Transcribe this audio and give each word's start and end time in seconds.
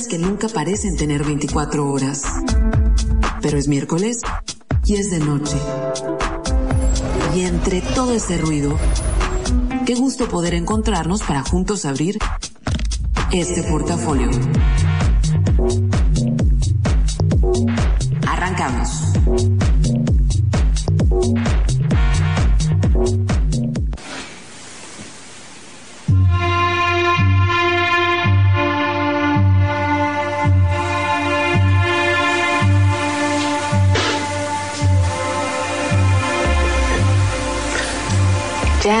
que 0.00 0.18
nunca 0.18 0.48
parecen 0.48 0.96
tener 0.96 1.22
24 1.22 1.86
horas. 1.86 2.22
Pero 3.42 3.58
es 3.58 3.68
miércoles 3.68 4.22
y 4.86 4.94
es 4.94 5.10
de 5.10 5.18
noche. 5.18 5.56
Y 7.34 7.42
entre 7.42 7.82
todo 7.82 8.14
ese 8.14 8.38
ruido, 8.38 8.78
qué 9.84 9.94
gusto 9.94 10.30
poder 10.30 10.54
encontrarnos 10.54 11.22
para 11.22 11.42
juntos 11.42 11.84
abrir 11.84 12.18
este 13.32 13.62
portafolio. 13.64 14.30
Arrancamos. 18.26 19.71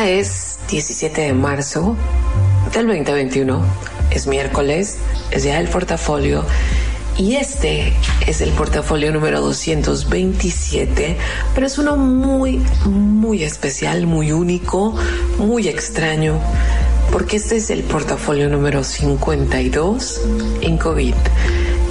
Es 0.04 0.58
17 0.68 1.20
de 1.20 1.32
marzo 1.32 1.96
del 2.74 2.88
2021, 2.88 3.64
es 4.10 4.26
miércoles, 4.26 4.98
es 5.30 5.44
ya 5.44 5.60
el 5.60 5.68
portafolio 5.68 6.44
y 7.16 7.36
este 7.36 7.92
es 8.26 8.40
el 8.40 8.50
portafolio 8.50 9.12
número 9.12 9.40
227, 9.40 11.16
pero 11.54 11.66
es 11.68 11.78
uno 11.78 11.96
muy, 11.96 12.60
muy 12.84 13.44
especial, 13.44 14.08
muy 14.08 14.32
único, 14.32 14.96
muy 15.38 15.68
extraño, 15.68 16.40
porque 17.12 17.36
este 17.36 17.56
es 17.56 17.70
el 17.70 17.84
portafolio 17.84 18.48
número 18.48 18.82
52 18.82 20.20
en 20.62 20.78
COVID. 20.78 21.14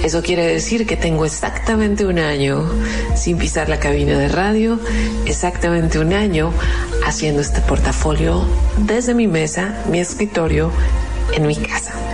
Eso 0.02 0.20
quiere 0.20 0.46
decir 0.46 0.86
que 0.86 0.96
tengo 0.96 1.24
exactamente 1.24 2.04
un 2.04 2.18
año 2.18 2.68
sin 3.14 3.38
pisar 3.38 3.68
la 3.68 3.78
cabina 3.78 4.18
de 4.18 4.28
radio, 4.28 4.80
exactamente 5.26 6.00
un 6.00 6.12
año 6.12 6.52
haciendo 7.06 7.40
este 7.40 7.60
portafolio 7.60 8.44
desde 8.78 9.14
mi 9.14 9.28
mesa, 9.28 9.84
mi 9.90 10.00
escritorio, 10.00 10.72
en 11.34 11.46
mi 11.46 11.56
casa. 11.56 12.11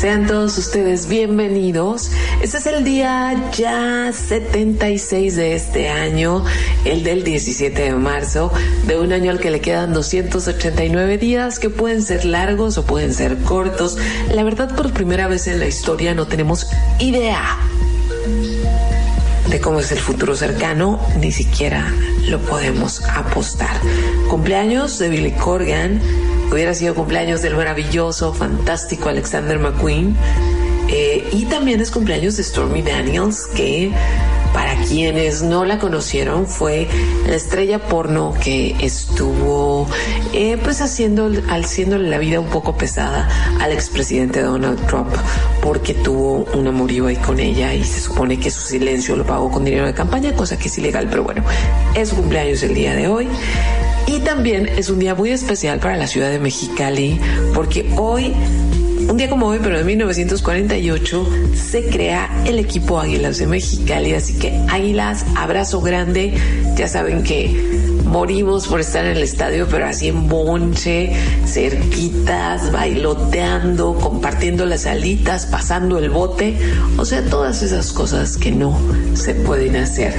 Sean 0.00 0.26
todos 0.26 0.56
ustedes 0.56 1.08
bienvenidos. 1.08 2.10
Este 2.40 2.56
es 2.56 2.64
el 2.64 2.84
día 2.84 3.50
ya 3.52 4.10
76 4.10 5.36
de 5.36 5.54
este 5.54 5.90
año, 5.90 6.42
el 6.86 7.04
del 7.04 7.22
17 7.22 7.82
de 7.82 7.92
marzo, 7.92 8.50
de 8.86 8.98
un 8.98 9.12
año 9.12 9.30
al 9.30 9.40
que 9.40 9.50
le 9.50 9.60
quedan 9.60 9.92
289 9.92 11.18
días 11.18 11.58
que 11.58 11.68
pueden 11.68 12.00
ser 12.00 12.24
largos 12.24 12.78
o 12.78 12.86
pueden 12.86 13.12
ser 13.12 13.36
cortos. 13.42 13.98
La 14.34 14.42
verdad, 14.42 14.74
por 14.74 14.90
primera 14.90 15.28
vez 15.28 15.46
en 15.48 15.60
la 15.60 15.66
historia 15.66 16.14
no 16.14 16.26
tenemos 16.26 16.70
idea 16.98 17.58
de 19.50 19.60
cómo 19.60 19.80
es 19.80 19.92
el 19.92 19.98
futuro 19.98 20.34
cercano, 20.34 20.98
ni 21.20 21.30
siquiera 21.30 21.92
lo 22.26 22.40
podemos 22.40 23.02
apostar. 23.06 23.78
Cumpleaños 24.30 24.98
de 24.98 25.10
Billy 25.10 25.32
Corgan 25.32 26.00
hubiera 26.50 26.74
sido 26.74 26.94
cumpleaños 26.94 27.42
del 27.42 27.56
maravilloso, 27.56 28.32
fantástico 28.32 29.08
Alexander 29.08 29.58
McQueen. 29.58 30.16
Eh, 30.88 31.28
y 31.32 31.44
también 31.44 31.80
es 31.80 31.90
cumpleaños 31.90 32.36
de 32.36 32.42
Stormy 32.42 32.82
Daniels, 32.82 33.46
que 33.54 33.92
para 34.52 34.74
quienes 34.82 35.42
no 35.42 35.64
la 35.64 35.78
conocieron 35.78 36.46
fue 36.46 36.88
la 37.28 37.36
estrella 37.36 37.78
porno 37.78 38.34
que 38.42 38.74
estuvo 38.80 39.86
eh, 40.32 40.58
pues 40.62 40.80
haciendo 40.80 41.30
haciéndole 41.48 42.08
la 42.08 42.18
vida 42.18 42.40
un 42.40 42.48
poco 42.48 42.76
pesada 42.76 43.28
al 43.60 43.70
expresidente 43.70 44.42
Donald 44.42 44.84
Trump 44.86 45.14
porque 45.62 45.94
tuvo 45.94 46.44
un 46.54 46.66
amorío 46.66 47.06
ahí 47.06 47.16
con 47.16 47.38
ella 47.38 47.72
y 47.74 47.84
se 47.84 48.00
supone 48.00 48.40
que 48.40 48.50
su 48.50 48.62
silencio 48.62 49.14
lo 49.14 49.24
pagó 49.24 49.50
con 49.50 49.64
dinero 49.64 49.86
de 49.86 49.94
campaña, 49.94 50.34
cosa 50.34 50.58
que 50.58 50.68
es 50.68 50.78
ilegal, 50.78 51.06
pero 51.08 51.22
bueno, 51.22 51.44
es 51.94 52.12
cumpleaños 52.12 52.62
el 52.62 52.74
día 52.74 52.94
de 52.94 53.06
hoy. 53.06 53.28
Y 54.06 54.20
también 54.20 54.68
es 54.68 54.90
un 54.90 54.98
día 54.98 55.14
muy 55.14 55.30
especial 55.30 55.78
para 55.78 55.96
la 55.96 56.06
ciudad 56.06 56.30
de 56.30 56.38
Mexicali 56.38 57.20
porque 57.54 57.92
hoy 57.96 58.34
un 59.08 59.16
día 59.16 59.28
como 59.28 59.46
hoy, 59.46 59.58
pero 59.60 59.78
en 59.78 59.86
1948, 59.86 61.28
se 61.54 61.88
crea 61.88 62.30
el 62.46 62.60
equipo 62.60 63.00
Águilas 63.00 63.38
de 63.38 63.46
Mexicali. 63.48 64.14
Así 64.14 64.34
que 64.34 64.56
Águilas, 64.68 65.24
abrazo 65.36 65.80
grande. 65.80 66.34
Ya 66.76 66.86
saben 66.86 67.24
que 67.24 67.80
morimos 68.04 68.68
por 68.68 68.80
estar 68.80 69.04
en 69.04 69.16
el 69.16 69.22
estadio, 69.22 69.66
pero 69.68 69.86
así 69.86 70.08
en 70.08 70.28
bonche, 70.28 71.12
cerquitas, 71.44 72.70
bailoteando, 72.70 73.94
compartiendo 73.94 74.64
las 74.66 74.86
alitas, 74.86 75.46
pasando 75.46 75.98
el 75.98 76.10
bote. 76.10 76.56
O 76.96 77.04
sea, 77.04 77.24
todas 77.24 77.62
esas 77.62 77.92
cosas 77.92 78.36
que 78.36 78.52
no 78.52 78.78
se 79.14 79.34
pueden 79.34 79.76
hacer. 79.76 80.14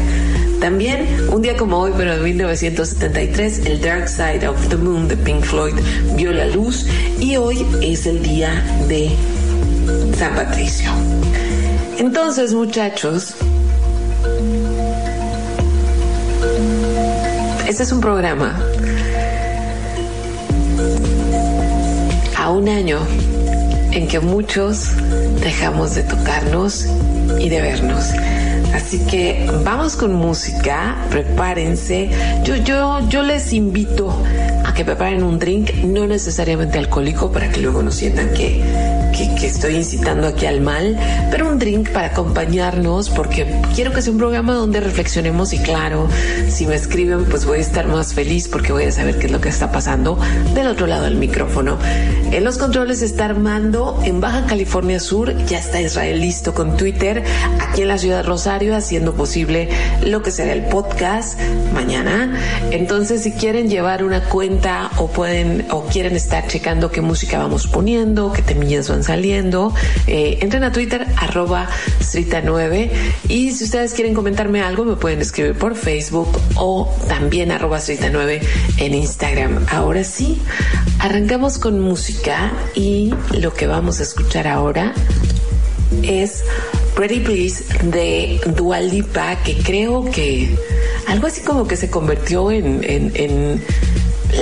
También, 0.61 1.27
un 1.33 1.41
día 1.41 1.57
como 1.57 1.79
hoy, 1.79 1.91
pero 1.97 2.13
en 2.13 2.23
1973, 2.23 3.65
el 3.65 3.81
Dark 3.81 4.07
Side 4.07 4.47
of 4.47 4.69
the 4.69 4.77
Moon 4.77 5.07
de 5.07 5.17
Pink 5.17 5.43
Floyd 5.43 5.73
vio 6.15 6.31
la 6.31 6.45
luz 6.45 6.85
y 7.19 7.35
hoy 7.35 7.65
es 7.81 8.05
el 8.05 8.21
día 8.21 8.63
de 8.87 9.09
San 10.15 10.35
Patricio. 10.35 10.91
Entonces, 11.97 12.53
muchachos, 12.53 13.33
este 17.67 17.81
es 17.81 17.91
un 17.91 17.99
programa 17.99 18.55
a 22.37 22.51
un 22.51 22.69
año 22.69 22.99
en 23.91 24.07
que 24.07 24.19
muchos 24.19 24.89
dejamos 25.41 25.95
de 25.95 26.03
tocarnos 26.03 26.85
y 27.39 27.49
de 27.49 27.61
vernos. 27.61 28.11
Así 28.73 28.99
que 29.05 29.49
vamos 29.63 29.95
con 29.95 30.13
música, 30.13 30.95
prepárense. 31.09 32.09
Yo, 32.43 32.55
yo, 32.55 32.99
yo 33.09 33.23
les 33.23 33.53
invito 33.53 34.15
a 34.65 34.73
que 34.73 34.85
preparen 34.85 35.23
un 35.23 35.39
drink, 35.39 35.73
no 35.83 36.07
necesariamente 36.07 36.77
alcohólico, 36.77 37.31
para 37.31 37.49
que 37.49 37.59
luego 37.59 37.83
no 37.83 37.91
sientan 37.91 38.33
que, 38.33 38.63
que, 39.29 39.47
estoy 39.47 39.75
incitando 39.75 40.27
aquí 40.27 40.45
al 40.45 40.61
mal, 40.61 40.97
pero 41.29 41.49
un 41.49 41.59
drink 41.59 41.89
para 41.89 42.07
acompañarnos, 42.07 43.09
porque 43.09 43.61
quiero 43.75 43.91
que 43.91 44.01
sea 44.01 44.11
un 44.11 44.17
programa 44.17 44.53
donde 44.53 44.79
reflexionemos 44.79 45.53
y 45.53 45.59
claro, 45.59 46.07
si 46.49 46.65
me 46.65 46.75
escriben, 46.75 47.25
pues 47.25 47.45
voy 47.45 47.59
a 47.59 47.61
estar 47.61 47.87
más 47.87 48.13
feliz 48.13 48.47
porque 48.47 48.71
voy 48.71 48.85
a 48.85 48.91
saber 48.91 49.17
qué 49.19 49.27
es 49.27 49.31
lo 49.31 49.41
que 49.41 49.49
está 49.49 49.71
pasando 49.71 50.17
del 50.53 50.67
otro 50.67 50.87
lado 50.87 51.03
del 51.03 51.15
micrófono. 51.15 51.77
En 52.31 52.43
los 52.43 52.57
controles 52.57 53.01
está 53.01 53.25
Armando, 53.25 53.99
en 54.03 54.21
Baja 54.21 54.45
California 54.45 54.99
Sur, 54.99 55.35
ya 55.45 55.59
está 55.59 55.81
Israel 55.81 56.21
listo 56.21 56.53
con 56.53 56.77
Twitter, 56.77 57.23
aquí 57.59 57.81
en 57.81 57.89
la 57.89 57.97
ciudad 57.97 58.17
de 58.17 58.23
Rosario, 58.23 58.75
haciendo 58.75 59.13
posible 59.13 59.69
lo 60.05 60.21
que 60.21 60.31
será 60.31 60.53
el 60.53 60.65
podcast 60.65 61.39
mañana. 61.73 62.39
Entonces, 62.71 63.23
si 63.23 63.31
quieren 63.33 63.69
llevar 63.69 64.03
una 64.03 64.23
cuenta 64.23 64.89
o 64.97 65.07
pueden 65.07 65.65
o 65.71 65.83
quieren 65.83 66.15
estar 66.15 66.47
checando 66.47 66.91
qué 66.91 67.01
música 67.01 67.37
vamos 67.37 67.67
poniendo, 67.67 68.31
qué 68.31 68.41
temillas 68.41 68.89
van 68.89 69.03
saliendo, 69.03 69.10
eh, 70.07 70.37
entren 70.41 70.63
a 70.63 70.71
Twitter 70.71 71.05
arroba 71.17 71.67
Srita9 71.99 72.89
y 73.27 73.51
si 73.51 73.65
ustedes 73.65 73.93
quieren 73.93 74.13
comentarme 74.13 74.61
algo 74.61 74.85
me 74.85 74.95
pueden 74.95 75.19
escribir 75.19 75.53
por 75.53 75.75
Facebook 75.75 76.29
o 76.55 76.89
también 77.07 77.51
arroba 77.51 77.79
Srita9 77.79 78.41
en 78.77 78.93
Instagram. 78.93 79.65
Ahora 79.69 80.03
sí, 80.03 80.41
arrancamos 80.99 81.57
con 81.57 81.79
música 81.79 82.53
y 82.73 83.13
lo 83.37 83.53
que 83.53 83.67
vamos 83.67 83.99
a 83.99 84.03
escuchar 84.03 84.47
ahora 84.47 84.93
es 86.03 86.43
Pretty 86.95 87.19
Please 87.19 87.63
de 87.83 88.39
Dualipa, 88.55 89.35
que 89.43 89.57
creo 89.57 90.05
que 90.05 90.55
algo 91.07 91.27
así 91.27 91.41
como 91.41 91.67
que 91.67 91.75
se 91.75 91.89
convirtió 91.89 92.51
en, 92.51 92.83
en, 92.83 93.61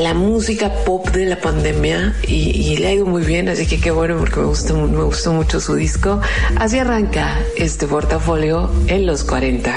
la 0.01 0.13
música 0.13 0.71
pop 0.85 1.09
de 1.09 1.25
la 1.25 1.39
pandemia 1.39 2.15
y, 2.27 2.77
le 2.77 2.87
ha 2.87 2.93
ido 2.93 3.05
muy 3.05 3.23
bien, 3.23 3.49
así 3.49 3.65
que 3.65 3.79
qué 3.79 3.91
bueno 3.91 4.17
porque 4.17 4.39
me 4.39 4.45
gustó, 4.45 4.75
me 4.75 5.03
gustó 5.03 5.33
mucho 5.33 5.59
su 5.59 5.75
disco. 5.75 6.21
Así 6.57 6.79
arranca 6.79 7.37
este 7.57 7.87
portafolio 7.87 8.69
en 8.87 9.05
los 9.05 9.23
40. 9.23 9.73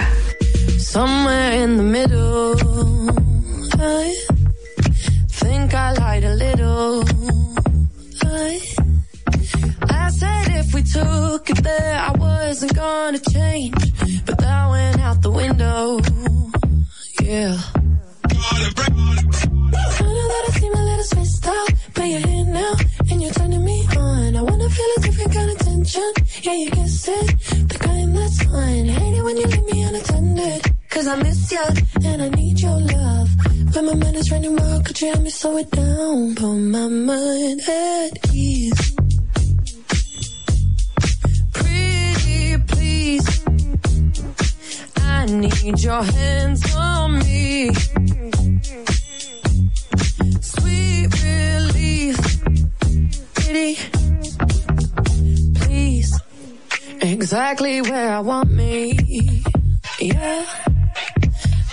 Somewhere 0.79 1.63
in 1.63 1.77
the 1.77 1.83
middle, 1.83 2.55
I 3.79 4.15
think 5.29 5.75
I 5.75 5.93
lied 5.93 6.25
a 6.25 6.35
little. 6.35 7.05
I 9.89 10.11
said 10.11 10.49
if 10.57 10.75
we 10.75 10.83
took 10.83 11.49
it 11.51 11.63
there, 11.63 11.99
I 11.99 12.13
wasn't 12.19 12.75
gonna 12.75 13.19
change, 13.19 13.75
but 14.27 14.39
that 14.39 14.71
went 14.71 15.01
out 15.01 15.23
the 15.23 15.31
window. 15.31 16.01
Yeah. 17.23 17.57
lot 20.33 20.49
I 20.49 20.51
steam, 20.57 20.75
a 20.75 20.83
little 20.91 21.05
space 21.05 21.47
out, 21.47 21.69
But 21.95 22.05
you're 22.13 22.27
here 22.27 22.45
now, 22.47 22.75
and 23.11 23.23
you're 23.23 23.33
turning 23.33 23.65
me 23.65 23.79
on. 23.97 24.37
I 24.37 24.43
wanna 24.43 24.69
feel 24.71 24.91
a 24.97 25.01
different 25.01 25.33
kind 25.35 25.51
of 25.51 25.59
tension. 25.59 26.13
Yeah, 26.43 26.55
you 26.55 26.71
guess 26.71 27.09
it, 27.09 27.27
the 27.71 27.79
kind 27.79 28.17
that's 28.17 28.39
mine. 28.49 28.87
Hate 28.87 29.17
it 29.19 29.23
when 29.23 29.37
you 29.37 29.47
leave 29.47 29.67
me 29.73 29.83
unattended. 29.83 30.63
Cause 30.89 31.07
I 31.07 31.17
miss 31.17 31.53
ya, 31.53 31.65
and 32.05 32.23
I 32.23 32.29
need 32.41 32.61
your 32.61 32.81
love. 32.81 33.29
When 33.75 33.87
my 33.87 33.95
mind 33.95 34.17
is 34.17 34.31
running 34.31 34.57
wild, 34.57 34.85
could 34.87 35.01
you 35.01 35.09
help 35.09 35.23
me 35.23 35.31
slow 35.31 35.57
it 35.59 35.71
down? 35.71 36.35
Put 36.35 36.55
my 36.77 36.89
mind 36.89 37.61
at 37.69 38.13
ease. 38.33 38.81
Pretty, 41.53 42.59
please. 42.73 43.27
I 44.97 45.27
need 45.27 45.81
your 45.81 46.03
hands 46.03 46.63
on 46.75 47.19
me. 47.21 47.71
Please, 55.55 56.21
exactly 57.01 57.81
where 57.83 58.13
I 58.13 58.21
want 58.21 58.51
me. 58.51 58.99
Yeah, 60.01 60.45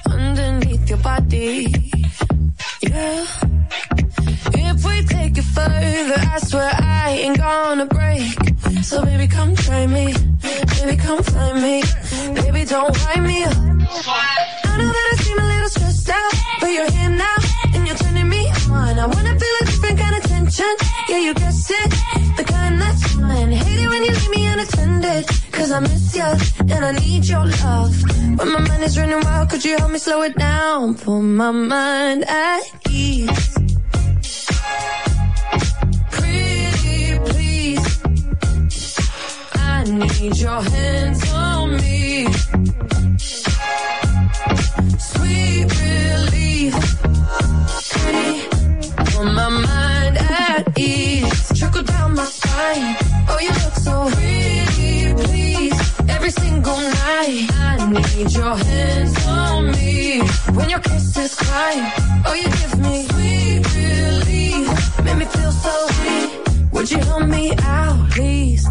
underneath 0.06 0.90
your 0.90 1.00
body. 1.00 1.68
Yeah, 2.82 3.26
if 4.54 4.86
we 4.86 4.96
take 5.06 5.38
it 5.38 5.48
further, 5.58 6.20
I 6.36 6.38
swear 6.44 6.72
I 6.74 7.10
ain't 7.24 7.38
gonna 7.38 7.86
break. 7.86 8.38
So 8.84 9.04
baby, 9.04 9.28
come 9.28 9.56
try 9.56 9.88
me. 9.88 10.14
Baby, 10.76 10.96
come 10.98 11.24
find 11.24 11.62
me. 11.62 11.84
Baby, 12.42 12.66
don't 12.66 12.96
wind 13.06 13.24
me 13.26 13.44
up. 13.44 13.58
I 13.58 14.78
know 14.78 14.92
that 14.96 15.08
I 15.14 15.16
seem 15.24 15.40
a 15.40 15.48
little 15.54 15.70
stressed 15.70 16.10
out, 16.10 16.34
but 16.62 16.68
you're 16.68 16.92
here 16.92 17.10
now 17.10 17.38
and 17.74 17.88
you're 17.88 17.98
turning 17.98 18.30
me 18.30 18.48
on. 18.70 19.00
I 19.00 19.06
wanna 19.06 19.40
feel 19.40 19.56
a 19.62 19.66
different 19.66 20.00
kind 20.00 20.16
of 20.16 20.19
tension. 20.50 20.75
Yeah, 21.07 21.19
you 21.19 21.34
guessed 21.34 21.72
it, 21.72 21.92
the 22.38 22.44
kind 22.44 22.81
that's 22.81 23.13
fine. 23.13 23.51
Hate 23.51 23.84
it 23.84 23.88
when 23.88 24.04
you 24.04 24.12
leave 24.12 24.30
me 24.30 24.46
unattended, 24.48 25.28
cause 25.51 25.72
I 25.72 25.80
miss 25.80 26.16
you 26.16 26.24
and 26.74 26.86
I 26.86 26.92
need 26.92 27.25
your 27.25 27.46
love. 27.46 27.96
But 28.38 28.46
my 28.46 28.60
mind 28.60 28.84
is 28.84 28.98
running 28.98 29.22
wild, 29.22 29.50
could 29.50 29.63
you 29.66 29.78
help 29.78 29.92
me 29.92 30.00
slow 30.00 30.22
it 30.24 30.36
down? 30.36 30.96
Put 30.96 31.22
my 31.22 31.51
mind 31.51 32.24
at 32.28 32.62
ease. 32.90 33.57
Pretty 36.12 37.19
please, 37.30 38.02
I 39.54 39.84
need 39.84 40.38
your 40.38 40.62
hands 40.62 41.31
on 41.31 41.78
me. 41.78 42.28
Oh, 52.62 53.40
you 53.42 53.50
look 53.64 53.76
so 53.76 54.10
pretty, 54.18 55.14
please. 55.24 56.10
Every 56.10 56.30
single 56.30 56.78
night, 56.78 57.48
I 57.54 57.90
need 57.90 58.34
your 58.34 58.56
hands 58.58 59.26
on 59.28 59.72
me. 59.72 60.20
When 60.54 60.70
your 60.70 60.80
kisses 60.80 61.36
cry, 61.36 61.74
oh, 62.26 62.34
you 62.34 62.50
give 62.60 62.80
me 62.80 63.08
sweet 63.08 63.64
relief. 63.76 65.04
Make 65.06 65.18
me 65.18 65.26
feel 65.26 65.52
so 65.52 65.88
weak. 66.02 66.74
Would 66.74 66.92
you 66.92 67.00
help 67.00 67.28
me 67.28 67.54
out, 67.60 68.12
please? 68.12 68.68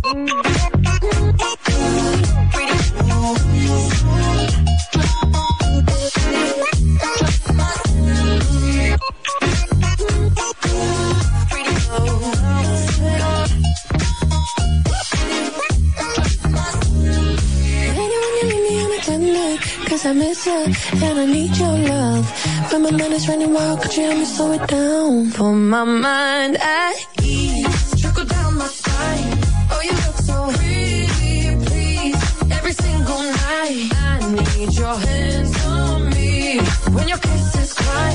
I 20.08 20.12
miss 20.14 20.46
you 20.46 20.64
and 21.06 21.18
I 21.18 21.26
need 21.26 21.54
your 21.58 21.76
love. 21.76 22.24
When 22.72 22.82
my 22.82 22.90
mind 22.92 23.12
is 23.12 23.28
running 23.28 23.52
wild 23.52 23.82
Could 23.82 23.94
you 23.94 24.04
help 24.04 24.18
me 24.18 24.24
slow 24.24 24.52
it 24.52 24.66
down. 24.66 25.32
Put 25.32 25.52
my 25.52 25.84
mind 25.84 26.56
at 26.56 26.96
ease. 27.22 28.00
Trickle 28.00 28.24
down 28.24 28.56
my 28.56 28.66
spine. 28.68 29.38
Oh 29.70 29.80
you 29.84 29.92
look 30.04 30.16
so 30.28 30.36
pretty 30.56 31.56
please. 31.66 32.16
Every 32.50 32.72
single 32.72 33.22
night. 33.22 33.92
I 33.92 34.56
need 34.56 34.72
your 34.72 34.96
hands 34.96 35.66
on 35.66 36.08
me. 36.08 36.58
When 36.94 37.06
your 37.06 37.18
kisses 37.18 37.74
cry. 37.74 38.12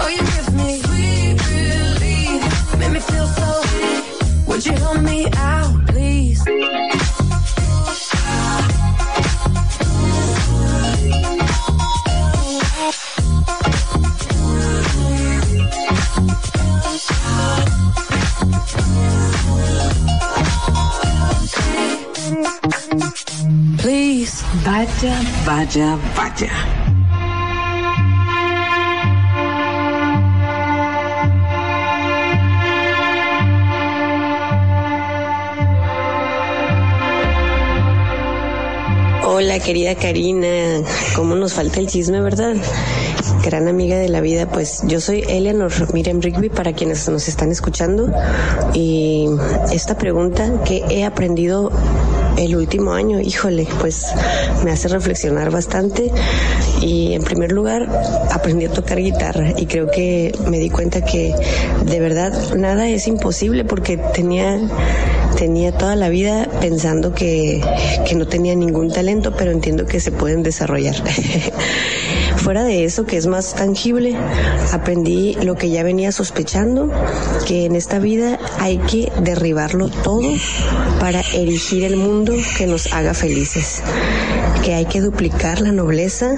Oh 0.00 0.08
you 0.08 0.20
give 0.20 0.53
Vaya, 25.46 25.98
vaya. 26.16 26.48
Hola 39.26 39.58
querida 39.58 39.94
Karina, 39.96 40.46
¿cómo 41.14 41.34
nos 41.34 41.52
falta 41.52 41.78
el 41.80 41.88
chisme, 41.88 42.22
verdad? 42.22 42.54
Gran 43.44 43.68
amiga 43.68 43.98
de 43.98 44.08
la 44.08 44.22
vida, 44.22 44.48
pues 44.48 44.80
yo 44.86 44.98
soy 45.00 45.24
Eleanor 45.28 45.72
Miriam 45.92 46.20
Rigby 46.22 46.48
para 46.48 46.72
quienes 46.72 47.06
nos 47.10 47.28
están 47.28 47.50
escuchando 47.50 48.10
y 48.72 49.28
esta 49.70 49.98
pregunta 49.98 50.62
que 50.64 50.84
he 50.88 51.04
aprendido 51.04 51.70
el 52.36 52.56
último 52.56 52.92
año, 52.92 53.20
híjole, 53.20 53.66
pues 53.80 54.12
me 54.64 54.72
hace 54.72 54.88
reflexionar 54.88 55.50
bastante 55.50 56.10
y 56.80 57.14
en 57.14 57.22
primer 57.22 57.52
lugar 57.52 57.88
aprendí 58.30 58.66
a 58.66 58.70
tocar 58.70 58.98
guitarra 58.98 59.52
y 59.56 59.66
creo 59.66 59.90
que 59.90 60.32
me 60.48 60.58
di 60.58 60.70
cuenta 60.70 61.04
que 61.04 61.34
de 61.84 62.00
verdad 62.00 62.54
nada 62.56 62.88
es 62.88 63.06
imposible 63.06 63.64
porque 63.64 63.96
tenía 63.96 64.60
tenía 65.34 65.72
toda 65.72 65.96
la 65.96 66.08
vida 66.08 66.48
pensando 66.60 67.12
que, 67.12 67.60
que 68.06 68.14
no 68.14 68.26
tenía 68.26 68.54
ningún 68.54 68.90
talento, 68.90 69.34
pero 69.36 69.50
entiendo 69.50 69.84
que 69.84 70.00
se 70.00 70.12
pueden 70.12 70.42
desarrollar. 70.42 70.94
Fuera 72.44 72.62
de 72.62 72.84
eso, 72.84 73.06
que 73.06 73.16
es 73.16 73.26
más 73.26 73.54
tangible, 73.54 74.14
aprendí 74.70 75.32
lo 75.42 75.54
que 75.54 75.70
ya 75.70 75.82
venía 75.82 76.12
sospechando, 76.12 76.90
que 77.46 77.64
en 77.64 77.74
esta 77.74 77.98
vida 77.98 78.38
hay 78.58 78.76
que 78.76 79.10
derribarlo 79.22 79.88
todo 79.88 80.28
para 81.00 81.22
erigir 81.32 81.84
el 81.84 81.96
mundo 81.96 82.34
que 82.58 82.66
nos 82.66 82.92
haga 82.92 83.14
felices, 83.14 83.82
que 84.62 84.74
hay 84.74 84.84
que 84.84 85.00
duplicar 85.00 85.62
la 85.62 85.72
nobleza 85.72 86.34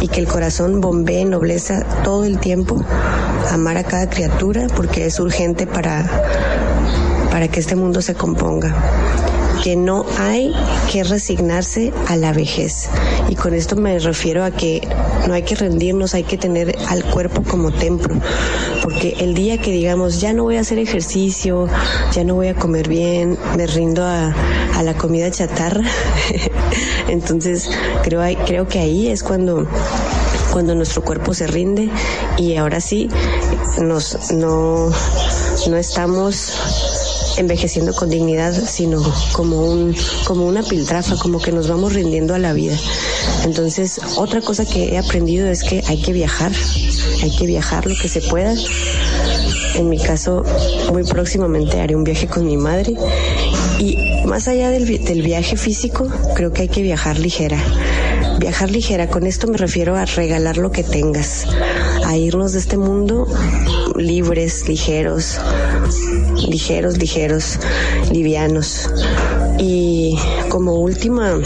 y 0.00 0.06
que 0.06 0.20
el 0.20 0.28
corazón 0.28 0.80
bombee 0.80 1.24
nobleza 1.24 1.82
todo 2.04 2.24
el 2.24 2.38
tiempo, 2.38 2.80
amar 3.50 3.78
a 3.78 3.82
cada 3.82 4.08
criatura 4.08 4.68
porque 4.76 5.06
es 5.06 5.18
urgente 5.18 5.66
para 5.66 6.08
para 7.32 7.48
que 7.48 7.58
este 7.58 7.74
mundo 7.74 8.00
se 8.00 8.14
componga 8.14 9.31
que 9.62 9.76
no 9.76 10.04
hay 10.18 10.52
que 10.90 11.04
resignarse 11.04 11.92
a 12.08 12.16
la 12.16 12.32
vejez. 12.32 12.88
Y 13.28 13.36
con 13.36 13.54
esto 13.54 13.76
me 13.76 13.98
refiero 13.98 14.44
a 14.44 14.50
que 14.50 14.86
no 15.28 15.34
hay 15.34 15.42
que 15.42 15.54
rendirnos, 15.54 16.14
hay 16.14 16.24
que 16.24 16.36
tener 16.36 16.76
al 16.88 17.04
cuerpo 17.04 17.42
como 17.42 17.70
templo. 17.70 18.14
Porque 18.82 19.16
el 19.20 19.34
día 19.34 19.58
que 19.58 19.70
digamos, 19.70 20.20
ya 20.20 20.32
no 20.32 20.42
voy 20.42 20.56
a 20.56 20.60
hacer 20.60 20.78
ejercicio, 20.78 21.68
ya 22.12 22.24
no 22.24 22.34
voy 22.34 22.48
a 22.48 22.54
comer 22.54 22.88
bien, 22.88 23.38
me 23.56 23.66
rindo 23.66 24.04
a, 24.04 24.34
a 24.74 24.82
la 24.82 24.94
comida 24.94 25.30
chatarra, 25.30 25.84
entonces 27.08 27.70
creo, 28.02 28.22
creo 28.44 28.66
que 28.66 28.80
ahí 28.80 29.08
es 29.08 29.22
cuando 29.22 29.66
cuando 30.52 30.74
nuestro 30.74 31.02
cuerpo 31.02 31.32
se 31.32 31.46
rinde 31.46 31.88
y 32.36 32.56
ahora 32.56 32.80
sí 32.80 33.08
nos 33.80 34.32
no 34.32 34.90
no 35.68 35.76
estamos 35.76 36.52
envejeciendo 37.42 37.94
con 37.94 38.08
dignidad, 38.08 38.54
sino 38.66 39.02
como 39.32 39.66
un 39.66 39.94
como 40.24 40.46
una 40.46 40.62
piltrafa, 40.62 41.16
como 41.16 41.40
que 41.40 41.52
nos 41.52 41.68
vamos 41.68 41.92
rindiendo 41.92 42.34
a 42.34 42.38
la 42.38 42.52
vida. 42.52 42.76
Entonces, 43.44 44.00
otra 44.16 44.40
cosa 44.40 44.64
que 44.64 44.94
he 44.94 44.98
aprendido 44.98 45.48
es 45.48 45.62
que 45.62 45.82
hay 45.86 46.00
que 46.00 46.12
viajar, 46.12 46.52
hay 47.22 47.36
que 47.36 47.46
viajar 47.46 47.86
lo 47.86 47.94
que 48.00 48.08
se 48.08 48.20
pueda. 48.22 48.54
En 49.74 49.88
mi 49.88 49.98
caso, 49.98 50.44
muy 50.92 51.04
próximamente 51.04 51.80
haré 51.80 51.96
un 51.96 52.04
viaje 52.04 52.26
con 52.26 52.46
mi 52.46 52.56
madre 52.56 52.94
y 53.78 53.96
más 54.26 54.48
allá 54.48 54.70
del, 54.70 55.04
del 55.04 55.22
viaje 55.22 55.56
físico, 55.56 56.08
creo 56.34 56.52
que 56.52 56.62
hay 56.62 56.68
que 56.68 56.82
viajar 56.82 57.18
ligera. 57.18 57.58
Viajar 58.38 58.70
ligera, 58.70 59.08
con 59.08 59.26
esto 59.26 59.46
me 59.46 59.56
refiero 59.56 59.96
a 59.96 60.04
regalar 60.04 60.56
lo 60.56 60.72
que 60.72 60.82
tengas, 60.82 61.46
irnos 62.16 62.52
de 62.52 62.58
este 62.58 62.76
mundo 62.76 63.26
libres, 63.96 64.68
ligeros, 64.68 65.38
ligeros, 66.48 66.98
ligeros, 66.98 67.58
livianos. 68.10 68.90
Y 69.58 70.16
como 70.48 70.80
última 70.80 71.38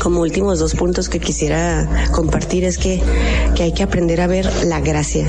como 0.00 0.20
últimos 0.20 0.58
dos 0.58 0.74
puntos 0.74 1.08
que 1.08 1.20
quisiera 1.20 2.08
compartir 2.12 2.64
es 2.64 2.78
que, 2.78 3.02
que, 3.54 3.62
hay 3.62 3.72
que 3.72 3.82
aprender 3.82 4.20
a 4.20 4.26
ver 4.26 4.48
la 4.64 4.80
gracia. 4.80 5.26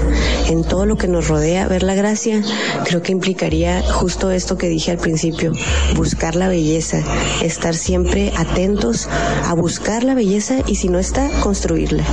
En 0.47 0.63
todo 0.63 0.85
lo 0.85 0.97
que 0.97 1.07
nos 1.07 1.27
rodea, 1.27 1.67
ver 1.67 1.83
la 1.83 1.95
gracia, 1.95 2.41
creo 2.85 3.01
que 3.01 3.11
implicaría 3.11 3.81
justo 3.81 4.31
esto 4.31 4.57
que 4.57 4.67
dije 4.67 4.91
al 4.91 4.97
principio, 4.97 5.53
buscar 5.95 6.35
la 6.35 6.47
belleza, 6.47 7.01
estar 7.41 7.75
siempre 7.75 8.31
atentos 8.37 9.07
a 9.45 9.53
buscar 9.53 10.03
la 10.03 10.13
belleza 10.13 10.57
y 10.67 10.75
si 10.75 10.89
no 10.89 10.99
está, 10.99 11.29
construirla. 11.41 12.03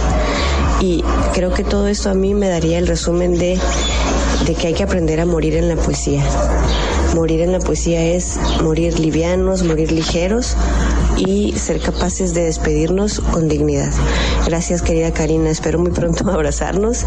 Y 0.80 1.02
creo 1.32 1.52
que 1.52 1.64
todo 1.64 1.88
esto 1.88 2.10
a 2.10 2.14
mí 2.14 2.34
me 2.34 2.48
daría 2.48 2.78
el 2.78 2.86
resumen 2.86 3.38
de, 3.38 3.58
de 4.46 4.54
que 4.54 4.68
hay 4.68 4.74
que 4.74 4.82
aprender 4.82 5.20
a 5.20 5.26
morir 5.26 5.56
en 5.56 5.68
la 5.68 5.76
poesía. 5.76 6.22
Morir 7.14 7.40
en 7.40 7.52
la 7.52 7.60
poesía 7.60 8.04
es 8.04 8.38
morir 8.62 8.98
livianos, 8.98 9.62
morir 9.62 9.90
ligeros, 9.90 10.54
y 11.16 11.52
ser 11.52 11.80
capaces 11.80 12.34
de 12.34 12.44
despedirnos 12.44 13.20
con 13.20 13.48
dignidad. 13.48 13.92
Gracias 14.46 14.82
querida 14.82 15.12
Karina, 15.12 15.50
espero 15.50 15.78
muy 15.78 15.90
pronto 15.90 16.30
abrazarnos, 16.30 17.04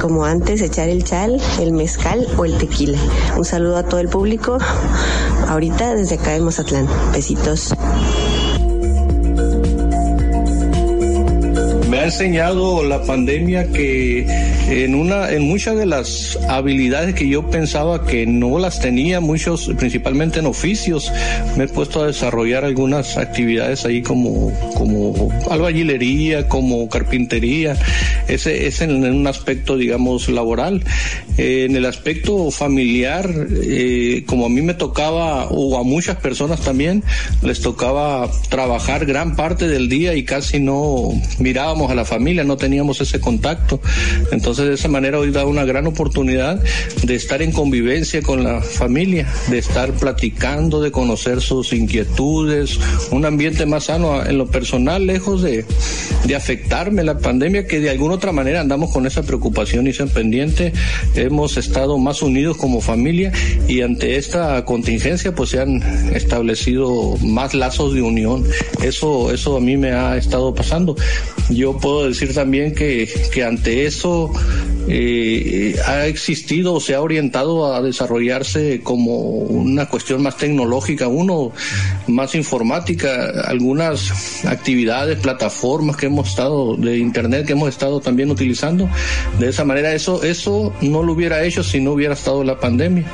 como 0.00 0.24
antes, 0.24 0.60
echar 0.60 0.88
el 0.88 1.04
chal, 1.04 1.40
el 1.60 1.72
mezcal 1.72 2.26
o 2.36 2.44
el 2.44 2.56
tequila. 2.58 2.98
Un 3.36 3.44
saludo 3.44 3.76
a 3.76 3.82
todo 3.84 4.00
el 4.00 4.08
público, 4.08 4.58
ahorita 5.48 5.94
desde 5.94 6.16
acá 6.16 6.32
de 6.32 6.40
Mazatlán. 6.40 6.88
Besitos. 7.12 7.74
Enseñado 12.04 12.84
la 12.84 13.02
pandemia 13.02 13.72
que 13.72 14.26
en 14.68 14.94
una, 14.94 15.30
en 15.30 15.42
muchas 15.42 15.76
de 15.76 15.86
las 15.86 16.38
habilidades 16.48 17.14
que 17.14 17.28
yo 17.28 17.48
pensaba 17.50 18.06
que 18.06 18.26
no 18.26 18.58
las 18.58 18.80
tenía, 18.80 19.20
muchos, 19.20 19.70
principalmente 19.78 20.38
en 20.38 20.46
oficios, 20.46 21.12
me 21.56 21.64
he 21.64 21.68
puesto 21.68 22.02
a 22.02 22.06
desarrollar 22.06 22.64
algunas 22.64 23.16
actividades 23.16 23.84
ahí 23.84 24.02
como, 24.02 24.52
como 24.74 25.30
albañilería, 25.50 26.48
como 26.48 26.88
carpintería, 26.88 27.76
ese 28.28 28.66
es 28.66 28.80
en, 28.80 29.04
un 29.04 29.26
aspecto, 29.26 29.76
digamos, 29.76 30.28
laboral. 30.28 30.82
Eh, 31.36 31.66
en 31.68 31.76
el 31.76 31.84
aspecto 31.86 32.50
familiar, 32.50 33.30
eh, 33.62 34.24
como 34.26 34.46
a 34.46 34.48
mí 34.48 34.62
me 34.62 34.74
tocaba, 34.74 35.48
o 35.50 35.78
a 35.78 35.82
muchas 35.82 36.16
personas 36.16 36.60
también, 36.60 37.02
les 37.42 37.60
tocaba 37.60 38.30
trabajar 38.48 39.06
gran 39.06 39.36
parte 39.36 39.68
del 39.68 39.88
día 39.88 40.14
y 40.14 40.24
casi 40.24 40.60
no 40.60 41.10
mirábamos 41.38 41.90
a 41.94 41.96
la 41.96 42.04
familia, 42.04 42.44
no 42.44 42.56
teníamos 42.56 43.00
ese 43.00 43.20
contacto. 43.20 43.80
Entonces, 44.30 44.66
de 44.66 44.74
esa 44.74 44.88
manera 44.88 45.18
hoy 45.18 45.30
da 45.30 45.46
una 45.46 45.64
gran 45.64 45.86
oportunidad 45.86 46.62
de 47.02 47.14
estar 47.14 47.42
en 47.42 47.52
convivencia 47.52 48.22
con 48.22 48.44
la 48.44 48.60
familia, 48.60 49.26
de 49.48 49.58
estar 49.58 49.92
platicando, 49.92 50.80
de 50.80 50.90
conocer 50.90 51.40
sus 51.40 51.72
inquietudes, 51.72 52.78
un 53.10 53.24
ambiente 53.24 53.66
más 53.66 53.84
sano 53.84 54.24
en 54.24 54.38
lo 54.38 54.46
personal, 54.46 55.06
lejos 55.06 55.42
de, 55.42 55.64
de 56.24 56.36
afectarme 56.36 57.02
la 57.04 57.18
pandemia, 57.18 57.66
que 57.66 57.80
de 57.80 57.90
alguna 57.90 58.14
otra 58.14 58.32
manera 58.32 58.60
andamos 58.60 58.92
con 58.92 59.06
esa 59.06 59.22
preocupación 59.22 59.86
y 59.86 59.90
ese 59.90 60.06
pendiente. 60.06 60.72
Hemos 61.14 61.56
estado 61.56 61.98
más 61.98 62.22
unidos 62.22 62.56
como 62.56 62.80
familia 62.80 63.32
y 63.68 63.82
ante 63.82 64.16
esta 64.16 64.64
contingencia 64.64 65.34
pues 65.34 65.50
se 65.50 65.60
han 65.60 65.82
establecido 66.14 67.16
más 67.22 67.54
lazos 67.54 67.94
de 67.94 68.02
unión. 68.02 68.44
Eso, 68.82 69.32
eso 69.32 69.56
a 69.56 69.60
mí 69.60 69.76
me 69.76 69.92
ha 69.92 70.16
estado 70.16 70.54
pasando. 70.54 70.96
Yo 71.50 71.78
puedo 71.84 72.08
decir 72.08 72.32
también 72.32 72.74
que, 72.74 73.06
que 73.30 73.44
ante 73.44 73.84
eso 73.84 74.32
eh, 74.88 75.76
ha 75.86 76.06
existido 76.06 76.72
o 76.72 76.80
se 76.80 76.94
ha 76.94 77.02
orientado 77.02 77.74
a 77.74 77.82
desarrollarse 77.82 78.80
como 78.82 79.16
una 79.16 79.86
cuestión 79.86 80.22
más 80.22 80.38
tecnológica, 80.38 81.08
uno 81.08 81.52
más 82.06 82.34
informática, 82.34 83.42
algunas 83.46 84.44
actividades, 84.46 85.18
plataformas 85.18 85.96
que 85.96 86.06
hemos 86.06 86.30
estado 86.30 86.74
de 86.76 86.98
internet 86.98 87.46
que 87.46 87.52
hemos 87.52 87.68
estado 87.68 88.00
también 88.00 88.30
utilizando. 88.30 88.88
De 89.38 89.50
esa 89.50 89.66
manera 89.66 89.94
eso 89.94 90.22
eso 90.22 90.72
no 90.80 91.02
lo 91.02 91.12
hubiera 91.12 91.44
hecho 91.44 91.62
si 91.62 91.80
no 91.80 91.92
hubiera 91.92 92.14
estado 92.14 92.44
la 92.44 92.58
pandemia. 92.58 93.04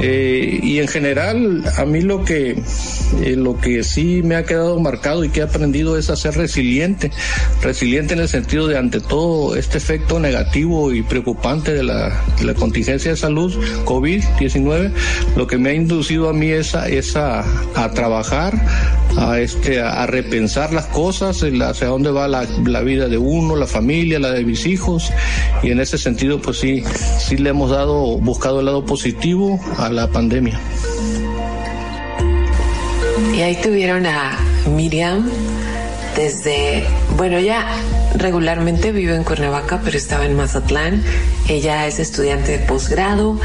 Eh, 0.00 0.60
y 0.62 0.78
en 0.78 0.86
general 0.86 1.64
a 1.76 1.84
mí 1.84 2.00
lo 2.00 2.24
que 2.24 2.56
eh, 3.22 3.36
lo 3.36 3.60
que 3.60 3.82
sí 3.82 4.22
me 4.22 4.36
ha 4.36 4.44
quedado 4.44 4.78
marcado 4.78 5.24
y 5.24 5.30
que 5.30 5.40
he 5.40 5.42
aprendido 5.42 5.98
es 5.98 6.10
a 6.10 6.16
ser 6.16 6.34
resiliente, 6.34 7.10
resiliente 7.60 8.03
en 8.12 8.20
el 8.20 8.28
sentido 8.28 8.66
de 8.66 8.76
ante 8.76 9.00
todo 9.00 9.56
este 9.56 9.78
efecto 9.78 10.20
negativo 10.20 10.92
y 10.92 11.02
preocupante 11.02 11.72
de 11.72 11.82
la, 11.82 12.12
contingencia 12.58 13.10
de 13.10 13.16
salud 13.16 13.54
COVID-19, 13.86 14.92
lo 15.36 15.46
que 15.46 15.56
me 15.56 15.70
ha 15.70 15.74
inducido 15.74 16.28
a 16.28 16.34
mí 16.34 16.50
es 16.50 16.74
a, 16.74 17.44
a, 17.74 17.90
trabajar, 17.92 18.54
a, 19.16 19.40
este, 19.40 19.80
a 19.80 20.04
repensar 20.06 20.72
las 20.72 20.86
cosas, 20.86 21.42
hacia 21.42 21.86
dónde 21.86 22.10
va 22.10 22.28
la, 22.28 22.46
la, 22.66 22.82
vida 22.82 23.08
de 23.08 23.16
uno, 23.16 23.56
la 23.56 23.66
familia, 23.66 24.18
la 24.18 24.32
de 24.32 24.44
mis 24.44 24.66
hijos, 24.66 25.10
y 25.62 25.70
en 25.70 25.80
ese 25.80 25.96
sentido, 25.96 26.40
pues 26.40 26.58
sí, 26.58 26.84
sí 27.18 27.38
le 27.38 27.50
hemos 27.50 27.70
dado, 27.70 28.18
buscado 28.18 28.60
el 28.60 28.66
lado 28.66 28.84
positivo 28.84 29.58
a 29.78 29.88
la 29.88 30.10
pandemia. 30.10 30.60
Y 33.34 33.40
ahí 33.40 33.56
tuvieron 33.62 34.06
a 34.06 34.38
Miriam 34.76 35.28
desde, 36.16 36.84
bueno, 37.16 37.38
ya 37.40 37.66
regularmente 38.14 38.92
vive 38.92 39.14
en 39.14 39.24
Cuernavaca, 39.24 39.80
pero 39.84 39.96
estaba 39.96 40.24
en 40.24 40.36
Mazatlán. 40.36 41.02
Ella 41.48 41.86
es 41.86 41.98
estudiante 41.98 42.52
de 42.52 42.58
posgrado 42.58 43.38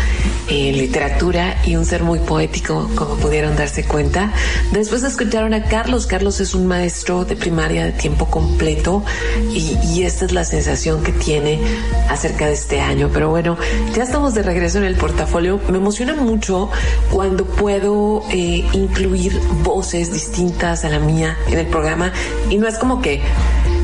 en 0.48 0.78
literatura 0.78 1.58
y 1.66 1.76
un 1.76 1.86
ser 1.86 2.04
muy 2.04 2.20
poético, 2.20 2.90
como 2.96 3.16
pudieron 3.16 3.56
darse 3.56 3.84
cuenta. 3.84 4.32
Después 4.72 5.04
escucharon 5.04 5.54
a 5.54 5.64
Carlos. 5.64 6.08
Carlos 6.08 6.40
es 6.40 6.56
un 6.56 6.68
maestro 6.68 7.26
de 7.26 7.36
primaria 7.36 7.86
de 7.86 7.92
tiempo 7.92 8.28
completo 8.28 9.04
y, 9.52 10.04
esta 10.04 10.26
es 10.26 10.32
la 10.32 10.46
sensación 10.46 11.04
que 11.04 11.12
tiene 11.12 11.60
acerca 12.08 12.48
de 12.48 12.54
este 12.54 12.80
año. 12.80 13.10
Pero 13.14 13.30
bueno, 13.30 13.58
ya 13.94 14.04
estamos 14.04 14.34
de 14.34 14.44
regreso 14.44 14.78
en 14.78 14.86
el 14.86 14.96
portafolio. 14.96 15.60
Me 15.70 15.78
emociona 15.78 16.16
mucho 16.16 16.70
cuando 17.12 17.46
puedo 17.46 18.24
eh, 18.32 18.64
incluir 18.74 19.40
voces 19.64 20.14
distintas 20.14 20.86
a 20.86 20.90
la 20.90 21.00
mía 21.00 21.38
en 21.48 21.60
el 21.60 21.68
programa 21.68 22.14
y 22.50 22.58
no 22.58 22.68
es 22.68 22.78
como 22.78 23.02
que 23.02 23.22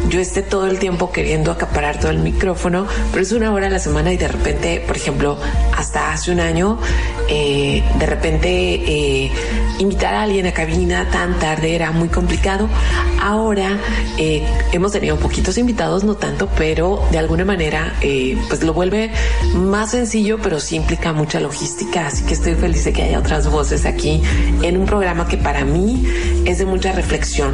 yo 0.09 0.19
esté 0.19 0.41
todo 0.41 0.67
el 0.67 0.79
tiempo 0.79 1.11
queriendo 1.11 1.51
acaparar 1.51 1.99
todo 1.99 2.11
el 2.11 2.19
micrófono, 2.19 2.87
pero 3.11 3.23
es 3.23 3.31
una 3.31 3.51
hora 3.51 3.67
a 3.67 3.69
la 3.69 3.79
semana 3.79 4.13
y 4.13 4.17
de 4.17 4.27
repente, 4.27 4.83
por 4.85 4.95
ejemplo, 4.95 5.37
hasta 5.75 6.13
hace 6.13 6.31
un 6.31 6.39
año, 6.39 6.79
eh, 7.27 7.83
de 7.97 8.05
repente 8.05 8.49
eh, 8.49 9.31
invitar 9.79 10.13
a 10.13 10.23
alguien 10.23 10.45
a 10.45 10.51
cabina 10.51 11.09
tan 11.11 11.39
tarde 11.39 11.75
era 11.75 11.91
muy 11.91 12.09
complicado. 12.09 12.69
Ahora 13.21 13.79
eh, 14.17 14.45
hemos 14.71 14.91
tenido 14.91 15.17
poquitos 15.17 15.57
invitados, 15.57 16.03
no 16.03 16.15
tanto, 16.15 16.47
pero 16.57 17.03
de 17.11 17.17
alguna 17.17 17.45
manera 17.45 17.93
pues 18.47 18.63
lo 18.63 18.73
vuelve 18.73 19.11
más 19.55 19.91
sencillo, 19.91 20.37
pero 20.41 20.59
sí 20.59 20.75
implica 20.75 21.13
mucha 21.13 21.39
logística. 21.39 22.07
Así 22.07 22.23
que 22.23 22.33
estoy 22.33 22.55
feliz 22.55 22.83
de 22.85 22.93
que 22.93 23.03
haya 23.03 23.19
otras 23.19 23.49
voces 23.49 23.85
aquí 23.85 24.21
en 24.61 24.77
un 24.77 24.85
programa 24.85 25.27
que 25.27 25.37
para 25.37 25.65
mí 25.65 26.05
es 26.45 26.59
de 26.59 26.65
mucha 26.65 26.91
reflexión 26.91 27.53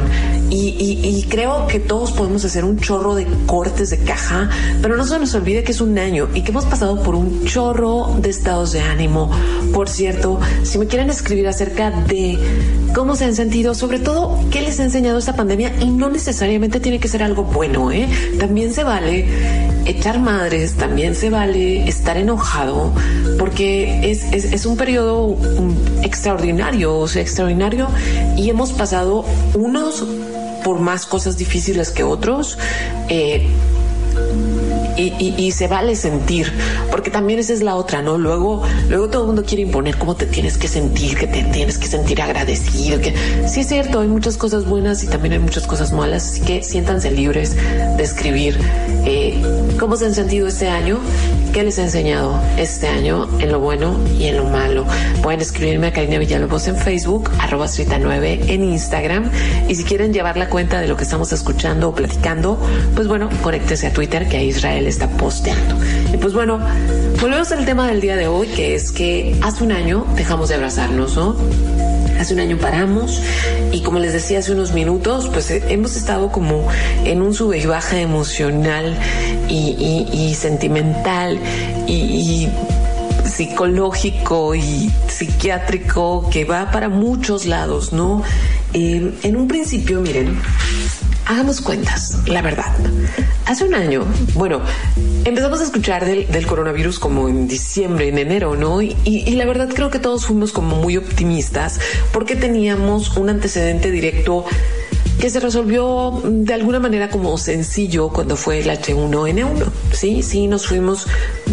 y 0.50 1.26
creo 1.30 1.66
que 1.66 1.80
todos 1.80 2.12
podemos 2.12 2.41
hacer 2.44 2.64
un 2.64 2.78
chorro 2.78 3.14
de 3.14 3.26
cortes 3.46 3.90
de 3.90 3.98
caja, 3.98 4.50
pero 4.80 4.96
no 4.96 5.04
se 5.04 5.18
nos 5.18 5.34
olvide 5.34 5.62
que 5.62 5.72
es 5.72 5.80
un 5.80 5.98
año 5.98 6.28
y 6.34 6.42
que 6.42 6.50
hemos 6.50 6.64
pasado 6.64 7.02
por 7.02 7.14
un 7.14 7.44
chorro 7.44 8.14
de 8.20 8.30
estados 8.30 8.72
de 8.72 8.80
ánimo. 8.80 9.30
Por 9.72 9.88
cierto, 9.88 10.40
si 10.62 10.78
me 10.78 10.86
quieren 10.86 11.10
escribir 11.10 11.48
acerca 11.48 11.90
de 11.90 12.38
cómo 12.94 13.16
se 13.16 13.24
han 13.24 13.34
sentido, 13.34 13.74
sobre 13.74 13.98
todo 13.98 14.38
qué 14.50 14.62
les 14.62 14.80
ha 14.80 14.84
enseñado 14.84 15.18
esta 15.18 15.34
pandemia 15.34 15.72
y 15.80 15.90
no 15.90 16.10
necesariamente 16.10 16.80
tiene 16.80 17.00
que 17.00 17.08
ser 17.08 17.22
algo 17.22 17.44
bueno, 17.44 17.90
¿eh? 17.90 18.08
También 18.38 18.72
se 18.72 18.84
vale 18.84 19.26
echar 19.84 20.20
madres, 20.20 20.74
también 20.74 21.14
se 21.14 21.30
vale 21.30 21.88
estar 21.88 22.16
enojado, 22.16 22.92
porque 23.38 24.10
es, 24.10 24.24
es, 24.32 24.44
es 24.52 24.66
un 24.66 24.76
periodo 24.76 25.36
extraordinario, 26.02 26.96
o 26.98 27.08
sea, 27.08 27.22
extraordinario 27.22 27.88
y 28.36 28.50
hemos 28.50 28.72
pasado 28.72 29.24
unos 29.54 30.04
por 30.62 30.80
más 30.80 31.06
cosas 31.06 31.36
difíciles 31.36 31.90
que 31.90 32.02
otros. 32.02 32.58
Eh, 33.08 33.48
y, 34.96 35.52
se 35.52 35.68
vale 35.68 35.96
sentir, 35.96 36.50
porque 36.90 37.10
también 37.10 37.38
esa 37.38 37.52
es 37.52 37.62
la 37.62 37.76
otra, 37.76 38.02
¿no? 38.02 38.16
Luego, 38.16 38.62
luego 38.88 39.08
todo 39.08 39.22
el 39.22 39.26
mundo 39.26 39.44
quiere 39.44 39.62
imponer 39.62 39.98
cómo 39.98 40.14
te 40.14 40.26
tienes 40.26 40.56
que 40.56 40.68
sentir, 40.68 41.16
que 41.16 41.26
te 41.26 41.42
tienes 41.44 41.78
que 41.78 41.86
sentir 41.86 42.22
agradecido, 42.22 43.00
que 43.00 43.14
sí 43.46 43.60
es 43.60 43.68
cierto, 43.68 44.00
hay 44.00 44.08
muchas 44.08 44.36
cosas 44.36 44.64
buenas 44.64 45.04
y 45.04 45.08
también 45.08 45.34
hay 45.34 45.38
muchas 45.40 45.66
cosas 45.66 45.92
malas, 45.92 46.30
así 46.30 46.40
que 46.40 46.62
siéntanse 46.62 47.10
libres 47.10 47.54
de 47.54 48.02
escribir 48.02 48.58
eh, 49.04 49.42
cómo 49.78 49.96
se 49.96 50.06
han 50.06 50.14
sentido 50.14 50.46
este 50.46 50.68
año, 50.68 50.98
qué 51.52 51.62
les 51.62 51.78
he 51.78 51.82
enseñado 51.82 52.40
este 52.56 52.88
año 52.88 53.28
en 53.40 53.52
lo 53.52 53.60
bueno 53.60 53.98
y 54.18 54.26
en 54.26 54.36
lo 54.36 54.44
malo. 54.44 54.86
Pueden 55.22 55.40
escribirme 55.40 55.88
a 55.88 55.92
Karina 55.92 56.18
Villalobos 56.18 56.66
en 56.68 56.76
Facebook, 56.76 57.30
arroba 57.38 57.66
9 58.00 58.40
en 58.48 58.64
Instagram, 58.64 59.30
y 59.68 59.74
si 59.74 59.84
quieren 59.84 60.12
llevar 60.12 60.36
la 60.36 60.48
cuenta 60.48 60.80
de 60.80 60.88
lo 60.88 60.96
que 60.96 61.04
estamos 61.04 61.32
escuchando 61.32 61.88
o 61.88 61.94
platicando, 61.94 62.58
pues 62.94 63.08
bueno, 63.08 63.28
conéctese 63.42 63.88
a 63.88 63.92
Twitter, 63.92 64.28
que 64.28 64.36
a 64.36 64.42
Israel 64.42 64.86
está 64.92 65.08
posteando. 65.08 65.76
Y 66.12 66.16
pues 66.18 66.32
bueno, 66.32 66.60
volvemos 67.20 67.50
al 67.52 67.64
tema 67.64 67.88
del 67.88 68.00
día 68.00 68.16
de 68.16 68.28
hoy, 68.28 68.48
que 68.48 68.74
es 68.74 68.92
que 68.92 69.36
hace 69.42 69.64
un 69.64 69.72
año 69.72 70.06
dejamos 70.16 70.48
de 70.48 70.56
abrazarnos, 70.56 71.16
¿no? 71.16 71.36
Hace 72.18 72.34
un 72.34 72.40
año 72.40 72.58
paramos 72.58 73.20
y 73.72 73.80
como 73.80 73.98
les 73.98 74.12
decía 74.12 74.38
hace 74.38 74.52
unos 74.52 74.72
minutos, 74.72 75.28
pues 75.32 75.50
eh, 75.50 75.64
hemos 75.68 75.96
estado 75.96 76.30
como 76.30 76.68
en 77.04 77.20
un 77.20 77.34
sube 77.34 77.58
y 77.58 77.66
baja 77.66 77.98
emocional 77.98 78.96
y, 79.48 80.34
sentimental 80.38 81.38
y, 81.88 82.48
psicológico 83.24 84.54
y 84.54 84.92
psiquiátrico 85.08 86.28
que 86.30 86.44
va 86.44 86.70
para 86.70 86.88
muchos 86.88 87.46
lados, 87.46 87.92
¿no? 87.92 88.22
Eh, 88.74 89.14
en 89.22 89.36
un 89.36 89.48
principio, 89.48 90.00
miren, 90.00 90.38
hagamos 91.26 91.60
cuentas, 91.60 92.18
la 92.26 92.42
verdad. 92.42 92.74
Hace 93.46 93.64
un 93.64 93.74
año, 93.74 94.04
bueno, 94.34 94.60
empezamos 95.24 95.60
a 95.60 95.64
escuchar 95.64 96.04
del, 96.04 96.46
coronavirus 96.46 96.98
como 96.98 97.28
en 97.28 97.48
diciembre, 97.48 98.08
en 98.08 98.18
enero, 98.18 98.56
¿no? 98.56 98.82
Y, 98.82 98.96
y, 99.04 99.30
la 99.32 99.44
verdad 99.44 99.68
creo 99.72 99.90
que 99.90 99.98
todos 99.98 100.26
fuimos 100.26 100.52
como 100.52 100.76
muy 100.76 100.96
optimistas 100.96 101.80
porque 102.12 102.36
teníamos 102.36 103.16
un 103.16 103.30
antecedente 103.30 103.90
directo 103.90 104.44
que 105.20 105.30
se 105.30 105.40
resolvió 105.40 106.20
de 106.24 106.54
alguna 106.54 106.80
manera 106.80 107.08
como 107.08 107.36
sencillo 107.38 108.08
cuando 108.08 108.36
fue 108.36 108.60
el 108.60 108.68
H1N1. 108.68 109.66
Sí, 109.92 110.22
sí, 110.22 110.46
nos 110.46 110.66
fuimos 110.66 111.06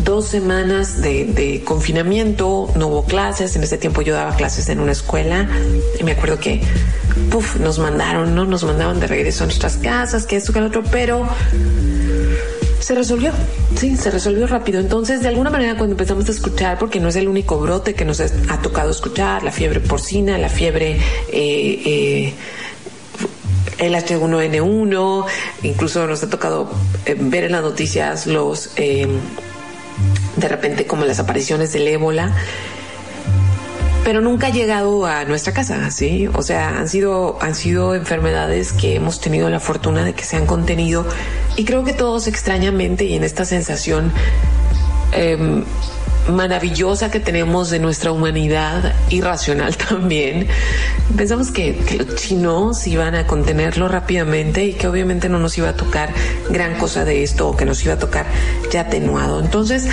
dos 0.03 0.25
semanas 0.25 1.01
de, 1.01 1.61
confinamiento, 1.65 2.71
no 2.75 2.87
hubo 2.87 3.05
clases, 3.05 3.55
en 3.55 3.63
ese 3.63 3.77
tiempo 3.77 4.01
yo 4.01 4.13
daba 4.13 4.35
clases 4.35 4.69
en 4.69 4.79
una 4.79 4.91
escuela 4.91 5.47
y 5.99 6.03
me 6.03 6.13
acuerdo 6.13 6.39
que 6.39 6.61
puff, 7.29 7.57
nos 7.57 7.79
mandaron, 7.79 8.33
¿no? 8.33 8.45
Nos 8.45 8.63
mandaban 8.63 8.99
de 8.99 9.07
regreso 9.07 9.43
a 9.43 9.47
nuestras 9.47 9.77
casas, 9.77 10.25
que 10.25 10.35
esto, 10.35 10.53
que 10.53 10.59
el 10.59 10.65
otro, 10.65 10.83
pero 10.91 11.27
se 12.79 12.95
resolvió, 12.95 13.31
sí, 13.75 13.97
se 13.97 14.09
resolvió 14.09 14.47
rápido. 14.47 14.79
Entonces, 14.79 15.21
de 15.21 15.27
alguna 15.27 15.49
manera, 15.49 15.75
cuando 15.75 15.93
empezamos 15.93 16.27
a 16.29 16.31
escuchar, 16.31 16.79
porque 16.79 16.99
no 16.99 17.09
es 17.09 17.15
el 17.17 17.27
único 17.27 17.59
brote 17.59 17.93
que 17.93 18.05
nos 18.05 18.19
ha 18.21 18.61
tocado 18.61 18.89
escuchar, 18.89 19.43
la 19.43 19.51
fiebre 19.51 19.79
porcina, 19.79 20.37
la 20.37 20.49
fiebre 20.49 20.97
eh, 21.31 21.81
eh, 21.85 22.33
el 23.77 23.95
H1N1, 23.95 25.25
incluso 25.63 26.07
nos 26.07 26.23
ha 26.23 26.29
tocado 26.29 26.71
eh, 27.05 27.15
ver 27.19 27.45
en 27.45 27.53
las 27.53 27.61
noticias 27.61 28.27
los, 28.27 28.71
eh, 28.75 29.07
de 30.35 30.47
repente 30.47 30.85
como 30.85 31.05
las 31.05 31.19
apariciones 31.19 31.73
del 31.73 31.87
ébola, 31.87 32.33
pero 34.03 34.21
nunca 34.21 34.47
ha 34.47 34.49
llegado 34.49 35.05
a 35.05 35.25
nuestra 35.25 35.53
casa, 35.53 35.91
¿sí? 35.91 36.27
O 36.33 36.41
sea, 36.41 36.79
han 36.79 36.89
sido, 36.89 37.37
han 37.41 37.53
sido 37.53 37.95
enfermedades 37.95 38.73
que 38.73 38.95
hemos 38.95 39.21
tenido 39.21 39.49
la 39.49 39.59
fortuna 39.59 40.03
de 40.03 40.13
que 40.13 40.23
se 40.23 40.35
han 40.35 40.45
contenido 40.45 41.05
y 41.55 41.65
creo 41.65 41.83
que 41.83 41.93
todos 41.93 42.27
extrañamente 42.27 43.05
y 43.05 43.15
en 43.15 43.23
esta 43.23 43.45
sensación 43.45 44.11
eh, 45.11 45.63
maravillosa 46.29 47.11
que 47.11 47.19
tenemos 47.19 47.69
de 47.69 47.79
nuestra 47.79 48.11
humanidad 48.11 48.93
irracional 49.09 49.77
también, 49.89 50.47
pensamos 51.15 51.51
que, 51.51 51.79
los 51.97 52.15
chinos 52.15 52.87
iban 52.87 53.15
a 53.15 53.27
contenerlo 53.27 53.87
rápidamente 53.87 54.63
y 54.63 54.73
que 54.73 54.87
obviamente 54.87 55.29
no 55.29 55.39
nos 55.39 55.57
iba 55.57 55.69
a 55.69 55.75
tocar 55.75 56.13
gran 56.49 56.77
cosa 56.77 57.05
de 57.05 57.23
esto 57.23 57.49
o 57.49 57.57
que 57.57 57.65
nos 57.65 57.83
iba 57.83 57.93
a 57.93 57.99
tocar 57.99 58.25
ya 58.71 58.81
atenuado. 58.81 59.39
Entonces, 59.39 59.87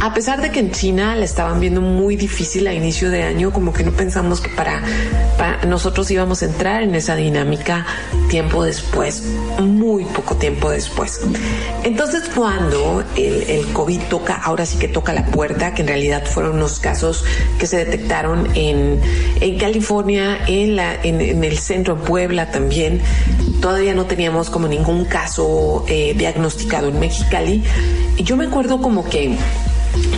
a 0.00 0.14
pesar 0.14 0.40
de 0.40 0.50
que 0.50 0.60
en 0.60 0.70
China 0.70 1.14
la 1.14 1.26
estaban 1.26 1.60
viendo 1.60 1.82
muy 1.82 2.16
difícil 2.16 2.66
a 2.66 2.72
inicio 2.72 3.10
de 3.10 3.22
año, 3.22 3.52
como 3.52 3.74
que 3.74 3.84
no 3.84 3.92
pensamos 3.92 4.40
que 4.40 4.48
para, 4.48 4.82
nosotros 5.66 6.10
íbamos 6.10 6.42
a 6.42 6.46
entrar 6.46 6.82
en 6.82 6.94
esa 6.94 7.16
dinámica 7.16 7.86
tiempo 8.30 8.64
después, 8.64 9.22
muy 9.60 10.06
poco 10.06 10.36
tiempo 10.36 10.70
después. 10.70 11.20
Entonces 11.84 12.30
cuando 12.34 13.04
el, 13.14 13.66
COVID 13.74 14.00
toca, 14.08 14.36
ahora 14.36 14.64
sí 14.64 14.78
que 14.78 14.88
toca 14.88 15.12
la 15.12 15.26
puerta, 15.26 15.74
que 15.74 15.82
en 15.82 15.88
realidad 15.88 16.24
fueron 16.24 16.56
unos 16.56 16.80
casos 16.80 17.24
que 17.58 17.66
se 17.66 17.76
detectaron 17.76 18.48
en, 18.54 19.00
California, 19.58 20.38
en, 20.46 20.76
la, 20.76 20.94
en, 21.02 21.44
el 21.44 21.58
centro 21.58 21.96
de 21.96 22.02
Puebla 22.04 22.50
también, 22.50 23.02
todavía 23.60 23.92
no 23.92 24.06
teníamos 24.06 24.48
como 24.48 24.66
ningún 24.66 25.04
caso 25.04 25.84
eh, 25.88 26.14
diagnosticado 26.16 26.88
en 26.88 26.98
Mexicali. 26.98 27.62
Y 28.16 28.22
yo 28.22 28.36
me 28.36 28.46
acuerdo 28.46 28.80
como 28.80 29.04
que 29.04 29.36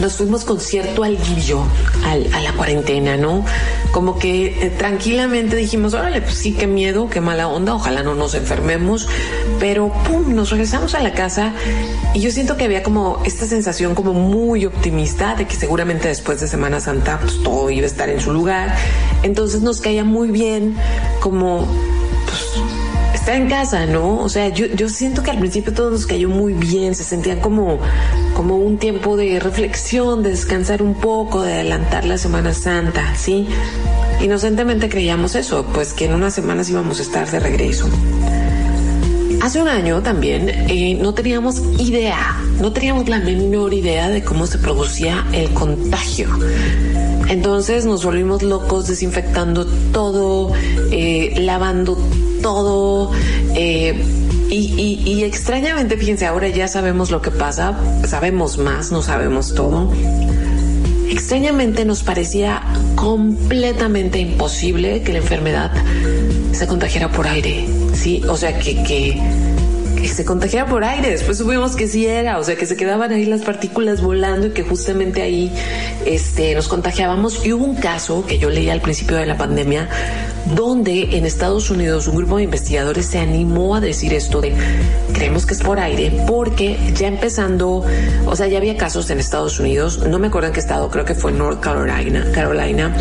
nos 0.01 0.17
fuimos 0.17 0.45
con 0.45 0.61
cierto 0.61 1.05
alivio 1.05 1.65
a 2.05 2.41
la 2.41 2.53
cuarentena, 2.53 3.17
¿no? 3.17 3.45
Como 3.93 4.19
que 4.19 4.67
eh, 4.67 4.71
tranquilamente 4.77 5.57
dijimos, 5.57 5.95
órale, 5.95 6.21
pues 6.21 6.35
sí, 6.35 6.53
qué 6.53 6.67
miedo, 6.67 7.09
qué 7.09 7.21
mala 7.21 7.49
onda, 7.49 7.75
ojalá 7.75 8.03
no 8.03 8.15
nos 8.15 8.35
enfermemos, 8.35 9.09
pero 9.61 9.93
pum, 10.05 10.35
nos 10.35 10.51
regresamos 10.51 10.95
a 10.95 11.01
la 11.01 11.13
casa 11.13 11.53
y 12.15 12.21
yo 12.21 12.31
siento 12.31 12.57
que 12.57 12.65
había 12.65 12.83
como 12.83 13.23
esta 13.25 13.47
sensación 13.47 13.95
como 13.95 14.13
muy 14.13 14.67
optimista 14.67 15.35
de 15.35 15.47
que 15.47 15.55
seguramente 15.55 16.09
después 16.09 16.41
de 16.41 16.49
Semana 16.49 16.81
Santa 16.81 17.19
pues 17.21 17.43
todo 17.43 17.71
iba 17.71 17.85
a 17.85 17.87
estar 17.87 18.09
en 18.09 18.21
su 18.21 18.33
lugar, 18.33 18.75
entonces 19.23 19.63
nos 19.63 19.81
caía 19.81 20.05
muy 20.05 20.31
bien 20.31 20.77
como 21.21 21.67
pues 22.27 22.65
estar 23.15 23.37
en 23.37 23.49
casa, 23.49 23.87
¿no? 23.87 24.19
O 24.19 24.29
sea, 24.29 24.49
yo, 24.49 24.67
yo 24.67 24.89
siento 24.89 25.23
que 25.23 25.31
al 25.31 25.39
principio 25.39 25.73
todo 25.73 25.91
nos 25.91 26.07
cayó 26.07 26.29
muy 26.29 26.55
bien, 26.55 26.95
se 26.95 27.05
sentían 27.05 27.39
como, 27.39 27.79
como 28.35 28.57
un 28.57 28.79
tiempo 28.79 29.17
de 29.17 29.41
reflexión, 29.41 30.23
de 30.23 30.31
descansar 30.31 30.83
un 30.83 30.95
poco, 30.95 31.43
de 31.43 31.55
adelantar 31.55 32.05
la 32.05 32.19
Semana 32.19 32.55
Santa, 32.55 33.15
¿sí? 33.17 33.47
Inocentemente 34.21 34.89
creíamos 34.89 35.35
eso, 35.35 35.67
pues 35.73 35.93
que 35.93 36.07
en 36.07 36.15
unas 36.15 36.35
semanas 36.35 36.71
íbamos 36.71 36.99
a 36.99 37.03
estar 37.03 37.31
de 37.31 37.41
regreso. 37.41 37.89
Hace 39.43 39.61
un 39.61 39.69
año 39.69 40.03
también 40.03 40.49
eh, 40.49 40.97
no 41.01 41.15
teníamos 41.15 41.61
idea, 41.79 42.39
no 42.61 42.73
teníamos 42.73 43.09
la 43.09 43.19
menor 43.19 43.75
idea 43.75 44.09
de 44.09 44.23
cómo 44.23 44.47
se 44.47 44.59
producía 44.59 45.27
el 45.33 45.53
contagio. 45.53 46.29
Entonces 47.29 47.85
nos 47.85 48.05
volvimos 48.05 48.43
locos 48.43 48.87
desinfectando 48.87 49.67
todo, 49.93 50.53
eh, 50.93 51.35
lavando 51.39 51.99
todo. 52.41 53.11
Eh, 53.57 54.22
y, 54.55 55.25
extrañamente, 55.25 55.97
fíjense, 55.97 56.27
ahora 56.27 56.49
ya 56.49 56.69
sabemos 56.69 57.11
lo 57.11 57.23
que 57.23 57.31
pasa, 57.31 57.79
sabemos 58.07 58.59
más, 58.59 58.93
no 58.93 59.03
sabemos 59.03 59.55
todo. 59.55 59.93
Extrañamente 61.09 61.85
nos 61.85 62.03
parecía 62.03 62.63
completamente 62.95 64.19
imposible 64.19 65.03
que 65.03 65.13
la 65.13 65.19
enfermedad 65.19 65.73
se 66.53 66.67
contagiara 66.67 67.11
por 67.11 67.27
aire, 67.27 67.67
¿sí? 67.95 68.23
O 68.29 68.37
sea, 68.37 68.59
que, 68.59 68.83
que 68.83 69.21
se 70.09 70.25
contagiara 70.25 70.69
por 70.69 70.85
aire. 70.85 71.11
Después 71.11 71.39
supimos 71.39 71.77
que 71.77 71.89
sí 71.89 72.07
era, 72.07 72.39
o 72.39 72.45
sea, 72.45 72.57
que 72.57 72.67
se 72.67 72.77
quedaban 72.77 73.13
ahí 73.13 73.25
las 73.25 73.43
partículas 73.43 74.03
volando 74.03 74.49
y 74.49 74.51
que 74.51 74.63
justamente 74.63 75.23
ahí 75.23 75.53
este, 76.07 76.55
nos 76.55 76.69
contagiábamos. 76.69 77.45
Y 77.45 77.53
hubo 77.53 77.65
un 77.65 77.77
caso 77.77 78.25
que 78.27 78.39
yo 78.39 78.51
leí 78.51 78.69
al 78.71 78.81
principio 78.81 79.17
de 79.17 79.27
la 79.27 79.37
pandemia 79.37 79.89
donde 80.55 81.17
en 81.17 81.25
Estados 81.25 81.71
Unidos 81.71 82.09
un 82.09 82.17
grupo 82.17 82.37
de 82.37 82.45
investigadores 82.45 83.07
se 83.07 83.19
animó 83.19 83.75
a 83.75 83.81
decir 83.81 84.13
esto 84.13 84.41
de 84.41 84.53
creemos 85.13 85.47
que 85.47 85.55
es 85.55 85.63
por 85.63 85.79
aire 85.79 86.25
porque 86.27 86.77
ya 86.95 87.07
empezando, 87.07 87.85
o 88.27 88.37
sea, 88.37 88.49
ya 88.49 88.59
había 88.59 88.77
casos 88.77 89.09
en 89.11 89.19
Estados 89.19 89.59
Unidos, 89.61 90.07
no 90.07 90.19
me 90.19 90.29
acuerdo 90.29 90.49
en 90.49 90.55
qué 90.55 90.61
estado, 90.61 90.91
creo 90.91 91.05
que 91.05 91.15
fue 91.15 91.33
North 91.33 91.61
Carolina, 91.61 92.27
Carolina, 92.33 92.95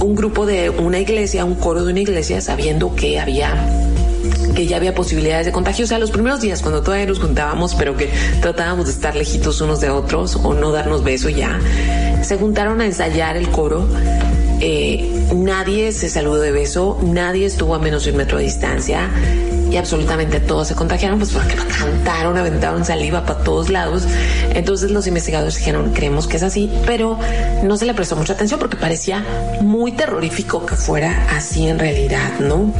un 0.00 0.14
grupo 0.14 0.46
de 0.46 0.70
una 0.70 0.98
iglesia, 0.98 1.44
un 1.44 1.54
coro 1.54 1.84
de 1.84 1.92
una 1.92 2.00
iglesia 2.00 2.40
sabiendo 2.40 2.94
que 2.94 3.20
había 3.20 3.87
que 4.54 4.66
ya 4.66 4.76
había 4.76 4.94
posibilidades 4.94 5.46
de 5.46 5.52
contagio. 5.52 5.84
O 5.84 5.88
sea, 5.88 5.98
los 5.98 6.10
primeros 6.10 6.40
días 6.40 6.62
cuando 6.62 6.82
todavía 6.82 7.06
nos 7.06 7.18
juntábamos, 7.18 7.74
pero 7.74 7.96
que 7.96 8.10
tratábamos 8.40 8.86
de 8.86 8.92
estar 8.92 9.14
lejitos 9.14 9.60
unos 9.60 9.80
de 9.80 9.90
otros 9.90 10.36
o 10.36 10.54
no 10.54 10.72
darnos 10.72 11.04
beso 11.04 11.28
ya, 11.28 11.58
se 12.22 12.36
juntaron 12.36 12.80
a 12.80 12.86
ensayar 12.86 13.36
el 13.36 13.48
coro. 13.48 13.86
Eh, 14.60 15.28
nadie 15.34 15.92
se 15.92 16.08
saludó 16.08 16.40
de 16.40 16.50
beso, 16.50 16.98
nadie 17.02 17.46
estuvo 17.46 17.74
a 17.74 17.78
menos 17.78 18.04
de 18.04 18.10
un 18.10 18.16
metro 18.16 18.38
de 18.38 18.44
distancia 18.44 19.08
y 19.70 19.76
absolutamente 19.76 20.40
todos 20.40 20.68
se 20.68 20.74
contagiaron, 20.74 21.18
pues 21.18 21.30
porque 21.30 21.54
cantaron, 21.54 22.36
aventaron 22.36 22.84
saliva 22.84 23.24
para 23.24 23.40
todos 23.40 23.68
lados. 23.68 24.04
Entonces 24.54 24.90
los 24.90 25.06
investigadores 25.06 25.56
dijeron, 25.56 25.92
creemos 25.92 26.26
que 26.26 26.38
es 26.38 26.42
así, 26.42 26.70
pero 26.86 27.18
no 27.62 27.76
se 27.76 27.84
le 27.84 27.94
prestó 27.94 28.16
mucha 28.16 28.32
atención 28.32 28.58
porque 28.58 28.76
parecía 28.76 29.24
muy 29.60 29.92
terrorífico 29.92 30.64
que 30.64 30.74
fuera 30.74 31.28
así 31.36 31.68
en 31.68 31.78
realidad, 31.78 32.38
¿no? 32.40 32.72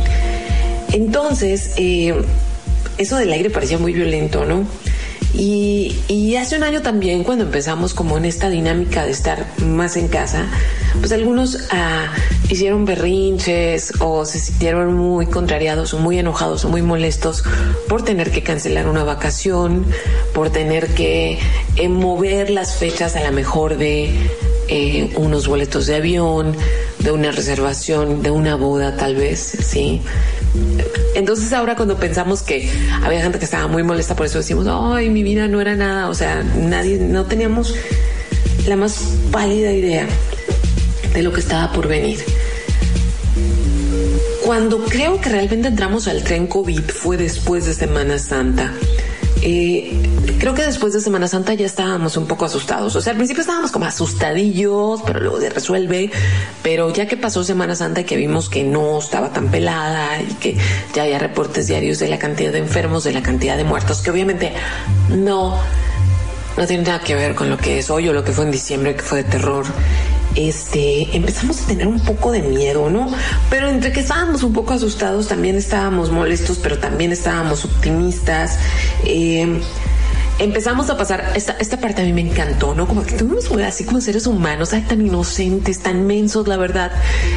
Entonces, 0.93 1.73
eh, 1.77 2.15
eso 2.99 3.17
del 3.17 3.33
aire 3.33 3.51
parecía 3.51 3.79
muy 3.79 3.93
violento, 3.93 4.45
¿no? 4.45 4.67
Y, 5.35 6.37
hace 6.37 6.57
un 6.57 6.63
año 6.63 6.83
también, 6.83 7.25
cuando 7.25 7.45
empezamos 7.45 7.95
como 7.95 8.17
en 8.17 8.25
esta 8.25 8.49
dinámica 8.49 9.05
de 9.05 9.11
estar 9.11 9.47
más 9.59 9.97
en 9.97 10.07
casa, 10.09 10.47
pues 11.01 11.11
algunos 11.11 11.69
ah, 11.71 12.07
hicieron 12.49 12.85
berrinches 12.85 13.93
o 14.01 14.25
se 14.25 14.39
sintieron 14.39 14.95
muy 14.95 15.27
contrariados 15.27 15.95
o 15.95 15.99
muy 15.99 16.19
enojados 16.19 16.65
muy 16.65 16.81
molestos 16.83 17.43
por 17.89 18.05
tener 18.05 18.31
que 18.31 18.43
cancelar 18.43 18.89
una 18.89 19.03
vacación, 19.03 19.85
por 20.33 20.51
tener 20.51 20.95
que 20.95 21.39
eh, 21.77 21.89
mover 21.89 22.51
las 22.51 22.77
fechas 22.77 23.17
a 23.17 23.21
la 23.21 23.33
mejor 23.33 23.77
de 23.77 24.13
eh, 24.69 25.11
unos 25.17 25.49
boletos 25.49 25.87
de 25.87 25.97
avión, 25.97 26.55
de 26.99 27.11
una 27.11 27.33
reservación, 27.33 28.23
de 28.23 28.31
una 28.31 28.55
boda 28.55 28.97
tal 28.97 29.17
vez, 29.17 29.41
¿sí? 29.41 30.03
Entonces 31.15 31.53
ahora 31.53 31.77
cuando 31.77 31.97
pensamos 31.97 32.43
que 32.43 32.71
había 33.03 33.23
gente 33.23 33.39
que 33.39 33.45
estaba 33.45 33.67
muy 33.67 33.83
molesta 33.83 34.15
por 34.15 34.27
eso 34.27 34.39
decimos, 34.39 34.67
ay, 34.69 35.09
mi 35.11 35.23
vida 35.23 35.49
no 35.49 35.61
era 35.61 35.75
nada, 35.75 36.09
o 36.09 36.15
sea, 36.15 36.43
nadie, 36.43 36.99
no 36.99 37.25
teníamos 37.25 37.75
la 38.67 38.77
más 38.77 39.01
pálida 39.31 39.73
idea 39.73 40.07
de 41.15 41.23
lo 41.23 41.33
que 41.33 41.41
estaba 41.41 41.73
por 41.73 41.89
venir. 41.89 42.19
Cuando 44.45 44.85
creo 44.85 45.21
que 45.21 45.29
realmente 45.29 45.69
entramos 45.69 46.09
al 46.09 46.23
tren 46.23 46.47
COVID 46.47 46.83
fue 46.83 47.17
después 47.17 47.67
de 47.67 47.75
Semana 47.75 48.19
Santa. 48.19 48.73
Eh, 49.43 49.93
creo 50.39 50.55
que 50.55 50.63
después 50.63 50.93
de 50.93 51.01
Semana 51.01 51.29
Santa 51.29 51.55
ya 51.55 51.67
estábamos 51.67 52.17
un 52.17 52.27
poco 52.27 52.45
asustados. 52.45 52.95
O 52.97 53.01
sea, 53.01 53.13
al 53.13 53.17
principio 53.17 53.41
estábamos 53.43 53.71
como 53.71 53.85
asustadillos, 53.85 55.03
pero 55.07 55.21
luego 55.21 55.41
se 55.41 55.51
resuelve. 55.51 56.11
Pero 56.63 56.93
ya 56.93 57.07
que 57.07 57.17
pasó 57.17 57.45
Semana 57.45 57.75
Santa 57.75 58.01
y 58.01 58.05
que 58.05 58.17
vimos 58.17 58.49
que 58.49 58.65
no 58.65 58.99
estaba 58.99 59.33
tan 59.33 59.51
pelada 59.51 60.21
y 60.21 60.35
que 60.35 60.57
ya 60.95 61.05
había 61.05 61.19
reportes 61.19 61.67
diarios 61.67 61.99
de 61.99 62.09
la 62.09 62.19
cantidad 62.19 62.53
de 62.53 62.59
enfermos, 62.59 63.05
de 63.05 63.13
la 63.13 63.23
cantidad 63.23 63.57
de 63.57 63.65
muertos, 63.65 64.03
que 64.03 64.11
obviamente 64.11 64.53
no, 65.11 65.59
no 66.57 66.67
tiene 66.67 66.83
nada 66.83 67.01
que 67.01 67.15
ver 67.15 67.35
con 67.35 67.51
lo 67.51 67.57
que 67.57 67.79
es 67.79 67.91
hoy 67.91 68.09
o 68.09 68.13
lo 68.13 68.25
que 68.25 68.33
fue 68.33 68.45
en 68.45 68.51
diciembre, 68.51 68.97
que 68.97 69.03
fue 69.03 69.23
de 69.23 69.31
terror 69.31 69.67
este, 70.39 71.17
empezamos 71.17 71.63
a 71.63 71.67
tener 71.67 71.87
un 71.89 72.01
poco 72.01 72.31
de 72.31 72.43
miedo, 72.43 72.89
¿no? 72.91 73.11
Pero 73.51 73.69
entre 73.69 73.93
que 73.93 74.01
estábamos 74.01 74.43
un 74.43 74.53
poco 74.53 74.73
asustados, 74.73 75.29
también 75.29 75.57
estábamos 75.57 76.11
molestos, 76.11 76.59
pero 76.63 76.79
también 76.79 77.11
estábamos 77.13 77.65
optimistas. 77.65 78.59
Eh, 79.05 79.61
empezamos 80.39 80.89
a 80.91 80.97
pasar, 80.97 81.33
esta, 81.35 81.57
esta 81.59 81.79
parte 81.79 82.03
a 82.03 82.05
mí 82.05 82.13
me 82.13 82.21
encantó, 82.21 82.75
¿no? 82.75 82.87
Como 82.87 83.03
que 83.03 83.13
tuvimos 83.13 83.51
así 83.63 83.85
como 83.85 84.01
seres 84.01 84.27
humanos, 84.27 84.71
tan 84.71 85.05
inocentes, 85.05 85.81
tan 85.81 86.07
mensos, 86.07 86.47
la 86.47 86.57
verdad. 86.57 86.93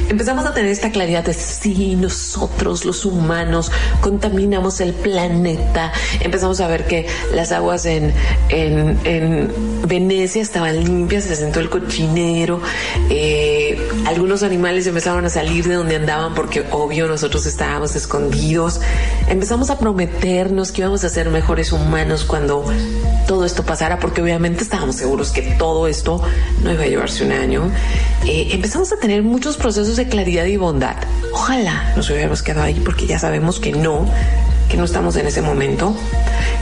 Empezamos 0.09 0.45
a 0.45 0.53
tener 0.53 0.71
esta 0.71 0.91
claridad 0.91 1.23
de 1.23 1.33
sí, 1.33 1.95
nosotros, 1.95 2.85
los 2.85 3.05
humanos, 3.05 3.71
contaminamos 4.01 4.81
el 4.81 4.93
planeta. 4.93 5.91
Empezamos 6.19 6.61
a 6.61 6.67
ver 6.67 6.85
que 6.85 7.07
las 7.33 7.51
aguas 7.51 7.85
en, 7.85 8.13
en, 8.49 8.99
en 9.03 9.51
Venecia 9.87 10.41
estaban 10.41 10.83
limpias, 10.83 11.23
se 11.23 11.35
sentó 11.35 11.59
el 11.59 11.69
cochinero. 11.69 12.61
Eh, 13.09 13.77
algunos 14.05 14.43
animales 14.43 14.85
empezaron 14.87 15.25
a 15.25 15.29
salir 15.29 15.67
de 15.67 15.75
donde 15.75 15.95
andaban 15.95 16.35
porque 16.35 16.65
obvio 16.71 17.07
nosotros 17.07 17.45
estábamos 17.45 17.95
escondidos. 17.95 18.79
Empezamos 19.27 19.69
a 19.69 19.79
prometernos 19.79 20.71
que 20.71 20.81
íbamos 20.81 21.03
a 21.03 21.09
ser 21.09 21.29
mejores 21.29 21.71
humanos 21.71 22.23
cuando 22.23 22.65
todo 23.27 23.45
esto 23.45 23.63
pasara, 23.63 23.99
porque 23.99 24.21
obviamente 24.21 24.63
estábamos 24.63 24.95
seguros 24.95 25.31
que 25.31 25.41
todo 25.57 25.87
esto 25.87 26.21
no 26.63 26.71
iba 26.71 26.83
a 26.83 26.87
llevarse 26.87 27.23
un 27.23 27.31
año. 27.31 27.71
Eh, 28.25 28.49
empezamos 28.51 28.91
a 28.91 28.97
tener 28.97 29.23
muchos 29.23 29.57
procesos 29.57 29.95
de 29.95 30.07
claridad 30.07 30.45
y 30.45 30.57
bondad. 30.57 30.97
Ojalá 31.33 31.93
nos 31.95 32.09
hubiéramos 32.09 32.41
quedado 32.41 32.63
ahí 32.63 32.81
porque 32.83 33.07
ya 33.07 33.19
sabemos 33.19 33.59
que 33.59 33.71
no, 33.71 34.05
que 34.71 34.77
no 34.77 34.85
estamos 34.85 35.17
en 35.17 35.27
ese 35.27 35.41
momento. 35.41 35.93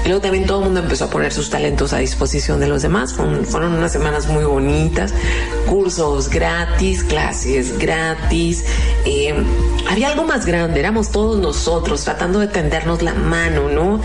Y 0.03 0.07
luego 0.07 0.21
también 0.21 0.47
todo 0.47 0.59
el 0.59 0.65
mundo 0.65 0.79
empezó 0.79 1.05
a 1.05 1.09
poner 1.09 1.31
sus 1.31 1.51
talentos 1.51 1.93
a 1.93 1.99
disposición 1.99 2.59
de 2.59 2.67
los 2.67 2.81
demás. 2.81 3.13
Fueron, 3.13 3.73
unas 3.73 3.91
semanas 3.91 4.27
muy 4.27 4.43
bonitas, 4.45 5.13
cursos 5.67 6.29
gratis, 6.29 7.03
clases 7.03 7.77
gratis. 7.77 8.65
Eh, 9.05 9.33
había 9.87 10.09
algo 10.09 10.23
más 10.23 10.45
grande, 10.45 10.79
éramos 10.79 11.11
todos 11.11 11.37
nosotros 11.39 12.03
tratando 12.03 12.39
de 12.39 12.47
tendernos 12.47 13.03
la 13.03 13.13
mano, 13.13 13.69
¿no? 13.69 14.01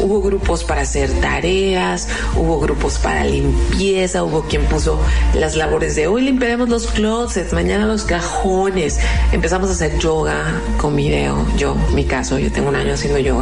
Hubo 0.00 0.20
grupos 0.20 0.64
para 0.64 0.82
hacer 0.82 1.10
tareas, 1.20 2.08
hubo 2.36 2.58
grupos 2.58 2.98
para 2.98 3.24
limpieza, 3.24 4.24
hubo 4.24 4.42
quien 4.42 4.64
puso 4.64 4.98
las 5.34 5.54
labores 5.54 5.94
de 5.94 6.06
hoy 6.06 6.22
limpiaremos 6.22 6.68
los 6.68 6.88
closets, 6.88 7.52
mañana 7.52 7.86
los 7.86 8.04
cajones. 8.04 8.98
Empezamos 9.32 9.70
a 9.70 9.72
hacer 9.72 9.98
yoga 9.98 10.60
con 10.78 10.96
video, 10.96 11.46
yo, 11.56 11.76
mi 11.94 12.04
caso, 12.04 12.38
yo 12.38 12.50
tengo 12.50 12.68
un 12.68 12.76
año 12.76 12.94
haciendo 12.94 13.18
yoga 13.18 13.35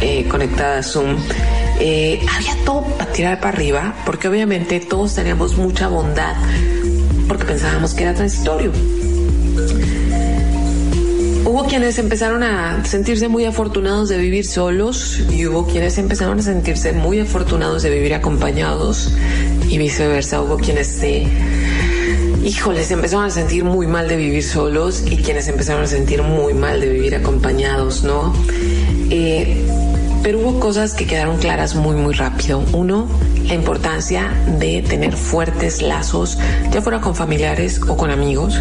eh, 0.00 0.26
conectada 0.28 0.78
a 0.78 0.82
Zoom. 0.82 1.16
Eh, 1.80 2.20
había 2.34 2.56
todo 2.64 2.82
para 2.82 3.12
tirar 3.12 3.40
para 3.40 3.56
arriba, 3.56 3.94
porque 4.04 4.28
obviamente 4.28 4.80
todos 4.80 5.14
teníamos 5.14 5.56
mucha 5.56 5.88
bondad, 5.88 6.34
porque 7.28 7.44
pensábamos 7.44 7.94
que 7.94 8.02
era 8.02 8.14
transitorio. 8.14 8.72
Hubo 11.44 11.66
quienes 11.66 11.98
empezaron 11.98 12.42
a 12.44 12.84
sentirse 12.84 13.28
muy 13.28 13.44
afortunados 13.44 14.08
de 14.08 14.16
vivir 14.16 14.46
solos 14.46 15.20
y 15.30 15.46
hubo 15.46 15.66
quienes 15.66 15.98
empezaron 15.98 16.38
a 16.38 16.42
sentirse 16.42 16.92
muy 16.92 17.20
afortunados 17.20 17.82
de 17.82 17.90
vivir 17.90 18.14
acompañados 18.14 19.12
y 19.68 19.76
viceversa. 19.76 20.40
Hubo 20.40 20.56
quienes 20.56 20.86
se, 20.86 21.26
híjoles, 22.44 22.90
empezaron 22.90 23.26
a 23.26 23.30
sentir 23.30 23.64
muy 23.64 23.86
mal 23.86 24.08
de 24.08 24.16
vivir 24.16 24.44
solos 24.44 25.02
y 25.04 25.16
quienes 25.16 25.48
empezaron 25.48 25.82
a 25.82 25.86
sentir 25.88 26.22
muy 26.22 26.54
mal 26.54 26.80
de 26.80 26.88
vivir 26.88 27.14
acompañados, 27.16 28.02
¿no? 28.02 28.32
Eh, 29.14 29.62
pero 30.22 30.38
hubo 30.38 30.58
cosas 30.58 30.94
que 30.94 31.06
quedaron 31.06 31.36
claras 31.36 31.74
muy, 31.74 31.96
muy 31.96 32.14
rápido. 32.14 32.64
Uno, 32.72 33.06
la 33.44 33.52
importancia 33.52 34.32
de 34.58 34.80
tener 34.80 35.14
fuertes 35.14 35.82
lazos, 35.82 36.38
ya 36.72 36.80
fuera 36.80 37.02
con 37.02 37.14
familiares 37.14 37.78
o 37.86 37.96
con 37.98 38.10
amigos. 38.10 38.58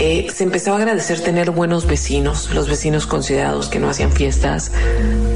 Eh, 0.00 0.26
se 0.34 0.42
empezó 0.42 0.72
a 0.72 0.78
agradecer 0.78 1.20
tener 1.20 1.52
buenos 1.52 1.86
vecinos, 1.86 2.50
los 2.52 2.68
vecinos 2.68 3.06
considerados 3.06 3.68
que 3.68 3.78
no 3.78 3.88
hacían 3.88 4.10
fiestas 4.10 4.72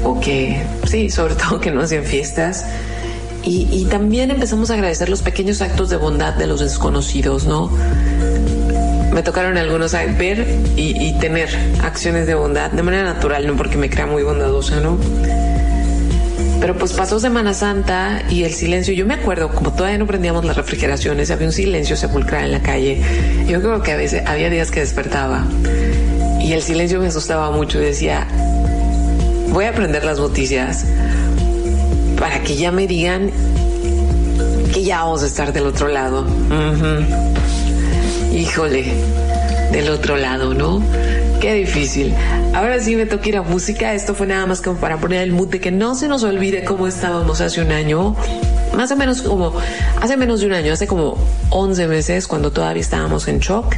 o 0.03 0.19
que, 0.19 0.65
sí, 0.85 1.09
sobre 1.09 1.35
todo 1.35 1.61
que 1.61 1.71
no 1.71 1.81
hacían 1.81 2.03
fiestas. 2.03 2.65
Y 3.41 3.85
también 3.85 4.29
empezamos 4.29 4.69
a 4.69 4.75
agradecer 4.75 5.09
los 5.09 5.23
pequeños 5.23 5.61
actos 5.61 5.89
de 5.89 5.97
bondad 5.97 6.35
de 6.35 6.45
los 6.45 6.59
desconocidos, 6.59 7.45
¿no? 7.45 7.71
Me 9.11 9.23
tocaron 9.23 9.57
algunos 9.57 9.93
ver 10.17 10.45
y, 10.75 11.13
tener 11.19 11.49
acciones 11.83 12.27
de 12.27 12.35
bondad 12.35 12.71
de 12.71 12.83
manera 12.83 13.03
natural, 13.03 13.45
no 13.47 13.55
porque 13.55 13.77
me 13.77 13.89
crea 13.89 14.05
muy 14.05 14.23
bondadosa, 14.23 14.79
¿no? 14.79 14.97
Pero 16.59 16.77
pues 16.77 16.93
pasó 16.93 17.19
Semana 17.19 17.53
Santa 17.53 18.21
y 18.29 18.43
el 18.43 18.53
silencio. 18.53 18.93
Yo 18.93 19.05
me 19.05 19.13
acuerdo, 19.13 19.49
como 19.49 19.71
todavía 19.71 19.97
no 19.97 20.05
prendíamos 20.05 20.45
las 20.45 20.57
refrigeraciones, 20.57 21.31
había 21.31 21.47
un 21.47 21.53
silencio 21.53 21.95
sepulcral 21.95 22.45
en 22.45 22.51
la 22.51 22.61
calle. 22.61 23.01
Yo 23.47 23.61
creo 23.61 23.81
que 23.81 23.93
a 23.93 23.97
veces 23.97 24.23
había 24.27 24.49
días 24.49 24.69
que 24.69 24.81
despertaba 24.81 25.45
y 26.41 26.53
el 26.53 26.61
silencio 26.61 26.99
me 26.99 27.07
asustaba 27.07 27.51
mucho. 27.51 27.79
Decía, 27.79 28.27
voy 29.51 29.65
a 29.65 29.73
prender 29.73 30.03
las 30.03 30.19
noticias 30.19 30.85
para 32.19 32.41
que 32.43 32.55
ya 32.57 32.71
me 32.71 32.87
digan 32.87 33.31
que 34.73 34.83
ya 34.83 35.03
vamos 35.03 35.23
a 35.23 35.25
estar 35.25 35.53
del 35.53 35.65
otro 35.65 35.87
lado 35.87 36.25
híjole, 38.31 38.85
del 39.71 39.89
otro 39.89 40.17
lado, 40.17 40.53
¿no? 40.53 40.81
Qué 41.39 41.53
difícil. 41.53 42.13
Ahora 42.53 42.81
sí 42.81 42.97
me 42.97 43.05
toca 43.05 43.29
ir 43.29 43.37
a 43.37 43.41
música. 43.41 43.93
Esto 43.93 44.13
fue 44.13 44.27
nada 44.27 44.45
más 44.45 44.61
como 44.61 44.77
para 44.77 44.97
poner 44.97 45.21
el 45.21 45.31
mood 45.31 45.47
de 45.47 45.61
que 45.61 45.71
no 45.71 45.95
se 45.95 46.09
nos 46.09 46.23
olvide 46.23 46.65
cómo 46.65 46.85
estábamos 46.85 47.39
hace 47.39 47.61
un 47.61 47.71
año. 47.71 48.15
Más 48.75 48.91
o 48.91 48.97
menos 48.97 49.21
como 49.21 49.53
hace 50.01 50.17
menos 50.17 50.41
de 50.41 50.47
un 50.47 50.53
año, 50.53 50.73
hace 50.73 50.85
como 50.85 51.17
11 51.49 51.87
meses 51.87 52.27
cuando 52.27 52.51
todavía 52.51 52.81
estábamos 52.81 53.27
en 53.29 53.39
shock. 53.39 53.73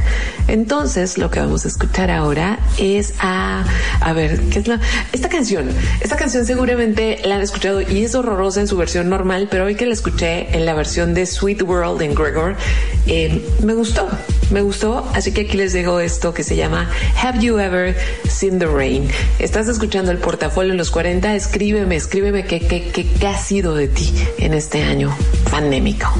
Entonces, 0.48 1.18
lo 1.18 1.30
que 1.30 1.38
vamos 1.38 1.64
a 1.64 1.68
escuchar 1.68 2.10
ahora 2.10 2.58
es 2.78 3.14
a 3.20 3.64
a 4.00 4.12
ver, 4.12 4.40
¿qué 4.50 4.58
es 4.58 4.66
la 4.66 4.80
esta 5.12 5.28
canción? 5.28 5.70
Esta 6.00 6.16
canción 6.16 6.44
seguramente 6.44 7.20
la 7.24 7.36
han 7.36 7.42
escuchado 7.42 7.80
y 7.80 8.04
es 8.04 8.16
horrorosa 8.16 8.60
en 8.60 8.66
su 8.66 8.76
versión 8.76 9.08
normal, 9.08 9.46
pero 9.50 9.66
hoy 9.66 9.76
que 9.76 9.86
la 9.86 9.92
escuché 9.92 10.56
en 10.56 10.66
la 10.66 10.74
versión 10.74 11.14
de 11.14 11.26
Sweet 11.26 11.62
World 11.62 12.02
en 12.02 12.14
Gregor, 12.14 12.56
eh, 13.06 13.40
me 13.62 13.74
gustó 13.74 14.08
me 14.52 14.60
gustó, 14.60 15.08
así 15.14 15.32
que 15.32 15.42
aquí 15.42 15.56
les 15.56 15.72
dejo 15.72 15.98
esto 15.98 16.34
que 16.34 16.44
se 16.44 16.56
llama 16.56 16.90
Have 17.22 17.40
You 17.40 17.58
Ever 17.58 17.96
Seen 18.28 18.58
the 18.58 18.66
Rain? 18.66 19.08
Estás 19.38 19.66
escuchando 19.68 20.12
el 20.12 20.18
portafolio 20.18 20.72
en 20.72 20.78
los 20.78 20.90
40, 20.90 21.34
escríbeme, 21.34 21.96
escríbeme 21.96 22.44
qué, 22.44 22.60
qué, 22.60 22.90
qué, 22.92 23.06
qué 23.06 23.26
ha 23.26 23.36
sido 23.36 23.74
de 23.74 23.88
ti 23.88 24.12
en 24.38 24.54
este 24.54 24.82
año 24.82 25.16
pandémico. 25.50 26.12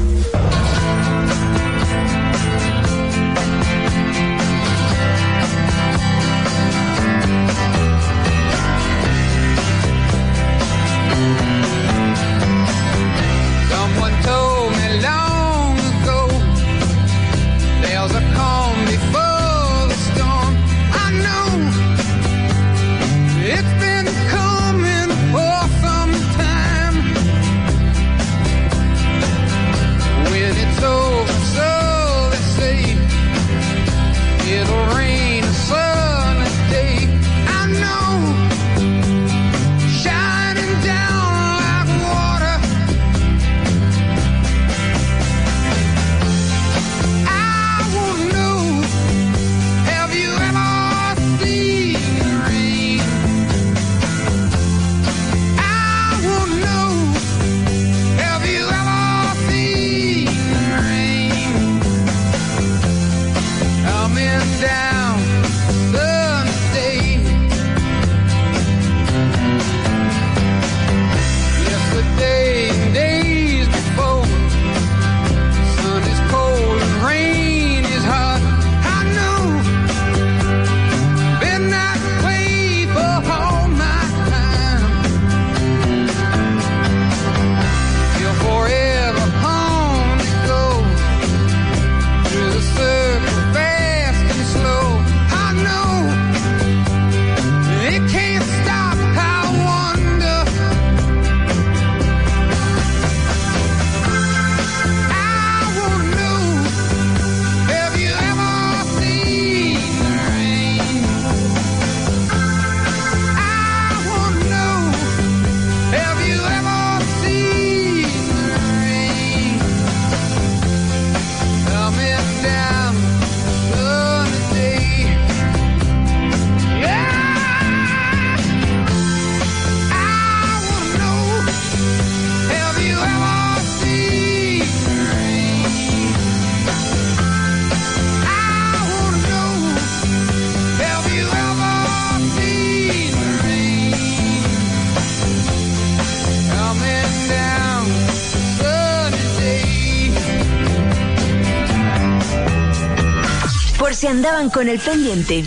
Andaban 154.23 154.51
con 154.51 154.69
el 154.69 154.79
pendiente. 154.79 155.45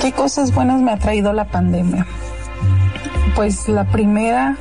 ¿Qué 0.00 0.12
cosas 0.12 0.54
buenas 0.54 0.80
me 0.80 0.92
ha 0.92 0.98
traído 0.98 1.32
la 1.32 1.46
pandemia? 1.46 2.06
Pues 3.34 3.68
la 3.68 3.84
primera 3.90 4.56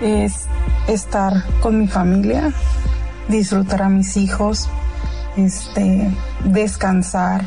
es 0.00 0.46
estar 0.86 1.42
con 1.60 1.76
mi 1.76 1.88
familia, 1.88 2.52
disfrutar 3.26 3.82
a 3.82 3.88
mis 3.88 4.16
hijos, 4.16 4.68
este, 5.36 6.08
descansar. 6.44 7.42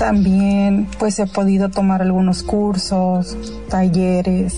También 0.00 0.88
pues 0.98 1.18
he 1.18 1.26
podido 1.26 1.68
tomar 1.68 2.00
algunos 2.00 2.42
cursos, 2.42 3.36
talleres. 3.68 4.56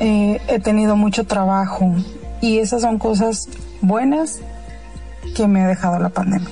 Eh, 0.00 0.40
he 0.48 0.58
tenido 0.58 0.96
mucho 0.96 1.22
trabajo 1.22 1.94
y 2.40 2.58
esas 2.58 2.82
son 2.82 2.98
cosas 2.98 3.48
buenas 3.80 4.40
que 5.36 5.46
me 5.46 5.62
ha 5.62 5.68
dejado 5.68 6.00
la 6.00 6.08
pandemia. 6.08 6.48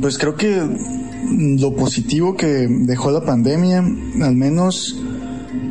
pues 0.00 0.18
creo 0.18 0.36
que 0.36 0.62
lo 1.58 1.74
positivo 1.74 2.36
que 2.36 2.66
dejó 2.68 3.10
la 3.10 3.24
pandemia, 3.24 3.78
al 3.78 4.34
menos 4.34 5.02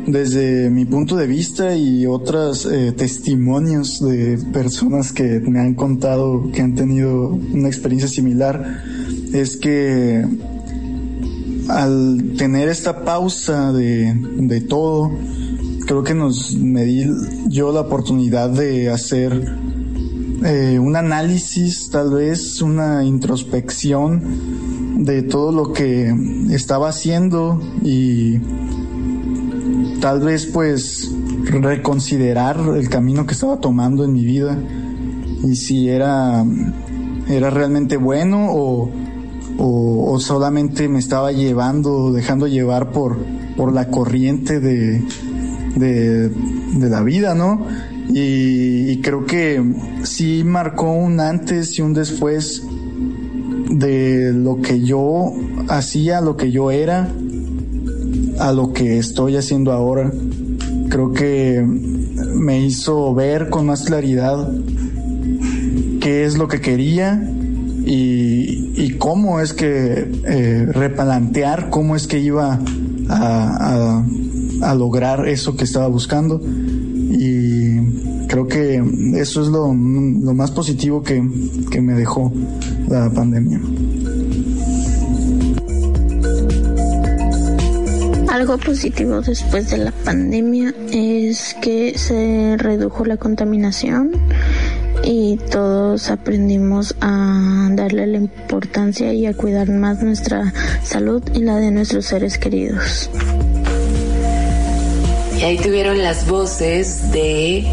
desde 0.08 0.70
mi 0.70 0.86
punto 0.86 1.16
de 1.16 1.26
vista 1.26 1.76
y 1.76 2.06
otros 2.06 2.66
eh, 2.66 2.92
testimonios 2.92 4.00
de 4.00 4.38
personas 4.52 5.12
que 5.12 5.40
me 5.40 5.60
han 5.60 5.74
contado 5.74 6.50
que 6.50 6.62
han 6.62 6.74
tenido 6.74 7.28
una 7.28 7.68
experiencia 7.68 8.08
similar, 8.08 8.82
es 9.32 9.56
que 9.56 10.26
al 11.68 12.32
tener 12.38 12.68
esta 12.68 13.04
pausa 13.04 13.72
de, 13.72 14.14
de 14.14 14.60
todo, 14.62 15.12
creo 15.86 16.02
que 16.02 16.14
nos 16.14 16.54
me 16.54 16.84
di 16.84 17.06
yo 17.48 17.72
la 17.72 17.80
oportunidad 17.80 18.48
de 18.48 18.88
hacer 18.88 19.58
eh, 20.44 20.78
un 20.78 20.96
análisis, 20.96 21.90
tal 21.90 22.12
vez 22.12 22.62
una 22.62 23.04
introspección 23.04 25.04
de 25.04 25.22
todo 25.22 25.52
lo 25.52 25.72
que 25.72 26.14
estaba 26.50 26.88
haciendo 26.88 27.60
y 27.82 28.38
tal 30.00 30.20
vez 30.20 30.46
pues 30.46 31.10
reconsiderar 31.44 32.58
el 32.76 32.88
camino 32.88 33.26
que 33.26 33.34
estaba 33.34 33.60
tomando 33.60 34.04
en 34.04 34.12
mi 34.12 34.24
vida 34.24 34.58
y 35.44 35.56
si 35.56 35.88
era, 35.88 36.44
era 37.28 37.50
realmente 37.50 37.96
bueno 37.96 38.48
o, 38.50 38.90
o, 39.58 40.18
solamente 40.20 40.88
me 40.88 40.98
estaba 40.98 41.32
llevando, 41.32 42.12
dejando 42.12 42.46
llevar 42.46 42.90
por, 42.90 43.18
por 43.56 43.72
la 43.72 43.88
corriente 43.88 44.60
de, 44.60 45.02
de, 45.76 46.88
la 46.88 47.02
vida, 47.02 47.34
¿no? 47.34 47.66
Y, 48.08 48.90
y, 48.90 49.00
creo 49.00 49.26
que 49.26 49.62
sí 50.02 50.42
marcó 50.44 50.92
un 50.92 51.20
antes 51.20 51.78
y 51.78 51.82
un 51.82 51.92
después 51.92 52.62
de 53.70 54.32
lo 54.32 54.60
que 54.60 54.80
yo 54.80 55.32
hacía, 55.68 56.20
lo 56.20 56.36
que 56.36 56.50
yo 56.50 56.70
era, 56.70 57.08
a 58.38 58.52
lo 58.52 58.72
que 58.72 58.98
estoy 58.98 59.36
haciendo 59.36 59.72
ahora. 59.72 60.10
Creo 60.88 61.12
que 61.12 61.62
me 61.64 62.60
hizo 62.60 63.14
ver 63.14 63.50
con 63.50 63.66
más 63.66 63.84
claridad 63.84 64.50
qué 66.00 66.24
es 66.24 66.38
lo 66.38 66.48
que 66.48 66.60
quería 66.60 67.22
y, 67.84 68.96
cómo 68.98 69.40
es 69.40 69.52
que 69.52 70.10
eh, 70.26 70.66
replantear, 70.66 71.70
cómo 71.70 71.96
es 71.96 72.06
que 72.06 72.18
iba 72.18 72.58
a, 73.08 74.02
a, 74.62 74.74
lograr 74.74 75.26
eso 75.28 75.56
que 75.56 75.64
estaba 75.64 75.86
buscando. 75.88 76.40
Y 76.40 78.26
creo 78.26 78.46
que 78.46 78.82
eso 79.14 79.42
es 79.42 79.48
lo, 79.48 79.68
lo 79.68 80.34
más 80.34 80.50
positivo 80.50 81.02
que 81.02 81.20
me 81.80 81.94
dejó 81.94 82.32
la 82.88 83.10
pandemia. 83.10 83.60
Algo 88.38 88.56
positivo 88.56 89.20
después 89.20 89.68
de 89.68 89.78
la 89.78 89.90
pandemia 89.90 90.72
es 90.92 91.56
que 91.60 91.98
se 91.98 92.54
redujo 92.56 93.04
la 93.04 93.16
contaminación 93.16 94.12
y 95.02 95.38
todos 95.50 96.08
aprendimos 96.08 96.94
a 97.00 97.68
darle 97.72 98.06
la 98.06 98.18
importancia 98.18 99.12
y 99.12 99.26
a 99.26 99.34
cuidar 99.34 99.70
más 99.70 100.04
nuestra 100.04 100.54
salud 100.84 101.20
y 101.34 101.40
la 101.40 101.56
de 101.56 101.72
nuestros 101.72 102.06
seres 102.06 102.38
queridos. 102.38 103.10
Y 105.36 105.42
ahí 105.42 105.58
tuvieron 105.58 106.00
las 106.00 106.28
voces 106.28 107.10
de 107.10 107.66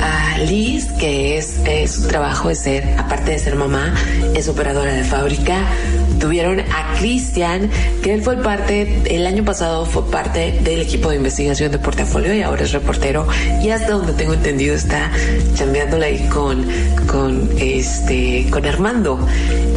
a 0.00 0.38
Liz, 0.38 0.86
que 0.98 1.38
es, 1.38 1.60
su 1.86 2.08
trabajo 2.08 2.50
es 2.50 2.60
ser, 2.60 2.84
aparte 2.98 3.32
de 3.32 3.38
ser 3.38 3.56
mamá, 3.56 3.94
es 4.34 4.48
operadora 4.48 4.92
de 4.92 5.04
fábrica. 5.04 5.58
Tuvieron 6.20 6.60
a 6.60 6.94
Cristian, 6.98 7.70
que 8.02 8.12
él 8.12 8.22
fue 8.22 8.36
parte, 8.42 9.02
el 9.14 9.26
año 9.26 9.44
pasado 9.44 9.86
fue 9.86 10.10
parte 10.10 10.60
del 10.62 10.80
equipo 10.80 11.10
de 11.10 11.16
investigación 11.16 11.70
de 11.70 11.78
portafolio 11.78 12.34
y 12.34 12.42
ahora 12.42 12.64
es 12.64 12.72
reportero. 12.72 13.26
Y 13.62 13.70
hasta 13.70 13.92
donde 13.92 14.12
tengo 14.14 14.34
entendido 14.34 14.74
está 14.74 15.10
chambeándola 15.54 16.06
ahí 16.06 16.26
con, 16.28 16.66
con, 17.06 17.48
este, 17.58 18.46
con 18.50 18.66
Armando. 18.66 19.18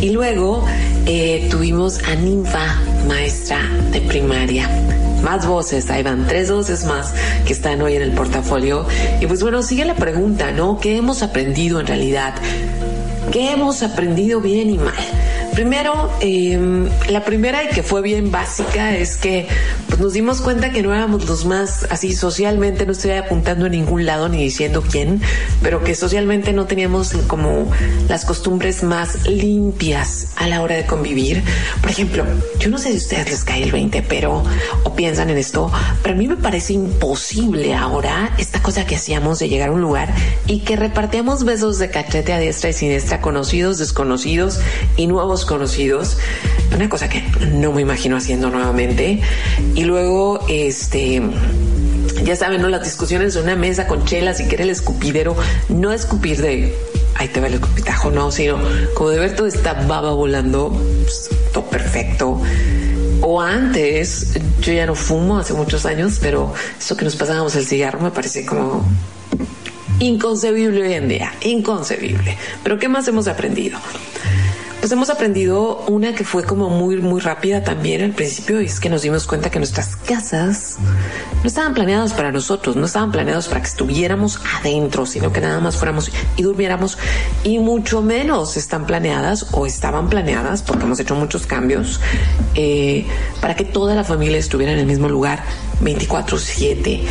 Y 0.02 0.10
luego 0.10 0.66
eh, 1.06 1.48
tuvimos 1.52 2.04
a 2.04 2.16
Ninfa, 2.16 2.76
maestra 3.08 3.60
de 3.92 4.02
primaria 4.02 4.70
más 5.22 5.48
voces, 5.48 5.90
ahí 5.90 6.04
van 6.04 6.28
tres 6.28 6.52
voces 6.52 6.86
más 6.86 7.14
que 7.46 7.54
están 7.54 7.82
hoy 7.82 7.96
en 7.96 8.02
el 8.02 8.12
portafolio. 8.12 8.86
Y 9.20 9.28
pues 9.28 9.42
bueno, 9.42 9.64
sigue 9.64 9.86
la 9.86 9.96
pregunta, 9.96 10.52
¿no? 10.52 10.80
¿Qué 10.80 10.98
hemos 10.98 11.24
aprendido 11.24 11.80
en 11.80 11.88
realidad? 11.88 12.34
¿Qué 13.32 13.52
hemos 13.52 13.84
aprendido 13.84 14.42
bien 14.42 14.70
y 14.70 14.78
mal? 14.78 14.94
Primero, 15.54 16.10
em, 16.22 16.88
la 17.10 17.26
primera 17.26 17.64
y 17.64 17.68
que 17.68 17.84
fue 17.84 18.02
bien 18.02 18.32
básica 18.32 18.96
es 18.96 19.18
que 19.18 19.48
pues, 19.88 20.00
nos 20.00 20.14
dimos 20.14 20.42
cuenta 20.42 20.72
que 20.72 20.82
no 20.82 20.94
éramos 20.94 21.28
los 21.28 21.46
más 21.46 21.86
así 21.90 22.14
socialmente, 22.14 22.86
no 22.86 22.94
estoy 22.94 23.12
apuntando 23.12 23.66
a 23.66 23.70
ningún 23.70 24.06
lado 24.06 24.30
ni 24.30 24.38
diciendo 24.42 24.82
quién, 24.90 25.22
pero 25.62 25.84
que 25.84 25.94
socialmente 25.94 26.54
no 26.54 26.66
teníamos 26.66 27.12
como 27.28 27.70
las 28.08 28.24
costumbres 28.24 28.84
más 28.84 29.28
limpias 29.28 30.30
a 30.38 30.48
la 30.48 30.62
hora 30.62 30.76
de 30.76 30.86
convivir. 30.86 31.44
Por 31.82 31.92
ejemplo, 31.92 32.24
yo 32.60 32.70
no 32.70 32.78
sé 32.78 32.90
si 32.90 32.96
a 32.96 32.98
ustedes 32.98 33.30
les 33.30 33.44
cae 33.44 33.64
el 33.64 33.72
20, 33.72 34.04
pero 34.04 34.44
o 34.84 34.96
piensan 34.96 35.30
en 35.30 35.38
esto, 35.38 35.70
pero 36.02 36.16
a 36.16 36.18
mí 36.18 36.28
me 36.28 36.38
parece 36.38 36.74
imposible 36.74 37.76
ahora 37.76 38.34
esta 38.38 38.62
cosa 38.62 38.86
que 38.86 38.96
hacíamos 38.96 39.40
de 39.40 39.50
llegar 39.50 39.70
a 39.70 39.72
un 39.74 39.82
lugar 39.82 40.14
y 40.48 40.62
que 40.62 40.78
repartíamos 40.78 41.44
besos 41.44 41.78
de 41.78 41.90
cachete 41.90 42.32
a 42.32 42.40
diestra 42.40 42.70
y 42.70 42.74
siniestra, 42.74 43.20
conocidos, 43.20 43.78
desconocidos 43.78 44.60
y 44.96 45.08
nuevos 45.08 45.41
conocidos, 45.46 46.18
una 46.74 46.90
cosa 46.90 47.10
que 47.10 47.24
no 47.52 47.72
me 47.72 47.82
imagino 47.82 48.18
haciendo 48.18 48.50
nuevamente. 48.50 49.22
Y 49.76 49.84
luego, 49.84 50.46
este, 50.50 51.22
ya 52.24 52.36
saben, 52.36 52.62
¿no? 52.62 52.70
Las 52.70 52.84
discusiones 52.84 53.34
de 53.34 53.42
una 53.42 53.56
mesa 53.56 53.88
con 53.88 54.06
chelas 54.06 54.40
y 54.40 54.48
que 54.48 54.56
era 54.56 54.64
el 54.64 54.70
escupidero, 54.70 55.36
no 55.70 55.92
escupir 55.92 56.42
de 56.42 56.76
ahí 57.16 57.28
te 57.28 57.40
va 57.40 57.48
el 57.48 57.56
escupitajo, 57.56 58.12
no, 58.12 58.32
sino 58.32 58.60
como 58.94 59.10
de 59.10 59.20
ver 59.20 59.36
toda 59.36 59.50
esta 59.50 59.74
baba 59.74 60.14
volando, 60.14 60.70
pues, 61.04 61.30
todo 61.54 61.66
perfecto. 61.66 62.42
O 63.22 63.40
antes, 63.40 64.34
yo 64.62 64.74
ya 64.74 64.86
no 64.86 64.96
fumo 64.96 65.38
hace 65.38 65.54
muchos 65.54 65.86
años, 65.86 66.18
pero 66.20 66.54
eso 66.80 66.98
que 66.98 67.06
nos 67.06 67.16
pasábamos 67.16 67.56
el 67.56 67.66
cigarro 67.66 68.00
me 68.00 68.10
parece 68.10 68.46
como 68.46 68.84
inconcebible 70.00 70.82
hoy 70.82 70.94
en 70.94 71.08
día, 71.08 71.34
inconcebible. 71.42 72.38
Pero 72.64 72.80
¿qué 72.80 72.90
más 72.90 73.08
hemos 73.08 73.28
aprendido? 73.28 73.78
Pues 74.82 74.92
hemos 74.92 75.12
aprendido 75.12 75.78
una 75.88 76.16
que 76.16 76.24
fue 76.24 76.44
como 76.44 76.72
muy, 76.72 76.98
muy 76.98 77.22
rápida 77.22 77.64
también 77.64 78.02
al 78.02 78.14
principio 78.14 78.60
es 78.60 78.80
que 78.80 78.90
nos 78.90 79.04
dimos 79.04 79.28
cuenta 79.28 79.52
que 79.52 79.60
nuestras 79.60 79.96
casas 79.96 80.78
no 81.44 81.48
estaban 81.48 81.76
planeadas 81.76 82.14
para 82.14 82.32
nosotros, 82.32 82.76
no 82.76 82.88
estaban 82.88 83.12
planeadas 83.12 83.48
para 83.48 83.62
que 83.62 83.68
estuviéramos 83.68 84.40
adentro, 84.60 85.06
sino 85.06 85.32
que 85.32 85.40
nada 85.40 85.60
más 85.60 85.78
fuéramos 85.78 86.12
y 86.36 86.42
durmiéramos. 86.42 86.98
Y 87.44 87.60
mucho 87.60 88.02
menos 88.02 88.58
están 88.58 88.88
planeadas 88.88 89.50
o 89.52 89.68
estaban 89.68 90.10
planeadas 90.10 90.64
porque 90.64 90.86
hemos 90.86 91.00
hecho 91.00 91.14
muchos 91.14 91.46
cambios 91.46 92.00
eh, 92.56 93.06
para 93.40 93.56
que 93.56 93.66
toda 93.66 93.94
la 93.94 94.04
familia 94.04 94.40
estuviera 94.40 94.74
en 94.74 94.80
el 94.80 94.88
mismo 94.88 95.08
lugar 95.10 95.44
24/7 95.84 97.02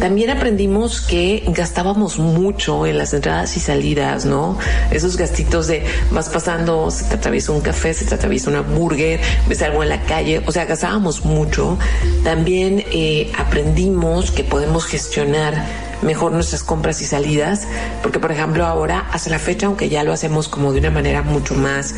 también 0.00 0.30
aprendimos 0.30 1.00
que 1.00 1.42
gastábamos 1.48 2.18
mucho 2.18 2.86
en 2.86 2.98
las 2.98 3.14
entradas 3.14 3.56
y 3.56 3.60
salidas, 3.60 4.24
¿no? 4.24 4.58
Esos 4.90 5.16
gastitos 5.16 5.66
de 5.66 5.84
vas 6.10 6.28
pasando, 6.28 6.90
se 6.90 7.04
te 7.04 7.14
atraviesa 7.14 7.52
un 7.52 7.60
café, 7.60 7.94
se 7.94 8.04
te 8.04 8.14
atraviesa 8.14 8.50
una 8.50 8.60
burger, 8.60 9.20
ves 9.48 9.62
algo 9.62 9.82
en 9.82 9.88
la 9.88 10.02
calle, 10.02 10.42
o 10.46 10.52
sea, 10.52 10.64
gastábamos 10.64 11.24
mucho. 11.24 11.78
También 12.24 12.84
eh, 12.92 13.32
aprendimos 13.36 14.30
que 14.30 14.44
podemos 14.44 14.86
gestionar 14.86 15.66
mejor 16.02 16.32
nuestras 16.32 16.62
compras 16.62 17.00
y 17.02 17.04
salidas, 17.04 17.66
porque 18.02 18.20
por 18.20 18.30
ejemplo 18.30 18.66
ahora, 18.66 19.08
hasta 19.12 19.30
la 19.30 19.38
fecha, 19.38 19.66
aunque 19.66 19.88
ya 19.88 20.04
lo 20.04 20.12
hacemos 20.12 20.48
como 20.48 20.72
de 20.72 20.78
una 20.78 20.90
manera 20.90 21.22
mucho 21.22 21.54
más 21.54 21.94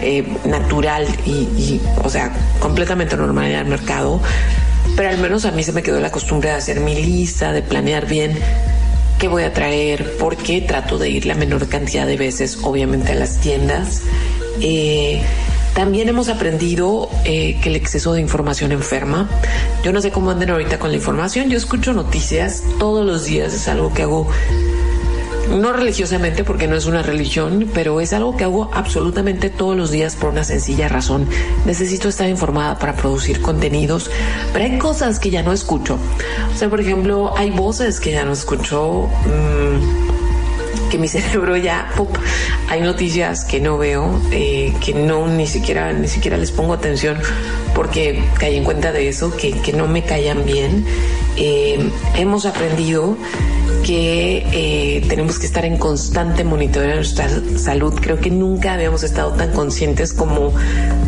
eh, 0.00 0.26
natural 0.44 1.06
y, 1.24 1.30
y, 1.30 1.80
o 2.02 2.10
sea, 2.10 2.32
completamente 2.58 3.16
normal 3.16 3.46
en 3.46 3.58
el 3.58 3.66
mercado, 3.66 4.20
pero 4.96 5.08
al 5.08 5.18
menos 5.18 5.44
a 5.44 5.50
mí 5.50 5.62
se 5.62 5.72
me 5.72 5.82
quedó 5.82 6.00
la 6.00 6.10
costumbre 6.10 6.50
de 6.50 6.56
hacer 6.56 6.80
mi 6.80 6.94
lista, 6.94 7.52
de 7.52 7.62
planear 7.62 8.06
bien 8.06 8.38
qué 9.18 9.28
voy 9.28 9.44
a 9.44 9.52
traer, 9.52 10.16
porque 10.18 10.60
trato 10.60 10.98
de 10.98 11.08
ir 11.08 11.26
la 11.26 11.34
menor 11.34 11.68
cantidad 11.68 12.06
de 12.06 12.16
veces, 12.16 12.58
obviamente, 12.62 13.12
a 13.12 13.14
las 13.14 13.40
tiendas. 13.40 14.02
Eh, 14.60 15.22
también 15.74 16.08
hemos 16.08 16.28
aprendido 16.28 17.10
eh, 17.24 17.58
que 17.60 17.68
el 17.68 17.76
exceso 17.76 18.12
de 18.12 18.20
información 18.20 18.70
enferma. 18.70 19.28
Yo 19.82 19.92
no 19.92 20.00
sé 20.00 20.12
cómo 20.12 20.30
anden 20.30 20.50
ahorita 20.50 20.78
con 20.78 20.90
la 20.90 20.96
información. 20.96 21.50
Yo 21.50 21.56
escucho 21.56 21.92
noticias 21.92 22.62
todos 22.78 23.04
los 23.04 23.24
días. 23.24 23.52
Es 23.54 23.66
algo 23.66 23.92
que 23.92 24.02
hago 24.02 24.28
no 25.48 25.72
religiosamente 25.72 26.44
porque 26.44 26.66
no 26.66 26.76
es 26.76 26.86
una 26.86 27.02
religión, 27.02 27.70
pero 27.72 28.00
es 28.00 28.12
algo 28.12 28.36
que 28.36 28.44
hago 28.44 28.70
absolutamente 28.72 29.50
todos 29.50 29.76
los 29.76 29.90
días 29.90 30.16
por 30.16 30.30
una 30.30 30.44
sencilla 30.44 30.88
razón. 30.88 31.28
Necesito 31.66 32.08
estar 32.08 32.28
informada 32.28 32.78
para 32.78 32.94
producir 32.94 33.40
contenidos, 33.40 34.10
pero 34.52 34.64
hay 34.64 34.78
cosas 34.78 35.18
que 35.18 35.30
ya 35.30 35.42
no 35.42 35.52
escucho. 35.52 35.98
O 36.52 36.56
sea, 36.56 36.68
por 36.68 36.80
ejemplo, 36.80 37.34
hay 37.36 37.50
voces 37.50 38.00
que 38.00 38.12
ya 38.12 38.24
no 38.24 38.32
escucho. 38.32 39.08
Mmm, 39.26 40.04
que 40.90 40.98
mi 40.98 41.08
cerebro 41.14 41.56
ya, 41.56 41.90
hay 42.68 42.80
noticias 42.80 43.44
que 43.44 43.60
no 43.60 43.78
veo, 43.78 44.20
eh, 44.30 44.72
que 44.84 44.94
no 44.94 45.26
ni 45.26 45.46
siquiera, 45.46 45.92
ni 45.92 46.06
siquiera 46.06 46.36
les 46.36 46.52
pongo 46.52 46.72
atención 46.72 47.18
porque 47.74 48.22
caí 48.38 48.56
en 48.56 48.64
cuenta 48.64 48.92
de 48.92 49.08
eso, 49.08 49.36
que, 49.36 49.52
que 49.60 49.72
no 49.72 49.88
me 49.88 50.04
callan 50.04 50.44
bien. 50.44 50.84
Eh, 51.36 51.90
hemos 52.16 52.46
aprendido 52.46 53.16
que 53.84 54.46
eh, 54.52 55.04
tenemos 55.08 55.38
que 55.38 55.46
estar 55.46 55.64
en 55.64 55.76
constante 55.76 56.42
monitoreo 56.42 56.88
de 56.88 56.96
nuestra 56.96 57.28
salud. 57.58 57.94
Creo 58.00 58.18
que 58.18 58.30
nunca 58.30 58.72
habíamos 58.72 59.02
estado 59.02 59.32
tan 59.32 59.52
conscientes 59.52 60.12
como 60.14 60.52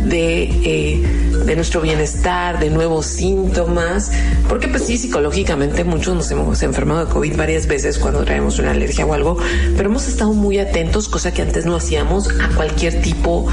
de, 0.05 0.43
eh, 0.43 1.01
de 1.45 1.55
nuestro 1.55 1.81
bienestar, 1.81 2.59
de 2.59 2.69
nuevos 2.69 3.07
síntomas, 3.07 4.11
porque 4.47 4.67
pues 4.67 4.85
sí, 4.85 4.97
psicológicamente 4.97 5.83
muchos 5.83 6.15
nos 6.15 6.29
hemos 6.29 6.61
enfermado 6.61 7.05
de 7.05 7.11
COVID 7.11 7.35
varias 7.35 7.67
veces 7.67 7.97
cuando 7.97 8.23
traemos 8.23 8.59
una 8.59 8.71
alergia 8.71 9.05
o 9.05 9.13
algo, 9.13 9.37
pero 9.75 9.89
hemos 9.89 10.07
estado 10.07 10.33
muy 10.33 10.59
atentos, 10.59 11.09
cosa 11.09 11.33
que 11.33 11.41
antes 11.41 11.65
no 11.65 11.75
hacíamos, 11.75 12.29
a 12.39 12.49
cualquier 12.55 13.01
tipo 13.01 13.47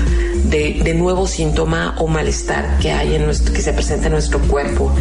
de, 0.45 0.81
de 0.85 0.95
nuevo 0.95 1.27
síntoma 1.27 1.97
o 1.99 2.07
malestar 2.07 2.79
que 2.79 2.93
hay 2.93 3.15
en 3.15 3.25
nuestro, 3.25 3.55
que 3.55 3.63
se 3.63 3.73
presenta 3.73 4.07
en 4.07 4.13
nuestro 4.13 4.39
cuerpo. 4.41 4.95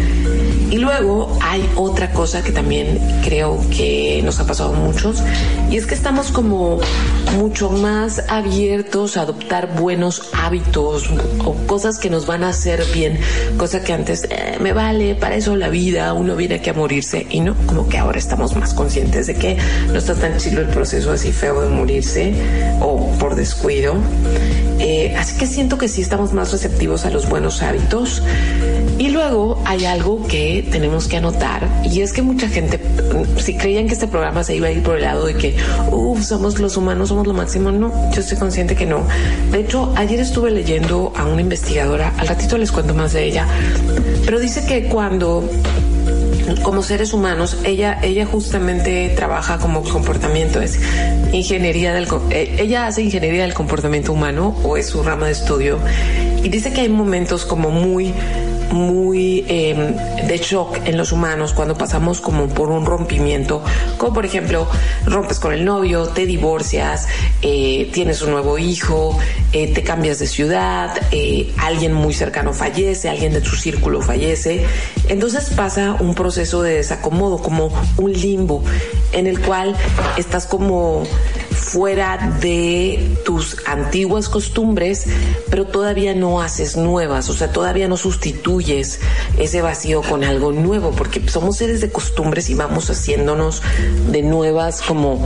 Y 0.71 0.77
luego 0.77 1.37
hay 1.41 1.69
otra 1.75 2.11
cosa 2.11 2.43
que 2.43 2.51
también 2.51 2.99
creo 3.23 3.59
que 3.69 4.12
nos 4.21 4.39
ha 4.39 4.45
pasado 4.45 4.73
a 4.73 4.77
muchos, 4.77 5.23
y 5.69 5.77
es 5.77 5.85
que 5.85 5.95
estamos 5.95 6.31
como 6.31 6.79
mucho 7.37 7.69
más 7.69 8.23
abiertos 8.29 9.17
a 9.17 9.21
adoptar 9.21 9.75
buenos 9.79 10.29
hábitos 10.33 11.09
o 11.43 11.53
cosas 11.65 11.97
que 11.97 12.09
nos 12.09 12.25
van 12.25 12.43
a 12.43 12.49
hacer 12.49 12.83
bien, 12.93 13.19
cosa 13.57 13.83
que 13.83 13.93
antes 13.93 14.27
eh, 14.29 14.57
me 14.59 14.73
vale, 14.73 15.15
para 15.15 15.35
eso 15.35 15.55
la 15.55 15.69
vida, 15.69 16.13
uno 16.13 16.35
viene 16.35 16.55
aquí 16.55 16.69
a 16.69 16.73
morirse, 16.73 17.25
y 17.29 17.39
no, 17.39 17.55
como 17.65 17.89
que 17.89 17.97
ahora 17.97 18.19
estamos 18.19 18.55
más 18.55 18.73
conscientes 18.73 19.27
de 19.27 19.35
que 19.35 19.57
no 19.87 19.97
está 19.97 20.15
tan 20.15 20.37
chido 20.37 20.61
el 20.61 20.67
proceso 20.67 21.11
así 21.11 21.31
feo 21.31 21.61
de 21.61 21.69
morirse 21.69 22.33
o 22.81 23.11
por 23.19 23.35
descuido. 23.35 23.95
Eh, 24.79 25.15
así 25.17 25.37
que 25.37 25.47
siento 25.47 25.77
que 25.77 25.87
sí 25.87 26.01
estamos 26.01 26.33
más 26.33 26.51
receptivos 26.51 27.05
a 27.05 27.09
los 27.09 27.29
buenos 27.29 27.61
hábitos. 27.61 28.21
Y 28.97 29.09
luego 29.09 29.61
hay 29.65 29.85
algo 29.85 30.27
que 30.27 30.67
tenemos 30.71 31.07
que 31.07 31.17
anotar 31.17 31.67
y 31.83 32.01
es 32.01 32.13
que 32.13 32.21
mucha 32.21 32.47
gente, 32.47 32.79
si 33.37 33.57
creían 33.57 33.87
que 33.87 33.93
este 34.03 34.11
programa 34.11 34.43
se 34.43 34.53
iba 34.53 34.67
a 34.67 34.71
ir 34.71 34.83
por 34.83 34.97
el 34.97 35.03
lado 35.03 35.25
de 35.25 35.35
que, 35.35 35.55
somos 36.23 36.59
los 36.59 36.75
humanos, 36.75 37.07
somos 37.07 37.25
lo 37.25 37.33
máximo, 37.33 37.71
no, 37.71 37.89
yo 38.11 38.19
estoy 38.19 38.37
consciente 38.37 38.75
que 38.75 38.85
no. 38.85 39.07
De 39.49 39.61
hecho, 39.61 39.93
ayer 39.95 40.19
estuve 40.19 40.51
leyendo 40.51 41.13
a 41.15 41.25
una 41.25 41.39
investigadora, 41.39 42.11
al 42.17 42.27
ratito 42.27 42.57
les 42.57 42.73
cuento 42.73 42.93
más 42.93 43.13
de 43.13 43.23
ella, 43.23 43.47
pero 44.25 44.41
dice 44.41 44.65
que 44.65 44.89
cuando 44.89 45.49
como 46.63 46.83
seres 46.83 47.13
humanos, 47.13 47.57
ella, 47.63 47.97
ella 48.03 48.25
justamente 48.25 49.13
trabaja 49.15 49.57
como 49.57 49.81
comportamiento, 49.83 50.59
es 50.59 50.77
ingeniería 51.31 51.93
del, 51.93 52.05
eh, 52.31 52.57
ella 52.59 52.87
hace 52.87 53.03
ingeniería 53.03 53.43
del 53.43 53.53
comportamiento 53.53 54.11
humano 54.11 54.53
o 54.63 54.75
es 54.75 54.87
su 54.87 55.01
rama 55.01 55.27
de 55.27 55.31
estudio 55.31 55.79
y 56.43 56.49
dice 56.49 56.73
que 56.73 56.81
hay 56.81 56.89
momentos 56.89 57.45
como 57.45 57.71
muy 57.71 58.13
muy 58.73 59.45
eh, 59.47 59.95
de 60.27 60.37
shock 60.37 60.79
en 60.85 60.97
los 60.97 61.11
humanos 61.11 61.53
cuando 61.53 61.75
pasamos 61.75 62.19
como 62.19 62.47
por 62.47 62.69
un 62.69 62.85
rompimiento, 62.85 63.63
como 63.97 64.13
por 64.13 64.25
ejemplo 64.25 64.67
rompes 65.05 65.39
con 65.39 65.53
el 65.53 65.63
novio, 65.63 66.07
te 66.07 66.25
divorcias, 66.25 67.07
eh, 67.41 67.89
tienes 67.93 68.21
un 68.21 68.31
nuevo 68.31 68.57
hijo, 68.57 69.17
eh, 69.51 69.71
te 69.73 69.83
cambias 69.83 70.19
de 70.19 70.27
ciudad, 70.27 70.99
eh, 71.11 71.53
alguien 71.59 71.93
muy 71.93 72.13
cercano 72.13 72.53
fallece, 72.53 73.09
alguien 73.09 73.33
de 73.33 73.41
tu 73.41 73.55
círculo 73.55 74.01
fallece, 74.01 74.65
entonces 75.07 75.51
pasa 75.51 75.95
un 75.99 76.15
proceso 76.15 76.63
de 76.63 76.75
desacomodo, 76.75 77.37
como 77.37 77.71
un 77.97 78.11
limbo 78.11 78.63
en 79.11 79.27
el 79.27 79.39
cual 79.39 79.75
estás 80.17 80.47
como 80.47 81.03
fuera 81.63 82.37
de 82.41 83.17
tus 83.23 83.57
antiguas 83.65 84.27
costumbres, 84.27 85.05
pero 85.49 85.65
todavía 85.65 86.13
no 86.13 86.41
haces 86.41 86.75
nuevas, 86.75 87.29
o 87.29 87.33
sea, 87.33 87.51
todavía 87.51 87.87
no 87.87 87.95
sustituyes 87.95 88.99
ese 89.37 89.61
vacío 89.61 90.01
con 90.01 90.23
algo 90.23 90.51
nuevo, 90.51 90.91
porque 90.91 91.27
somos 91.29 91.57
seres 91.57 91.79
de 91.81 91.89
costumbres 91.89 92.49
y 92.49 92.55
vamos 92.55 92.89
haciéndonos 92.89 93.61
de 94.11 94.21
nuevas 94.21 94.81
como 94.81 95.25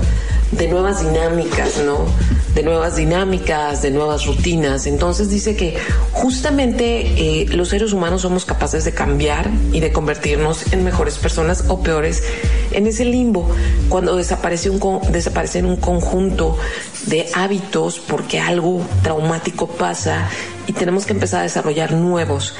de 0.52 0.68
nuevas 0.68 1.06
dinámicas, 1.06 1.78
¿no? 1.86 2.06
De 2.54 2.64
nuevas 2.64 2.96
dinámicas, 2.96 3.82
de 3.82 3.92
nuevas 3.92 4.26
rutinas. 4.26 4.88
Entonces 4.88 5.30
dice 5.30 5.56
que 5.56 5.78
justamente 6.12 7.42
eh, 7.42 7.46
los 7.50 7.70
seres 7.70 7.94
humanos 7.94 8.22
somos 8.22 8.46
capaces 8.46 8.86
de 8.86 8.94
cambiar 8.94 9.50
y 9.72 9.80
de 9.80 9.92
convertirnos 9.92 10.74
en 10.74 10.84
mejores 10.84 11.18
personas 11.18 11.66
o 11.68 11.82
peores 11.82 12.24
en 12.72 12.88
ese 12.88 13.06
limbo 13.06 13.50
cuando 13.90 14.16
desaparece 14.16 14.70
un, 14.70 15.02
desaparece 15.12 15.60
en 15.60 15.66
un 15.66 15.78
conjunto 15.78 16.58
de 17.06 17.28
hábitos 17.34 18.00
porque 18.00 18.40
algo 18.40 18.82
traumático 19.04 19.68
pasa 19.68 20.30
y 20.66 20.74
tenemos 20.74 21.06
que 21.06 21.14
empezar 21.14 21.42
a 21.42 21.44
desarrollar 21.44 21.94
nuevos. 21.94 22.56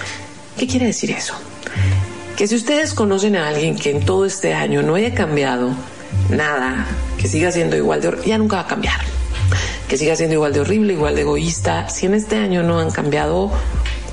¿Qué 0.58 0.68
quiere 0.68 0.88
decir 0.88 1.12
eso? 1.12 1.34
Que 2.36 2.48
si 2.48 2.56
ustedes 2.56 2.94
conocen 2.94 3.36
a 3.36 3.48
alguien 3.48 3.76
que 3.76 3.92
en 3.92 4.06
todo 4.06 4.26
este 4.26 4.54
año 4.54 4.84
no 4.84 4.96
haya 4.96 5.14
cambiado 5.14 5.72
nada, 6.30 6.86
que 7.18 7.28
siga 7.28 7.52
siendo 7.52 7.76
igual 7.76 8.02
de 8.02 8.18
ya 8.26 8.38
nunca 8.38 8.58
va 8.58 8.62
a 8.64 8.68
cambiar. 8.68 9.00
Que 9.88 9.98
siga 9.98 10.16
siendo 10.16 10.36
igual 10.36 10.54
de 10.54 10.60
horrible, 10.60 10.94
igual 10.94 11.16
de 11.16 11.22
egoísta. 11.22 11.88
Si 11.90 12.06
en 12.06 12.14
este 12.14 12.38
año 12.38 12.64
no 12.64 12.80
han 12.80 12.92
cambiado, 12.92 13.52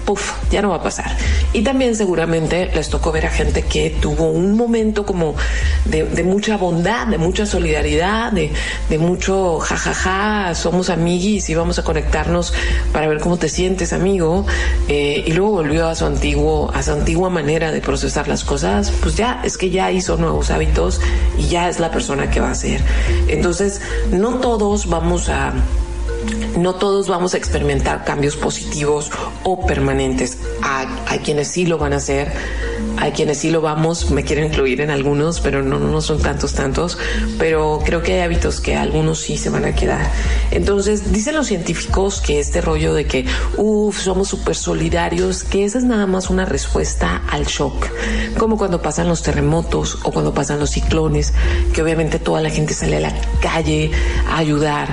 puff, 0.05 0.33
ya 0.51 0.63
no 0.63 0.71
va 0.71 0.77
a 0.77 0.83
pasar. 0.83 1.17
Y 1.53 1.63
también 1.63 1.97
seguramente 1.97 2.71
les 2.75 2.89
tocó 2.89 3.13
ver 3.13 3.27
a 3.27 3.31
gente 3.31 3.63
que 3.63 3.91
tuvo 3.91 4.31
un 4.31 4.57
momento 4.57 5.07
como 5.07 5.35
de, 5.85 6.25
mucha 6.25 6.57
bondad, 6.57 7.07
de 7.07 7.19
mucha 7.19 7.47
solidaridad, 7.47 8.33
de, 8.33 8.53
mucho 8.99 9.59
jajaja, 9.59 10.55
somos 10.55 10.91
amiguis 10.91 11.49
y 11.51 11.55
vamos 11.55 11.79
a 11.79 11.85
conectarnos 11.85 12.55
para 12.93 13.09
ver 13.09 13.21
cómo 13.21 13.37
te 13.37 13.49
sientes, 13.49 13.93
amigo. 13.93 14.47
Eh, 14.89 15.25
y 15.27 15.33
luego 15.33 15.53
volvió 15.53 15.89
a 15.89 15.95
su 15.95 16.07
antiguo, 16.07 16.71
a 16.75 16.83
su 16.83 16.93
antigua 16.93 17.31
manera 17.31 17.73
de 17.73 17.81
procesar 17.81 18.29
las 18.29 18.45
cosas, 18.45 18.93
pues 19.03 19.17
ya 19.17 19.41
es 19.45 19.59
que 19.59 19.71
ya 19.71 19.91
hizo 19.91 20.17
nuevos 20.17 20.51
hábitos 20.51 21.01
y 21.39 21.49
ya 21.49 21.69
es 21.69 21.81
la 21.81 21.91
persona 21.91 22.31
que 22.31 22.41
va 22.41 22.51
a 22.51 22.55
ser. 22.55 22.81
Entonces, 23.29 23.81
no 24.11 24.35
todos 24.35 24.89
vamos 24.89 25.29
a 25.29 25.53
no 26.57 26.75
todos 26.75 27.09
vamos 27.09 27.35
a 27.35 27.37
experimentar 27.37 28.05
cambios 28.05 28.37
positivos 28.37 29.11
o 29.43 29.67
permanentes. 29.67 30.39
Hay, 30.63 30.87
hay, 31.07 31.19
quienes 31.21 31.49
sí 31.49 31.67
lo 31.67 31.79
van 31.79 31.93
a 31.93 31.97
hacer, 31.97 32.33
hay 32.97 33.13
quienes 33.13 33.39
sí 33.39 33.51
lo 33.51 33.61
vamos, 33.61 34.11
me 34.11 34.25
quiero 34.25 34.45
incluir 34.45 34.81
en 34.81 34.91
algunos, 34.91 35.41
pero 35.41 35.63
no, 35.63 35.79
no 35.79 36.01
son 36.01 36.21
tantos, 36.21 36.55
tantos, 36.55 36.99
pero 37.39 37.81
creo 37.85 38.03
que 38.03 38.15
hay 38.15 38.21
hábitos 38.21 38.61
que 38.61 38.77
algunos 38.77 39.21
sí 39.21 39.37
se 39.37 39.51
van 39.51 39.65
a 39.65 39.75
quedar. 39.75 40.11
Entonces, 40.51 41.13
dicen 41.13 41.35
los 41.35 41.47
científicos 41.47 42.21
que 42.21 42.41
este 42.41 42.61
rollo 42.61 42.95
de 42.95 43.07
que, 43.07 43.27
uff, 43.57 44.01
somos 44.01 44.29
súper 44.29 44.55
solidarios, 44.55 45.45
que 45.45 45.65
esa 45.65 45.79
es 45.79 45.85
nada 45.85 46.07
más 46.07 46.31
una 46.31 46.45
respuesta 46.45 47.23
al 47.31 47.47
shock, 47.47 47.89
como 48.39 48.57
cuando 48.57 48.81
pasan 48.81 49.09
los 49.09 49.23
terremotos 49.23 49.99
o 50.05 50.13
cuando 50.13 50.33
pasan 50.33 50.61
los 50.61 50.71
ciclones, 50.71 51.35
que 51.73 51.83
obviamente 51.83 52.19
toda 52.19 52.41
la 52.41 52.51
gente 52.51 52.75
sale 52.75 52.99
a 52.99 53.01
la 53.01 53.15
calle 53.41 53.91
a 54.29 54.39
ayudar 54.39 54.89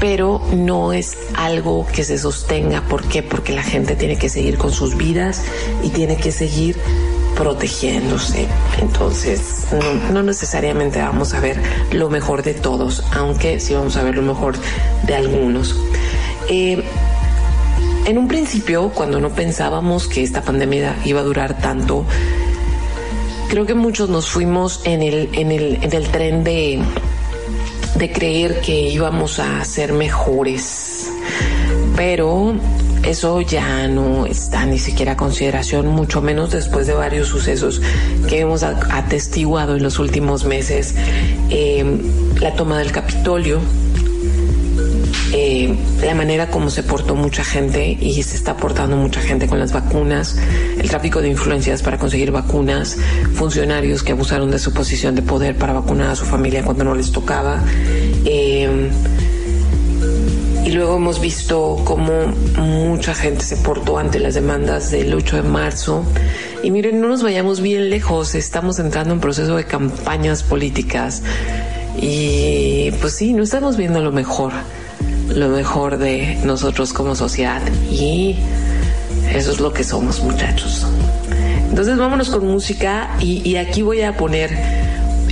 pero 0.00 0.40
no 0.54 0.92
es 0.92 1.16
algo 1.34 1.86
que 1.86 2.04
se 2.04 2.18
sostenga. 2.18 2.82
¿Por 2.82 3.04
qué? 3.04 3.22
Porque 3.22 3.52
la 3.52 3.62
gente 3.62 3.96
tiene 3.96 4.16
que 4.16 4.28
seguir 4.28 4.58
con 4.58 4.72
sus 4.72 4.96
vidas 4.96 5.42
y 5.82 5.90
tiene 5.90 6.16
que 6.16 6.32
seguir 6.32 6.76
protegiéndose. 7.36 8.48
Entonces, 8.80 9.66
no, 9.72 10.12
no, 10.12 10.22
necesariamente 10.22 11.00
vamos 11.00 11.34
a 11.34 11.40
ver 11.40 11.60
lo 11.92 12.08
mejor 12.08 12.42
de 12.42 12.54
todos, 12.54 13.04
aunque 13.12 13.60
sí 13.60 13.74
vamos 13.74 13.96
a 13.96 14.02
ver 14.02 14.16
lo 14.16 14.22
mejor 14.22 14.56
de 15.06 15.14
algunos. 15.14 15.76
Eh, 16.48 16.82
en 18.06 18.18
un 18.18 18.28
principio, 18.28 18.90
cuando 18.90 19.20
no 19.20 19.30
pensábamos 19.30 20.08
que 20.08 20.22
esta 20.22 20.42
pandemia 20.42 20.96
iba 21.04 21.20
a 21.20 21.24
durar 21.24 21.58
tanto, 21.58 22.06
creo 23.48 23.66
que 23.66 23.74
muchos 23.74 24.08
nos 24.08 24.28
fuimos 24.28 24.80
en 24.84 25.02
el, 25.02 25.28
en 25.32 25.52
el, 25.52 25.78
en 25.82 25.92
el 25.92 26.08
tren 26.08 26.44
de, 26.44 26.80
de 27.98 28.12
creer 28.12 28.60
que 28.60 28.88
íbamos 28.90 29.38
a 29.38 29.64
ser 29.64 29.92
mejores. 29.92 31.10
Pero 31.96 32.54
eso 33.04 33.40
ya 33.40 33.88
no 33.88 34.26
está 34.26 34.66
ni 34.66 34.78
siquiera 34.78 35.12
a 35.12 35.16
consideración, 35.16 35.86
mucho 35.86 36.20
menos 36.20 36.50
después 36.50 36.86
de 36.86 36.94
varios 36.94 37.28
sucesos 37.28 37.80
que 38.28 38.40
hemos 38.40 38.62
atestiguado 38.62 39.76
en 39.76 39.82
los 39.82 39.98
últimos 39.98 40.44
meses. 40.44 40.94
Eh, 41.48 41.84
la 42.40 42.54
toma 42.54 42.78
del 42.78 42.92
Capitolio, 42.92 43.60
eh, 45.38 45.76
la 46.00 46.14
manera 46.14 46.48
como 46.48 46.70
se 46.70 46.82
portó 46.82 47.14
mucha 47.14 47.44
gente 47.44 47.86
y 48.00 48.22
se 48.22 48.36
está 48.36 48.56
portando 48.56 48.96
mucha 48.96 49.20
gente 49.20 49.46
con 49.46 49.58
las 49.58 49.70
vacunas, 49.70 50.38
el 50.78 50.88
tráfico 50.88 51.20
de 51.20 51.28
influencias 51.28 51.82
para 51.82 51.98
conseguir 51.98 52.30
vacunas, 52.30 52.96
funcionarios 53.34 54.02
que 54.02 54.12
abusaron 54.12 54.50
de 54.50 54.58
su 54.58 54.72
posición 54.72 55.14
de 55.14 55.20
poder 55.20 55.56
para 55.56 55.74
vacunar 55.74 56.10
a 56.10 56.16
su 56.16 56.24
familia 56.24 56.64
cuando 56.64 56.84
no 56.84 56.94
les 56.94 57.12
tocaba. 57.12 57.62
Eh, 58.24 58.90
y 60.64 60.70
luego 60.70 60.96
hemos 60.96 61.20
visto 61.20 61.82
cómo 61.84 62.26
mucha 62.56 63.14
gente 63.14 63.44
se 63.44 63.58
portó 63.58 63.98
ante 63.98 64.18
las 64.18 64.32
demandas 64.32 64.90
del 64.90 65.12
8 65.12 65.36
de 65.36 65.42
marzo. 65.42 66.02
Y 66.62 66.70
miren, 66.70 67.00
no 67.00 67.08
nos 67.08 67.22
vayamos 67.22 67.60
bien 67.60 67.90
lejos, 67.90 68.34
estamos 68.34 68.78
entrando 68.78 69.12
en 69.12 69.20
proceso 69.20 69.54
de 69.54 69.64
campañas 69.64 70.42
políticas. 70.42 71.22
Y 71.98 72.90
pues 73.00 73.12
sí, 73.14 73.32
no 73.32 73.42
estamos 73.42 73.76
viendo 73.76 74.00
lo 74.00 74.12
mejor, 74.12 74.52
lo 75.28 75.48
mejor 75.48 75.98
de 75.98 76.38
nosotros 76.44 76.92
como 76.92 77.14
sociedad. 77.14 77.62
Y 77.90 78.36
eso 79.34 79.52
es 79.52 79.60
lo 79.60 79.72
que 79.72 79.84
somos, 79.84 80.20
muchachos. 80.20 80.86
Entonces 81.68 81.96
vámonos 81.98 82.30
con 82.30 82.46
música 82.46 83.10
y, 83.20 83.46
y 83.48 83.56
aquí 83.56 83.82
voy 83.82 84.02
a 84.02 84.16
poner 84.16 84.50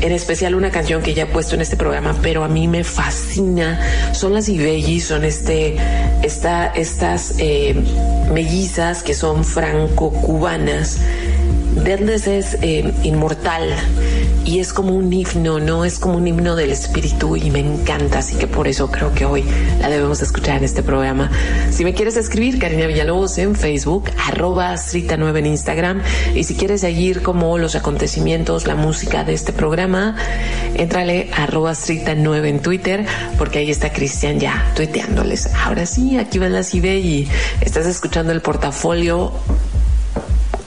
en 0.05 0.12
especial 0.12 0.55
una 0.55 0.70
canción 0.70 1.03
que 1.03 1.14
ya 1.14 1.22
he 1.22 1.26
puesto 1.26 1.55
en 1.55 1.62
este 1.62 1.76
programa, 1.76 2.14
pero 2.20 2.45
a 2.45 2.49
mí 2.49 2.68
me 2.68 2.84
fascina. 2.84 3.80
Son 4.12 4.34
las 4.34 4.49
Ibelli, 4.49 5.01
son 5.01 5.24
este, 5.24 5.76
esta, 6.22 6.66
estas 6.66 7.36
eh, 7.38 7.74
mellizas 8.32 9.03
que 9.03 9.14
son 9.14 9.45
franco-cubanas. 9.45 10.99
Verdes 11.82 12.26
es 12.26 12.56
eh, 12.62 12.92
inmortal 13.02 13.74
y 14.44 14.60
es 14.60 14.72
como 14.72 14.94
un 14.94 15.12
himno, 15.12 15.58
¿no? 15.58 15.84
Es 15.84 15.98
como 15.98 16.16
un 16.16 16.26
himno 16.26 16.54
del 16.54 16.70
espíritu 16.70 17.36
y 17.36 17.50
me 17.50 17.60
encanta, 17.60 18.18
así 18.18 18.36
que 18.36 18.46
por 18.46 18.68
eso 18.68 18.90
creo 18.90 19.12
que 19.12 19.24
hoy 19.24 19.44
la 19.80 19.88
debemos 19.88 20.22
escuchar 20.22 20.58
en 20.58 20.64
este 20.64 20.82
programa. 20.82 21.30
Si 21.70 21.84
me 21.84 21.94
quieres 21.94 22.16
escribir, 22.16 22.58
Karina 22.58 22.86
Villalobos 22.86 23.38
en 23.38 23.56
Facebook, 23.56 24.10
arroba 24.26 24.74
Strita9 24.74 25.38
en 25.38 25.46
Instagram 25.46 26.02
y 26.34 26.44
si 26.44 26.54
quieres 26.54 26.82
seguir 26.82 27.22
como 27.22 27.58
los 27.58 27.74
acontecimientos, 27.74 28.66
la 28.66 28.74
música 28.74 29.24
de 29.24 29.34
este 29.34 29.52
programa, 29.52 30.16
entrale 30.74 31.30
arroba 31.36 31.72
Strita9 31.72 32.46
en 32.46 32.60
Twitter 32.60 33.06
porque 33.38 33.60
ahí 33.60 33.70
está 33.70 33.92
Cristian 33.92 34.38
ya 34.38 34.72
tuiteándoles. 34.76 35.48
Ahora 35.54 35.86
sí, 35.86 36.18
aquí 36.18 36.38
va 36.38 36.48
la 36.48 36.62
CIBE 36.62 36.98
y 36.98 37.28
estás 37.60 37.86
escuchando 37.86 38.32
el 38.32 38.42
portafolio 38.42 39.32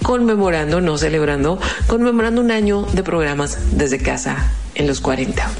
conmemorando, 0.07 0.79
no 0.79 0.97
celebrando, 0.97 1.59
conmemorando 1.85 2.39
un 2.39 2.49
año 2.49 2.83
de 2.93 3.03
programas 3.03 3.77
desde 3.77 3.99
casa 3.99 4.53
en 4.73 4.87
los 4.87 5.01
40. 5.01 5.51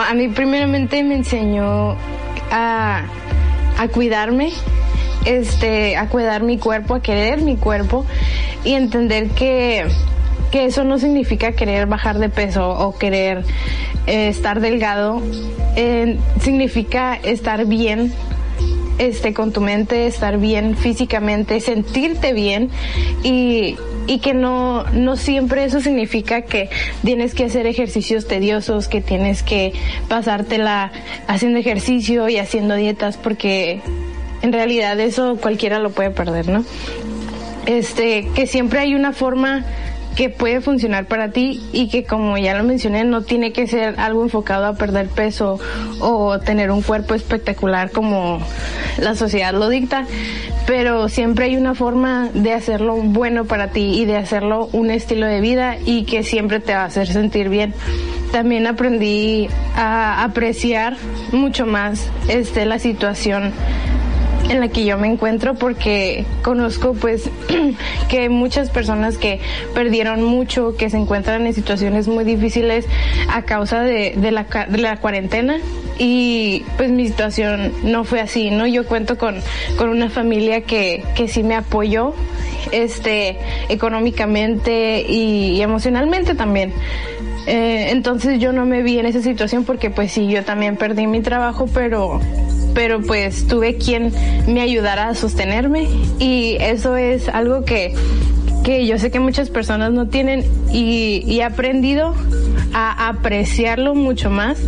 A 0.00 0.14
mí 0.14 0.28
primeramente 0.28 1.02
me 1.02 1.16
enseñó 1.16 1.96
a, 2.50 3.02
a 3.78 3.88
cuidarme, 3.88 4.52
este, 5.24 5.96
a 5.96 6.08
cuidar 6.08 6.42
mi 6.42 6.58
cuerpo, 6.58 6.94
a 6.94 7.02
querer 7.02 7.42
mi 7.42 7.56
cuerpo 7.56 8.04
y 8.64 8.74
entender 8.74 9.28
que, 9.30 9.86
que 10.50 10.66
eso 10.66 10.84
no 10.84 10.98
significa 10.98 11.52
querer 11.52 11.86
bajar 11.86 12.18
de 12.18 12.28
peso 12.28 12.68
o 12.68 12.96
querer 12.96 13.44
eh, 14.06 14.28
estar 14.28 14.60
delgado, 14.60 15.20
eh, 15.76 16.18
significa 16.40 17.14
estar 17.14 17.66
bien 17.66 18.12
este, 18.98 19.34
con 19.34 19.52
tu 19.52 19.60
mente, 19.60 20.06
estar 20.06 20.38
bien 20.38 20.76
físicamente, 20.76 21.60
sentirte 21.60 22.32
bien 22.32 22.70
y, 23.22 23.76
y 24.06 24.18
que 24.18 24.34
no, 24.34 24.84
no 24.92 25.16
siempre 25.16 25.64
eso 25.64 25.80
significa 25.80 26.42
que 26.42 26.70
tienes 27.04 27.34
que 27.34 27.44
hacer 27.44 27.66
ejercicios 27.66 28.26
tediosos, 28.26 28.88
que 28.88 29.00
tienes 29.00 29.42
que 29.42 29.72
pasártela 30.08 30.92
haciendo 31.26 31.58
ejercicio 31.58 32.28
y 32.28 32.38
haciendo 32.38 32.74
dietas, 32.76 33.16
porque 33.16 33.80
en 34.42 34.52
realidad 34.52 34.98
eso 35.00 35.38
cualquiera 35.40 35.78
lo 35.78 35.90
puede 35.90 36.10
perder, 36.10 36.48
¿no? 36.48 36.64
Este, 37.66 38.28
que 38.34 38.46
siempre 38.46 38.78
hay 38.78 38.94
una 38.94 39.12
forma 39.12 39.64
que 40.16 40.30
puede 40.30 40.60
funcionar 40.62 41.06
para 41.06 41.30
ti 41.30 41.60
y 41.72 41.88
que 41.88 42.04
como 42.04 42.38
ya 42.38 42.56
lo 42.56 42.64
mencioné 42.64 43.04
no 43.04 43.22
tiene 43.22 43.52
que 43.52 43.66
ser 43.66 44.00
algo 44.00 44.22
enfocado 44.22 44.64
a 44.64 44.74
perder 44.74 45.08
peso 45.08 45.60
o 46.00 46.38
tener 46.40 46.70
un 46.70 46.82
cuerpo 46.82 47.14
espectacular 47.14 47.90
como 47.90 48.40
la 48.98 49.14
sociedad 49.14 49.52
lo 49.52 49.68
dicta, 49.68 50.06
pero 50.66 51.08
siempre 51.10 51.44
hay 51.44 51.56
una 51.56 51.74
forma 51.74 52.30
de 52.32 52.54
hacerlo 52.54 52.96
bueno 52.96 53.44
para 53.44 53.68
ti 53.68 54.00
y 54.00 54.06
de 54.06 54.16
hacerlo 54.16 54.70
un 54.72 54.90
estilo 54.90 55.26
de 55.26 55.40
vida 55.40 55.76
y 55.84 56.04
que 56.04 56.22
siempre 56.22 56.60
te 56.60 56.72
va 56.72 56.82
a 56.82 56.86
hacer 56.86 57.06
sentir 57.06 57.50
bien. 57.50 57.74
También 58.32 58.66
aprendí 58.66 59.48
a 59.76 60.24
apreciar 60.24 60.96
mucho 61.30 61.66
más 61.66 62.08
este 62.28 62.64
la 62.64 62.78
situación 62.78 63.52
en 64.48 64.60
la 64.60 64.68
que 64.68 64.84
yo 64.84 64.98
me 64.98 65.08
encuentro 65.08 65.54
porque 65.54 66.24
conozco 66.42 66.94
pues 66.94 67.30
que 68.08 68.28
muchas 68.28 68.70
personas 68.70 69.18
que 69.18 69.40
perdieron 69.74 70.22
mucho, 70.22 70.76
que 70.76 70.90
se 70.90 70.96
encuentran 70.96 71.46
en 71.46 71.54
situaciones 71.54 72.08
muy 72.08 72.24
difíciles 72.24 72.86
a 73.32 73.42
causa 73.42 73.82
de, 73.82 74.14
de, 74.16 74.30
la, 74.30 74.44
de 74.68 74.78
la 74.78 74.98
cuarentena 74.98 75.58
y 75.98 76.64
pues 76.76 76.90
mi 76.90 77.06
situación 77.06 77.72
no 77.82 78.04
fue 78.04 78.20
así, 78.20 78.50
¿no? 78.50 78.66
Yo 78.66 78.86
cuento 78.86 79.16
con, 79.18 79.36
con 79.78 79.88
una 79.88 80.10
familia 80.10 80.62
que, 80.62 81.02
que 81.14 81.28
sí 81.28 81.42
me 81.42 81.54
apoyó 81.54 82.14
este 82.72 83.38
económicamente 83.68 85.04
y, 85.08 85.56
y 85.56 85.62
emocionalmente 85.62 86.34
también. 86.34 86.72
Eh, 87.46 87.90
entonces 87.90 88.40
yo 88.40 88.52
no 88.52 88.66
me 88.66 88.82
vi 88.82 88.98
en 88.98 89.06
esa 89.06 89.22
situación 89.22 89.64
porque 89.64 89.90
pues 89.90 90.12
sí, 90.12 90.26
yo 90.26 90.44
también 90.44 90.76
perdí 90.76 91.06
mi 91.06 91.20
trabajo, 91.20 91.66
pero 91.72 92.20
pero 92.76 93.00
pues 93.00 93.46
tuve 93.46 93.78
quien 93.78 94.12
me 94.46 94.60
ayudara 94.60 95.08
a 95.08 95.14
sostenerme 95.14 95.88
y 96.18 96.58
eso 96.60 96.98
es 96.98 97.26
algo 97.30 97.64
que, 97.64 97.94
que 98.64 98.86
yo 98.86 98.98
sé 98.98 99.10
que 99.10 99.18
muchas 99.18 99.48
personas 99.48 99.92
no 99.92 100.08
tienen 100.08 100.44
y, 100.70 101.22
y 101.24 101.40
he 101.40 101.42
aprendido 101.42 102.14
a 102.74 103.08
apreciarlo 103.08 103.94
mucho 103.94 104.28
más 104.28 104.58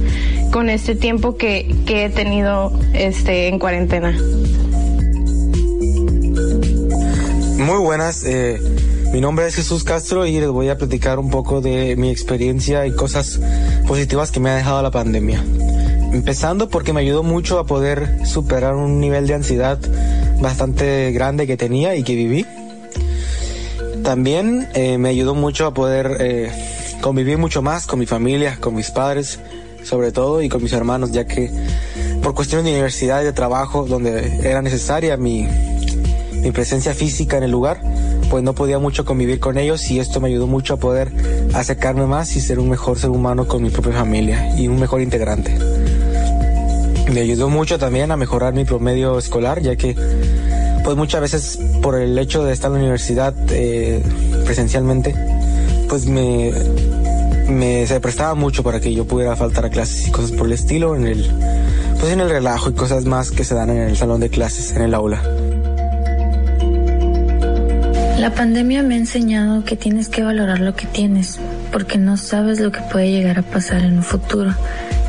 con 0.50 0.70
este 0.70 0.94
tiempo 0.94 1.36
que, 1.36 1.76
que 1.84 2.06
he 2.06 2.08
tenido 2.08 2.72
este 2.94 3.48
en 3.48 3.58
cuarentena. 3.58 4.16
Muy 7.58 7.78
buenas, 7.78 8.24
eh, 8.24 8.58
mi 9.12 9.20
nombre 9.20 9.46
es 9.46 9.54
Jesús 9.54 9.84
Castro 9.84 10.24
y 10.24 10.40
les 10.40 10.48
voy 10.48 10.70
a 10.70 10.78
platicar 10.78 11.18
un 11.18 11.28
poco 11.28 11.60
de 11.60 11.94
mi 11.96 12.08
experiencia 12.08 12.86
y 12.86 12.92
cosas 12.92 13.38
positivas 13.86 14.30
que 14.30 14.40
me 14.40 14.48
ha 14.48 14.56
dejado 14.56 14.80
la 14.80 14.90
pandemia. 14.90 15.44
Empezando 16.12 16.68
porque 16.68 16.92
me 16.92 17.00
ayudó 17.00 17.22
mucho 17.22 17.58
a 17.58 17.66
poder 17.66 18.26
superar 18.26 18.74
un 18.74 19.00
nivel 19.00 19.26
de 19.26 19.34
ansiedad 19.34 19.78
bastante 20.40 21.12
grande 21.12 21.46
que 21.46 21.56
tenía 21.56 21.96
y 21.96 22.02
que 22.02 22.14
viví. 22.14 22.46
También 24.02 24.68
eh, 24.74 24.96
me 24.98 25.10
ayudó 25.10 25.34
mucho 25.34 25.66
a 25.66 25.74
poder 25.74 26.16
eh, 26.20 26.50
convivir 27.00 27.38
mucho 27.38 27.62
más 27.62 27.86
con 27.86 27.98
mi 27.98 28.06
familia, 28.06 28.58
con 28.60 28.74
mis 28.74 28.90
padres, 28.90 29.38
sobre 29.84 30.12
todo, 30.12 30.40
y 30.42 30.48
con 30.48 30.62
mis 30.62 30.72
hermanos, 30.72 31.12
ya 31.12 31.26
que 31.26 31.50
por 32.22 32.34
cuestiones 32.34 32.64
de 32.64 32.72
universidad 32.72 33.22
y 33.22 33.24
de 33.24 33.32
trabajo, 33.32 33.84
donde 33.84 34.40
era 34.48 34.62
necesaria 34.62 35.16
mi, 35.16 35.46
mi 36.42 36.50
presencia 36.52 36.94
física 36.94 37.36
en 37.36 37.44
el 37.44 37.50
lugar, 37.50 37.80
pues 38.30 38.42
no 38.42 38.54
podía 38.54 38.78
mucho 38.78 39.04
convivir 39.04 39.40
con 39.40 39.58
ellos 39.58 39.90
y 39.90 39.98
esto 39.98 40.20
me 40.20 40.28
ayudó 40.28 40.46
mucho 40.46 40.74
a 40.74 40.76
poder 40.78 41.12
acercarme 41.54 42.06
más 42.06 42.36
y 42.36 42.40
ser 42.40 42.58
un 42.58 42.68
mejor 42.68 42.98
ser 42.98 43.10
humano 43.10 43.46
con 43.46 43.62
mi 43.62 43.70
propia 43.70 43.92
familia 43.92 44.54
y 44.56 44.68
un 44.68 44.78
mejor 44.78 45.00
integrante. 45.00 45.56
Me 47.12 47.20
ayudó 47.20 47.48
mucho 47.48 47.78
también 47.78 48.10
a 48.10 48.16
mejorar 48.16 48.52
mi 48.54 48.64
promedio 48.64 49.18
escolar, 49.18 49.60
ya 49.60 49.76
que 49.76 49.96
pues 50.84 50.96
muchas 50.96 51.20
veces 51.20 51.58
por 51.82 52.00
el 52.00 52.18
hecho 52.18 52.44
de 52.44 52.52
estar 52.52 52.68
en 52.70 52.74
la 52.74 52.80
universidad 52.80 53.34
eh, 53.50 54.02
presencialmente, 54.44 55.14
pues 55.88 56.06
me, 56.06 56.52
me 57.48 57.86
se 57.86 58.00
prestaba 58.00 58.34
mucho 58.34 58.62
para 58.62 58.80
que 58.80 58.92
yo 58.92 59.06
pudiera 59.06 59.36
faltar 59.36 59.66
a 59.66 59.70
clases 59.70 60.06
y 60.06 60.10
cosas 60.10 60.32
por 60.32 60.46
el 60.46 60.52
estilo 60.52 60.96
en 60.96 61.06
el 61.06 61.30
pues 62.00 62.12
en 62.12 62.20
el 62.20 62.30
relajo 62.30 62.70
y 62.70 62.74
cosas 62.74 63.04
más 63.06 63.30
que 63.30 63.44
se 63.44 63.54
dan 63.54 63.70
en 63.70 63.78
el 63.78 63.96
salón 63.96 64.20
de 64.20 64.28
clases, 64.28 64.74
en 64.76 64.82
el 64.82 64.94
aula. 64.94 65.22
La 68.18 68.34
pandemia 68.34 68.82
me 68.82 68.94
ha 68.94 68.98
enseñado 68.98 69.64
que 69.64 69.76
tienes 69.76 70.08
que 70.08 70.22
valorar 70.22 70.60
lo 70.60 70.74
que 70.74 70.86
tienes, 70.86 71.38
porque 71.72 71.98
no 71.98 72.16
sabes 72.16 72.60
lo 72.60 72.72
que 72.72 72.80
puede 72.80 73.10
llegar 73.10 73.38
a 73.38 73.42
pasar 73.42 73.82
en 73.82 73.98
un 73.98 74.02
futuro. 74.02 74.54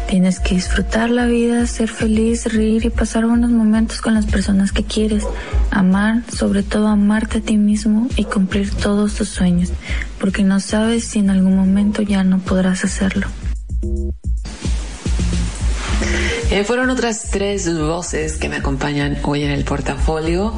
Tienes 0.09 0.39
que 0.39 0.55
disfrutar 0.55 1.11
la 1.11 1.27
vida, 1.27 1.67
ser 1.67 1.87
feliz, 1.87 2.51
reír 2.51 2.83
y 2.83 2.89
pasar 2.89 3.27
buenos 3.27 3.51
momentos 3.51 4.01
con 4.01 4.15
las 4.15 4.25
personas 4.25 4.71
que 4.71 4.83
quieres. 4.83 5.23
Amar, 5.69 6.23
sobre 6.35 6.63
todo 6.63 6.87
amarte 6.87 7.37
a 7.37 7.41
ti 7.41 7.57
mismo 7.57 8.07
y 8.15 8.23
cumplir 8.23 8.73
todos 8.73 9.13
tus 9.13 9.29
sueños, 9.29 9.71
porque 10.19 10.43
no 10.43 10.59
sabes 10.61 11.03
si 11.03 11.19
en 11.19 11.29
algún 11.29 11.55
momento 11.55 12.01
ya 12.01 12.23
no 12.23 12.39
podrás 12.39 12.83
hacerlo. 12.83 13.27
Eh, 16.51 16.63
fueron 16.63 16.89
otras 16.89 17.29
tres 17.29 17.71
voces 17.77 18.37
que 18.37 18.49
me 18.49 18.55
acompañan 18.55 19.19
hoy 19.21 19.43
en 19.43 19.51
el 19.51 19.63
portafolio. 19.63 20.55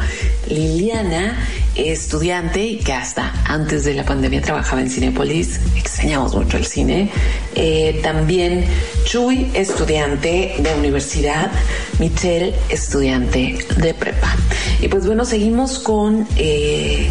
Liliana, 0.48 1.38
estudiante 1.76 2.80
que 2.80 2.94
hasta 2.94 3.34
antes 3.44 3.84
de 3.84 3.94
la 3.94 4.06
pandemia 4.06 4.42
trabajaba 4.42 4.80
en 4.80 4.90
Cinepolis, 4.90 5.60
extrañamos 5.76 6.34
mucho 6.34 6.56
el 6.56 6.66
cine. 6.66 7.12
Eh, 7.56 8.00
también 8.02 8.64
Chuy, 9.04 9.52
estudiante 9.54 10.56
de 10.60 10.74
universidad. 10.76 11.52
Michelle, 12.00 12.54
estudiante 12.70 13.58
de 13.76 13.94
prepa. 13.94 14.34
Y 14.80 14.88
pues 14.88 15.06
bueno, 15.06 15.26
seguimos 15.26 15.78
con... 15.80 16.26
Eh, 16.38 17.10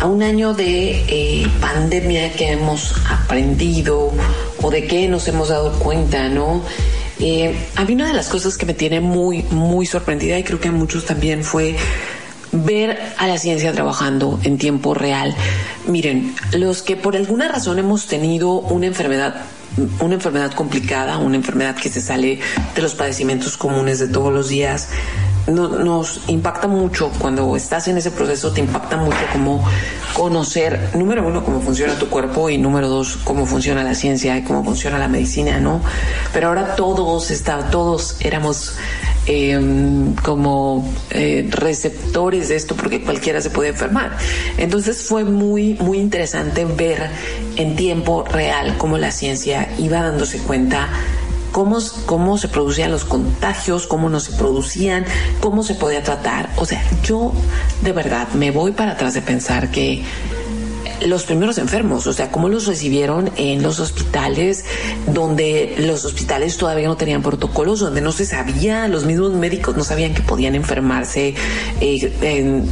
a 0.00 0.06
un 0.06 0.22
año 0.22 0.54
de 0.54 1.46
pandemia 1.60 2.32
que 2.32 2.52
hemos 2.52 2.94
aprendido 3.10 4.12
o 4.62 4.70
de 4.70 4.86
qué 4.86 5.08
nos 5.08 5.26
hemos 5.26 5.48
dado 5.48 5.72
cuenta, 5.80 6.28
¿no? 6.28 6.62
Eh, 7.20 7.54
a 7.76 7.84
mí 7.84 7.94
una 7.94 8.06
de 8.06 8.14
las 8.14 8.28
cosas 8.28 8.56
que 8.56 8.66
me 8.66 8.74
tiene 8.74 9.00
muy, 9.00 9.42
muy 9.50 9.86
sorprendida 9.86 10.38
y 10.38 10.44
creo 10.44 10.60
que 10.60 10.68
a 10.68 10.72
muchos 10.72 11.04
también 11.04 11.44
fue 11.44 11.76
ver 12.52 12.98
a 13.18 13.26
la 13.26 13.38
ciencia 13.38 13.72
trabajando 13.72 14.38
en 14.44 14.58
tiempo 14.58 14.94
real. 14.94 15.34
Miren, 15.86 16.34
los 16.52 16.82
que 16.82 16.96
por 16.96 17.16
alguna 17.16 17.48
razón 17.48 17.78
hemos 17.78 18.06
tenido 18.06 18.52
una 18.52 18.86
enfermedad 18.86 19.44
una 20.00 20.14
enfermedad 20.14 20.52
complicada, 20.52 21.18
una 21.18 21.36
enfermedad 21.36 21.76
que 21.76 21.88
se 21.88 22.00
sale 22.00 22.40
de 22.74 22.82
los 22.82 22.94
padecimientos 22.94 23.56
comunes 23.56 23.98
de 23.98 24.08
todos 24.08 24.32
los 24.32 24.48
días, 24.48 24.88
no, 25.48 25.68
nos 25.68 26.20
impacta 26.28 26.68
mucho 26.68 27.10
cuando 27.18 27.56
estás 27.56 27.88
en 27.88 27.98
ese 27.98 28.10
proceso, 28.10 28.52
te 28.52 28.60
impacta 28.60 28.96
mucho 28.96 29.18
como 29.32 29.64
conocer, 30.14 30.90
número 30.94 31.26
uno, 31.26 31.44
cómo 31.44 31.60
funciona 31.60 31.94
tu 31.94 32.08
cuerpo 32.08 32.50
y 32.50 32.58
número 32.58 32.88
dos, 32.88 33.18
cómo 33.24 33.46
funciona 33.46 33.82
la 33.82 33.94
ciencia 33.94 34.36
y 34.36 34.42
cómo 34.42 34.64
funciona 34.64 34.98
la 34.98 35.08
medicina, 35.08 35.58
¿no? 35.58 35.80
Pero 36.32 36.48
ahora 36.48 36.74
todos, 36.76 37.30
está, 37.30 37.70
todos 37.70 38.16
éramos 38.20 38.76
eh, 39.26 39.60
como 40.22 40.90
eh, 41.10 41.46
receptores 41.50 42.48
de 42.48 42.56
esto 42.56 42.74
porque 42.76 43.02
cualquiera 43.02 43.40
se 43.40 43.50
puede 43.50 43.70
enfermar. 43.70 44.16
Entonces 44.56 45.02
fue 45.02 45.24
muy, 45.24 45.74
muy 45.74 45.98
interesante 45.98 46.64
ver 46.64 47.10
en 47.56 47.76
tiempo 47.76 48.24
real 48.24 48.76
cómo 48.78 48.98
la 48.98 49.10
ciencia 49.10 49.68
iba 49.78 50.02
dándose 50.02 50.38
cuenta 50.38 50.88
Cómo, 51.52 51.78
cómo, 52.06 52.38
se 52.38 52.48
producían 52.48 52.90
los 52.90 53.04
contagios, 53.04 53.86
cómo 53.86 54.08
no 54.08 54.20
se 54.20 54.32
producían, 54.32 55.04
cómo 55.40 55.62
se 55.62 55.74
podía 55.74 56.02
tratar. 56.02 56.50
O 56.56 56.66
sea, 56.66 56.82
yo 57.02 57.32
de 57.82 57.92
verdad 57.92 58.28
me 58.34 58.50
voy 58.50 58.72
para 58.72 58.92
atrás 58.92 59.14
de 59.14 59.22
pensar 59.22 59.70
que 59.70 60.04
los 61.06 61.24
primeros 61.24 61.58
enfermos, 61.58 62.06
o 62.06 62.12
sea, 62.12 62.30
cómo 62.30 62.48
los 62.48 62.66
recibieron 62.66 63.30
en 63.36 63.62
los 63.62 63.78
hospitales, 63.78 64.64
donde 65.06 65.76
los 65.78 66.04
hospitales 66.04 66.56
todavía 66.56 66.88
no 66.88 66.96
tenían 66.96 67.22
protocolos, 67.22 67.80
donde 67.80 68.00
no 68.00 68.12
se 68.12 68.26
sabía, 68.26 68.88
los 68.88 69.04
mismos 69.04 69.32
médicos 69.32 69.76
no 69.76 69.84
sabían 69.84 70.14
que 70.14 70.22
podían 70.22 70.54
enfermarse 70.54 71.34
eh, 71.80 72.12
en 72.22 72.68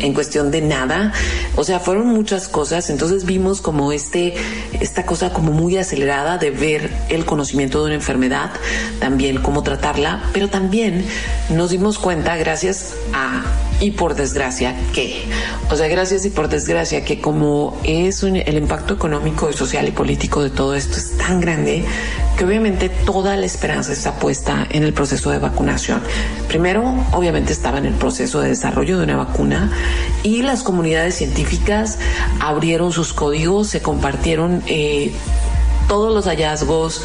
en 0.00 0.14
cuestión 0.14 0.50
de 0.50 0.60
nada. 0.60 1.12
O 1.56 1.64
sea, 1.64 1.80
fueron 1.80 2.08
muchas 2.08 2.48
cosas. 2.48 2.90
Entonces 2.90 3.24
vimos 3.24 3.60
como 3.60 3.92
este, 3.92 4.34
esta 4.80 5.06
cosa 5.06 5.32
como 5.32 5.52
muy 5.52 5.76
acelerada 5.76 6.38
de 6.38 6.50
ver 6.50 6.90
el 7.08 7.24
conocimiento 7.24 7.80
de 7.80 7.86
una 7.86 7.94
enfermedad, 7.94 8.50
también 8.98 9.40
cómo 9.40 9.62
tratarla, 9.62 10.22
pero 10.32 10.48
también 10.48 11.04
nos 11.50 11.70
dimos 11.70 11.98
cuenta, 11.98 12.36
gracias 12.36 12.94
a 13.12 13.42
y 13.80 13.92
por 13.92 14.14
desgracia 14.14 14.74
que, 14.92 15.24
o 15.70 15.76
sea, 15.76 15.88
gracias 15.88 16.24
y 16.26 16.30
por 16.30 16.48
desgracia 16.48 17.04
que 17.04 17.20
como 17.20 17.78
es 17.82 18.22
el 18.22 18.56
impacto 18.56 18.94
económico, 18.94 19.52
social 19.52 19.88
y 19.88 19.90
político 19.90 20.42
de 20.42 20.50
todo 20.50 20.74
esto 20.74 20.96
es 20.96 21.16
tan 21.16 21.40
grande 21.40 21.84
que 22.36 22.44
obviamente 22.44 22.88
toda 22.88 23.36
la 23.36 23.46
esperanza 23.46 23.92
está 23.92 24.14
puesta 24.14 24.66
en 24.70 24.82
el 24.82 24.92
proceso 24.92 25.30
de 25.30 25.38
vacunación. 25.38 26.00
Primero, 26.48 26.94
obviamente 27.12 27.52
estaba 27.52 27.78
en 27.78 27.86
el 27.86 27.94
proceso 27.94 28.40
de 28.40 28.50
desarrollo 28.50 28.98
de 28.98 29.04
una 29.04 29.16
vacuna 29.16 29.72
y 30.22 30.42
las 30.42 30.62
comunidades 30.62 31.14
científicas 31.16 31.98
abrieron 32.40 32.92
sus 32.92 33.12
códigos, 33.12 33.68
se 33.68 33.80
compartieron 33.80 34.62
eh, 34.66 35.12
todos 35.88 36.14
los 36.14 36.26
hallazgos, 36.26 37.02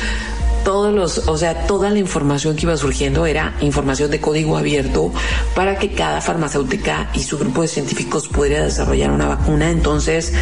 todos 0.65 0.93
los, 0.93 1.29
o 1.29 1.37
sea, 1.37 1.67
toda 1.67 1.91
la 1.91 1.99
información 1.99 2.55
que 2.55 2.63
iba 2.63 2.75
surgiendo 2.75 3.25
era 3.25 3.55
información 3.61 4.11
de 4.11 4.19
código 4.19 4.57
abierto 4.57 5.13
para 5.53 5.77
que 5.77 5.91
cada 5.91 6.19
farmacéutica 6.19 7.09
y 7.13 7.19
su 7.19 7.37
grupo 7.37 7.61
de 7.61 7.69
científicos 7.69 8.27
pudiera 8.27 8.65
desarrollar 8.65 9.11
una 9.11 9.27
vacuna. 9.27 9.69
Entonces, 9.69 10.33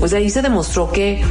pues 0.00 0.14
ahí 0.14 0.30
se 0.30 0.42
demostró 0.42 0.90
que 0.90 1.22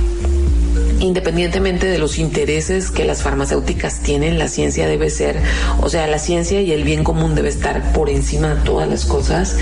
independientemente 1.00 1.88
de 1.88 1.98
los 1.98 2.18
intereses 2.18 2.92
que 2.92 3.04
las 3.04 3.22
farmacéuticas 3.22 4.02
tienen, 4.02 4.40
la 4.40 4.48
ciencia 4.48 4.88
debe 4.88 5.10
ser, 5.10 5.38
o 5.82 5.90
sea, 5.90 6.08
la 6.08 6.20
ciencia 6.20 6.62
y 6.62 6.72
el 6.72 6.84
bien 6.84 7.04
común 7.04 7.36
debe 7.36 7.50
estar 7.50 7.94
por 7.94 8.10
encima 8.10 8.56
de 8.56 8.62
todas 8.64 8.88
las 8.88 9.06
cosas. 9.06 9.58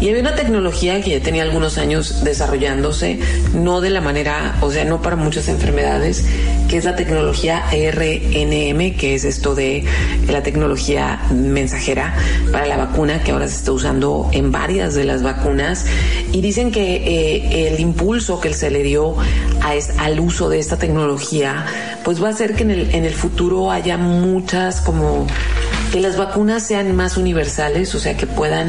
Y 0.00 0.08
había 0.08 0.20
una 0.20 0.34
tecnología 0.34 1.00
que 1.00 1.10
ya 1.10 1.22
tenía 1.22 1.42
algunos 1.42 1.78
años 1.78 2.24
desarrollándose, 2.24 3.20
no 3.54 3.80
de 3.80 3.90
la 3.90 4.00
manera, 4.00 4.56
o 4.60 4.70
sea, 4.70 4.84
no 4.84 5.00
para 5.00 5.16
muchas 5.16 5.48
enfermedades, 5.48 6.24
que 6.68 6.76
es 6.78 6.84
la 6.84 6.96
tecnología 6.96 7.64
RNM, 7.70 8.96
que 8.96 9.14
es 9.14 9.24
esto 9.24 9.54
de 9.54 9.84
la 10.28 10.42
tecnología 10.42 11.20
mensajera 11.30 12.14
para 12.52 12.66
la 12.66 12.76
vacuna, 12.76 13.22
que 13.22 13.32
ahora 13.32 13.48
se 13.48 13.56
está 13.56 13.72
usando 13.72 14.28
en 14.32 14.50
varias 14.50 14.94
de 14.94 15.04
las 15.04 15.22
vacunas. 15.22 15.86
Y 16.32 16.40
dicen 16.40 16.72
que 16.72 16.96
eh, 16.96 17.68
el 17.68 17.80
impulso 17.80 18.40
que 18.40 18.54
se 18.54 18.70
le 18.70 18.82
dio 18.82 19.16
a 19.62 19.74
al 19.98 20.20
uso 20.20 20.48
de 20.48 20.58
esta 20.58 20.76
tecnología, 20.76 21.66
pues 22.04 22.22
va 22.22 22.28
a 22.28 22.30
hacer 22.30 22.54
que 22.54 22.62
en 22.62 22.70
el, 22.70 22.94
en 22.94 23.04
el 23.04 23.14
futuro 23.14 23.70
haya 23.70 23.96
muchas 23.96 24.80
como 24.80 25.26
que 25.92 26.00
las 26.00 26.16
vacunas 26.16 26.66
sean 26.66 26.94
más 26.94 27.16
universales, 27.16 27.94
o 27.94 28.00
sea, 28.00 28.16
que 28.16 28.26
puedan 28.26 28.68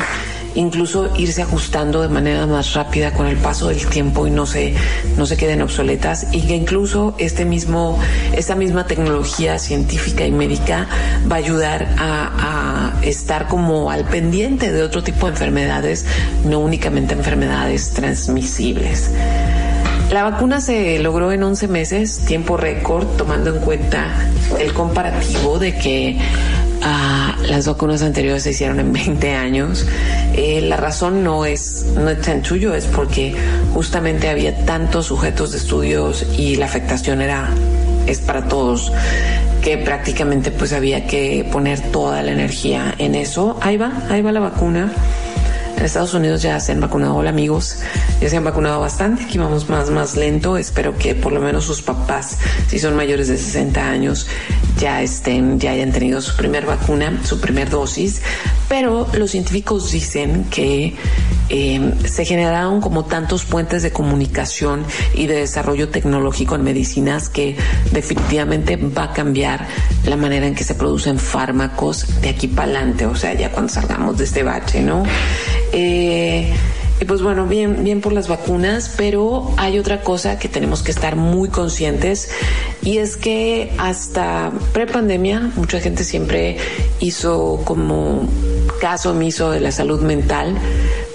incluso 0.55 1.11
irse 1.17 1.41
ajustando 1.41 2.01
de 2.01 2.09
manera 2.09 2.45
más 2.47 2.73
rápida 2.73 3.11
con 3.13 3.27
el 3.27 3.37
paso 3.37 3.67
del 3.67 3.85
tiempo 3.87 4.25
y 4.25 4.31
no 4.31 4.45
se, 4.45 4.73
no 5.17 5.25
se 5.25 5.37
queden 5.37 5.61
obsoletas 5.61 6.27
y 6.31 6.41
que 6.41 6.55
incluso 6.55 7.15
este 7.17 7.45
mismo, 7.45 7.99
esta 8.33 8.55
misma 8.55 8.87
tecnología 8.87 9.59
científica 9.59 10.25
y 10.25 10.31
médica 10.31 10.87
va 11.29 11.35
a 11.35 11.39
ayudar 11.39 11.87
a, 11.97 12.93
a 12.97 13.05
estar 13.05 13.47
como 13.47 13.91
al 13.91 14.05
pendiente 14.05 14.71
de 14.71 14.83
otro 14.83 15.03
tipo 15.03 15.27
de 15.27 15.33
enfermedades, 15.33 16.05
no 16.45 16.59
únicamente 16.59 17.13
enfermedades 17.13 17.91
transmisibles. 17.91 19.11
La 20.11 20.23
vacuna 20.23 20.61
se 20.61 20.99
logró 20.99 21.31
en 21.31 21.43
11 21.43 21.67
meses, 21.67 22.19
tiempo 22.19 22.57
récord, 22.57 23.07
tomando 23.17 23.49
en 23.49 23.59
cuenta 23.59 24.07
el 24.59 24.71
comparativo 24.71 25.57
de 25.57 25.75
que 25.77 26.19
ah, 26.81 27.35
las 27.47 27.67
vacunas 27.67 28.01
anteriores 28.01 28.43
se 28.43 28.51
hicieron 28.51 28.79
en 28.79 28.93
20 28.93 29.33
años. 29.33 29.85
Eh, 30.33 30.61
la 30.61 30.77
razón 30.77 31.23
no 31.23 31.45
es, 31.45 31.85
no 31.95 32.09
es 32.09 32.21
tan 32.21 32.41
tuyo, 32.41 32.73
es 32.73 32.85
porque 32.85 33.35
justamente 33.73 34.29
había 34.29 34.65
tantos 34.65 35.07
sujetos 35.07 35.51
de 35.51 35.57
estudios 35.57 36.25
y 36.37 36.55
la 36.55 36.65
afectación 36.65 37.21
era 37.21 37.49
es 38.07 38.19
para 38.19 38.47
todos 38.47 38.91
que 39.63 39.79
prácticamente 39.79 40.51
pues 40.51 40.73
había 40.73 41.07
que 41.07 41.47
poner 41.51 41.79
toda 41.91 42.21
la 42.21 42.31
energía 42.31 42.93
en 42.99 43.15
eso. 43.15 43.57
Ahí 43.61 43.77
va, 43.77 43.91
ahí 44.09 44.21
va 44.21 44.31
la 44.31 44.39
vacuna. 44.39 44.91
En 45.75 45.83
Estados 45.83 46.13
Unidos 46.13 46.41
ya 46.41 46.59
se 46.59 46.71
han 46.71 46.79
vacunado, 46.79 47.15
hola 47.15 47.31
amigos, 47.31 47.79
ya 48.21 48.29
se 48.29 48.37
han 48.37 48.45
vacunado 48.45 48.79
bastante, 48.79 49.25
aquí 49.25 49.37
vamos 49.37 49.67
más, 49.67 49.89
más 49.89 50.15
lento. 50.15 50.57
Espero 50.57 50.97
que 50.97 51.15
por 51.15 51.33
lo 51.33 51.41
menos 51.41 51.65
sus 51.65 51.81
papás, 51.81 52.37
si 52.67 52.79
son 52.79 52.95
mayores 52.95 53.27
de 53.27 53.37
60 53.37 53.85
años, 53.85 54.27
ya 54.79 55.01
estén, 55.01 55.59
ya 55.59 55.71
hayan 55.71 55.91
tenido 55.91 56.21
su 56.21 56.35
primer 56.35 56.65
vacuna, 56.65 57.21
su 57.23 57.39
primer 57.39 57.69
dosis. 57.69 58.21
Pero 58.67 59.07
los 59.13 59.31
científicos 59.31 59.91
dicen 59.91 60.45
que 60.45 60.95
eh, 61.49 61.93
se 62.05 62.25
generaron 62.25 62.81
como 62.81 63.05
tantos 63.05 63.45
puentes 63.45 63.83
de 63.83 63.91
comunicación 63.91 64.83
y 65.13 65.27
de 65.27 65.35
desarrollo 65.35 65.89
tecnológico 65.89 66.55
en 66.55 66.63
medicinas 66.63 67.29
que 67.29 67.55
definitivamente 67.91 68.77
va 68.77 69.03
a 69.03 69.13
cambiar 69.13 69.67
la 70.05 70.17
manera 70.17 70.47
en 70.47 70.55
que 70.55 70.63
se 70.63 70.75
producen 70.75 71.19
fármacos 71.19 72.21
de 72.21 72.29
aquí 72.29 72.47
para 72.47 72.71
adelante, 72.71 73.05
o 73.05 73.15
sea, 73.15 73.33
ya 73.33 73.51
cuando 73.51 73.71
salgamos 73.71 74.17
de 74.17 74.23
este 74.23 74.43
bache, 74.43 74.81
¿no? 74.81 75.03
Eh, 75.71 76.51
y 76.99 77.05
pues 77.05 77.21
bueno, 77.21 77.45
bien, 77.45 77.83
bien 77.83 77.99
por 77.99 78.13
las 78.13 78.27
vacunas, 78.27 78.93
pero 78.95 79.51
hay 79.57 79.79
otra 79.79 80.01
cosa 80.01 80.39
que 80.39 80.47
tenemos 80.47 80.81
que 80.81 80.91
estar 80.91 81.15
muy 81.15 81.49
conscientes 81.49 82.29
y 82.81 82.99
es 82.99 83.17
que 83.17 83.73
hasta 83.77 84.51
prepandemia 84.71 85.51
mucha 85.55 85.79
gente 85.81 86.03
siempre 86.05 86.57
hizo 86.99 87.61
como 87.65 88.27
caso 88.79 89.11
omiso 89.11 89.51
de 89.51 89.59
la 89.59 89.71
salud 89.71 90.01
mental, 90.01 90.55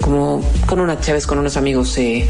como 0.01 0.43
con 0.65 0.79
unas 0.79 1.01
chaves, 1.01 1.27
con 1.27 1.39
unos 1.39 1.57
amigos 1.57 1.89
se 1.89 2.27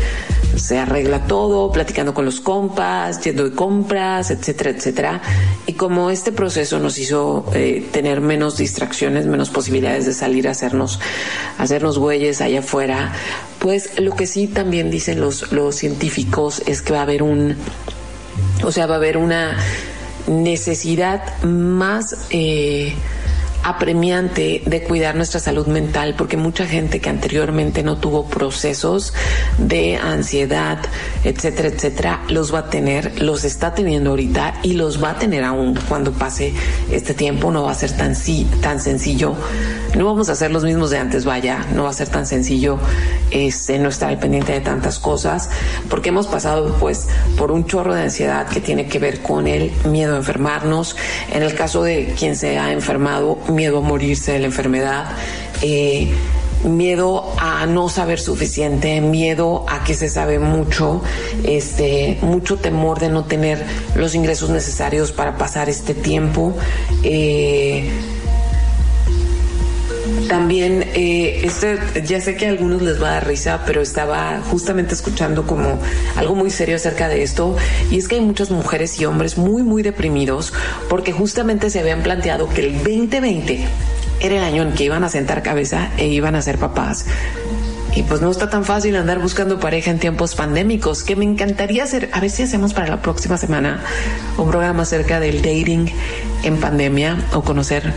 se 0.55 0.77
arregla 0.77 1.25
todo, 1.25 1.71
platicando 1.71 2.13
con 2.13 2.25
los 2.25 2.39
compas, 2.39 3.21
yendo 3.21 3.43
de 3.43 3.55
compras, 3.55 4.31
etcétera, 4.31 4.71
etcétera. 4.71 5.21
Y 5.65 5.73
como 5.73 6.09
este 6.09 6.31
proceso 6.31 6.79
nos 6.79 6.97
hizo 6.97 7.45
eh, 7.53 7.87
tener 7.91 8.21
menos 8.21 8.57
distracciones, 8.57 9.25
menos 9.25 9.49
posibilidades 9.49 10.05
de 10.05 10.13
salir 10.13 10.47
a 10.47 10.51
hacernos, 10.51 10.99
hacernos 11.57 11.97
güeyes 11.97 12.41
allá 12.41 12.59
afuera, 12.59 13.13
pues 13.59 13.99
lo 13.99 14.15
que 14.15 14.27
sí 14.27 14.47
también 14.47 14.91
dicen 14.91 15.21
los, 15.21 15.51
los 15.51 15.75
científicos 15.75 16.61
es 16.65 16.81
que 16.81 16.93
va 16.93 16.99
a 16.99 17.03
haber 17.03 17.23
un, 17.23 17.55
o 18.63 18.71
sea, 18.71 18.87
va 18.87 18.95
a 18.95 18.97
haber 18.97 19.17
una 19.17 19.57
necesidad 20.27 21.41
más 21.43 22.27
eh, 22.29 22.93
apremiante 23.63 24.63
de 24.65 24.83
cuidar 24.83 25.15
nuestra 25.15 25.39
salud 25.39 25.67
mental 25.67 26.15
porque 26.17 26.37
mucha 26.37 26.65
gente 26.65 26.99
que 26.99 27.09
anteriormente 27.09 27.83
no 27.83 27.97
tuvo 27.97 28.27
procesos 28.27 29.13
de 29.57 29.97
ansiedad, 29.97 30.79
etcétera, 31.23 31.69
etcétera, 31.69 32.23
los 32.29 32.53
va 32.53 32.59
a 32.59 32.69
tener, 32.69 33.21
los 33.21 33.43
está 33.43 33.73
teniendo 33.73 34.11
ahorita 34.11 34.55
y 34.63 34.73
los 34.73 35.03
va 35.03 35.11
a 35.11 35.19
tener 35.19 35.43
aún 35.43 35.77
cuando 35.87 36.11
pase 36.11 36.53
este 36.91 37.13
tiempo. 37.13 37.51
No 37.51 37.63
va 37.63 37.71
a 37.71 37.75
ser 37.75 37.91
tan, 37.95 38.13
tan 38.61 38.79
sencillo. 38.79 39.35
No 39.95 40.05
vamos 40.05 40.29
a 40.29 40.35
ser 40.35 40.51
los 40.51 40.63
mismos 40.63 40.89
de 40.89 40.97
antes, 40.97 41.25
vaya, 41.25 41.65
no 41.75 41.83
va 41.83 41.89
a 41.89 41.93
ser 41.93 42.07
tan 42.07 42.25
sencillo 42.25 42.79
este, 43.29 43.77
no 43.77 43.89
estar 43.89 44.17
pendiente 44.19 44.53
de 44.53 44.61
tantas 44.61 44.99
cosas 44.99 45.49
porque 45.89 46.09
hemos 46.09 46.27
pasado 46.27 46.75
pues 46.79 47.07
por 47.37 47.51
un 47.51 47.65
chorro 47.65 47.93
de 47.93 48.03
ansiedad 48.03 48.47
que 48.47 48.61
tiene 48.61 48.87
que 48.87 48.99
ver 48.99 49.21
con 49.21 49.47
el 49.47 49.71
miedo 49.85 50.15
a 50.15 50.17
enfermarnos. 50.17 50.95
En 51.31 51.43
el 51.43 51.55
caso 51.55 51.83
de 51.83 52.13
quien 52.17 52.35
se 52.35 52.57
ha 52.57 52.71
enfermado, 52.71 53.37
miedo 53.51 53.79
a 53.79 53.81
morirse 53.81 54.33
de 54.33 54.39
la 54.39 54.45
enfermedad, 54.45 55.05
eh, 55.61 56.11
miedo 56.63 57.33
a 57.39 57.65
no 57.65 57.89
saber 57.89 58.19
suficiente, 58.19 59.01
miedo 59.01 59.65
a 59.67 59.83
que 59.83 59.93
se 59.93 60.09
sabe 60.09 60.39
mucho, 60.39 61.01
este, 61.43 62.19
mucho 62.21 62.57
temor 62.57 62.99
de 62.99 63.09
no 63.09 63.25
tener 63.25 63.65
los 63.95 64.15
ingresos 64.15 64.49
necesarios 64.49 65.11
para 65.11 65.37
pasar 65.37 65.69
este 65.69 65.93
tiempo. 65.93 66.53
Eh, 67.03 67.89
también, 70.27 70.83
eh, 70.93 71.41
este, 71.43 71.77
ya 72.03 72.21
sé 72.21 72.35
que 72.35 72.45
a 72.45 72.49
algunos 72.49 72.81
les 72.81 73.01
va 73.01 73.09
a 73.09 73.11
dar 73.13 73.27
risa, 73.27 73.61
pero 73.65 73.81
estaba 73.81 74.41
justamente 74.49 74.93
escuchando 74.93 75.45
como 75.45 75.79
algo 76.15 76.35
muy 76.35 76.49
serio 76.49 76.75
acerca 76.75 77.07
de 77.07 77.23
esto, 77.23 77.55
y 77.89 77.97
es 77.97 78.07
que 78.07 78.15
hay 78.15 78.21
muchas 78.21 78.51
mujeres 78.51 78.99
y 78.99 79.05
hombres 79.05 79.37
muy, 79.37 79.63
muy 79.63 79.83
deprimidos 79.83 80.53
porque 80.89 81.11
justamente 81.11 81.69
se 81.69 81.79
habían 81.79 82.03
planteado 82.03 82.49
que 82.49 82.65
el 82.65 82.77
2020 82.77 83.65
era 84.19 84.35
el 84.35 84.43
año 84.43 84.63
en 84.63 84.73
que 84.73 84.83
iban 84.83 85.03
a 85.03 85.09
sentar 85.09 85.43
cabeza 85.43 85.89
e 85.97 86.07
iban 86.07 86.35
a 86.35 86.41
ser 86.41 86.57
papás. 86.57 87.05
Y 87.93 88.03
pues 88.03 88.21
no 88.21 88.31
está 88.31 88.49
tan 88.49 88.63
fácil 88.63 88.95
andar 88.95 89.19
buscando 89.19 89.59
pareja 89.59 89.91
en 89.91 89.99
tiempos 89.99 90.35
pandémicos, 90.35 91.03
que 91.03 91.17
me 91.17 91.25
encantaría 91.25 91.83
hacer, 91.83 92.09
a 92.13 92.21
ver 92.21 92.29
si 92.29 92.43
hacemos 92.43 92.73
para 92.73 92.87
la 92.87 93.01
próxima 93.01 93.37
semana 93.37 93.83
un 94.37 94.49
programa 94.49 94.83
acerca 94.83 95.19
del 95.19 95.41
dating 95.41 95.91
en 96.43 96.57
pandemia 96.57 97.17
o 97.33 97.41
conocer 97.41 97.93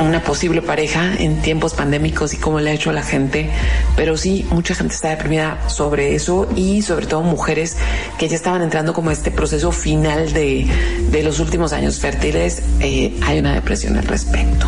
una 0.00 0.22
posible 0.22 0.62
pareja 0.62 1.14
en 1.18 1.42
tiempos 1.42 1.74
pandémicos 1.74 2.34
y 2.34 2.36
cómo 2.36 2.60
le 2.60 2.70
ha 2.70 2.72
hecho 2.72 2.90
a 2.90 2.92
la 2.92 3.02
gente, 3.02 3.50
pero 3.96 4.16
sí, 4.16 4.46
mucha 4.50 4.74
gente 4.74 4.94
está 4.94 5.10
deprimida 5.10 5.68
sobre 5.68 6.14
eso 6.14 6.48
y 6.56 6.82
sobre 6.82 7.06
todo 7.06 7.22
mujeres 7.22 7.76
que 8.18 8.28
ya 8.28 8.36
estaban 8.36 8.62
entrando 8.62 8.92
como 8.92 9.10
este 9.10 9.30
proceso 9.30 9.72
final 9.72 10.32
de, 10.32 10.66
de 11.10 11.22
los 11.22 11.40
últimos 11.40 11.72
años 11.72 11.98
fértiles, 11.98 12.62
eh, 12.80 13.18
hay 13.26 13.38
una 13.38 13.54
depresión 13.54 13.96
al 13.96 14.06
respecto. 14.06 14.66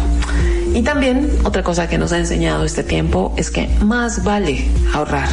Y 0.74 0.82
también 0.82 1.30
otra 1.44 1.62
cosa 1.62 1.88
que 1.88 1.98
nos 1.98 2.12
ha 2.12 2.18
enseñado 2.18 2.64
este 2.64 2.82
tiempo 2.82 3.34
es 3.36 3.50
que 3.50 3.68
más 3.82 4.24
vale 4.24 4.64
ahorrar, 4.94 5.28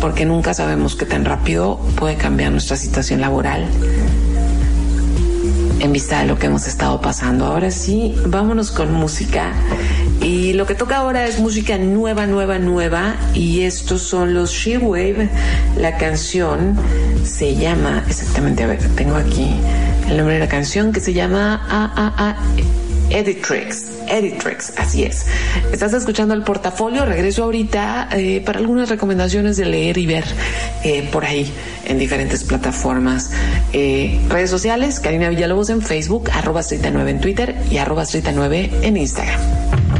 porque 0.00 0.24
nunca 0.24 0.52
sabemos 0.52 0.96
qué 0.96 1.06
tan 1.06 1.24
rápido 1.24 1.78
puede 1.96 2.16
cambiar 2.16 2.50
nuestra 2.50 2.76
situación 2.76 3.20
laboral 3.20 3.66
en 5.80 5.92
vista 5.92 6.20
de 6.20 6.26
lo 6.26 6.38
que 6.38 6.46
hemos 6.46 6.66
estado 6.66 7.00
pasando. 7.00 7.46
Ahora 7.46 7.70
sí, 7.70 8.14
vámonos 8.26 8.70
con 8.70 8.92
música. 8.92 9.52
Y 10.20 10.52
lo 10.54 10.66
que 10.66 10.74
toca 10.74 10.96
ahora 10.96 11.26
es 11.26 11.38
música 11.38 11.78
nueva, 11.78 12.26
nueva, 12.26 12.58
nueva. 12.58 13.14
Y 13.34 13.62
estos 13.62 14.02
son 14.02 14.34
los 14.34 14.50
She 14.50 14.78
Wave. 14.78 15.28
La 15.76 15.96
canción 15.96 16.76
se 17.24 17.54
llama, 17.54 18.04
exactamente, 18.06 18.64
a 18.64 18.66
ver, 18.66 18.78
tengo 18.94 19.16
aquí 19.16 19.54
el 20.08 20.16
nombre 20.16 20.34
de 20.34 20.40
la 20.40 20.48
canción 20.48 20.92
que 20.92 21.00
se 21.00 21.12
llama 21.12 21.60
A, 21.68 21.84
A, 21.84 22.30
A, 22.30 22.36
Editrix. 23.10 23.86
Editrix, 24.08 24.72
así 24.76 25.04
es. 25.04 25.26
Estás 25.72 25.92
escuchando 25.94 26.34
el 26.34 26.42
portafolio, 26.42 27.04
regreso 27.04 27.44
ahorita 27.44 28.08
eh, 28.12 28.42
para 28.44 28.58
algunas 28.58 28.88
recomendaciones 28.88 29.56
de 29.56 29.64
leer 29.64 29.98
y 29.98 30.06
ver 30.06 30.24
eh, 30.84 31.08
por 31.10 31.24
ahí 31.24 31.50
en 31.84 31.98
diferentes 31.98 32.44
plataformas. 32.44 33.30
Eh, 33.72 34.20
redes 34.28 34.50
sociales, 34.50 35.00
Karina 35.00 35.28
Villalobos 35.28 35.70
en 35.70 35.82
Facebook, 35.82 36.30
arroba 36.32 36.62
39 36.62 37.10
en 37.10 37.20
Twitter 37.20 37.56
y 37.70 37.78
arroba 37.78 38.04
39 38.04 38.70
en 38.82 38.96
Instagram. 38.96 39.97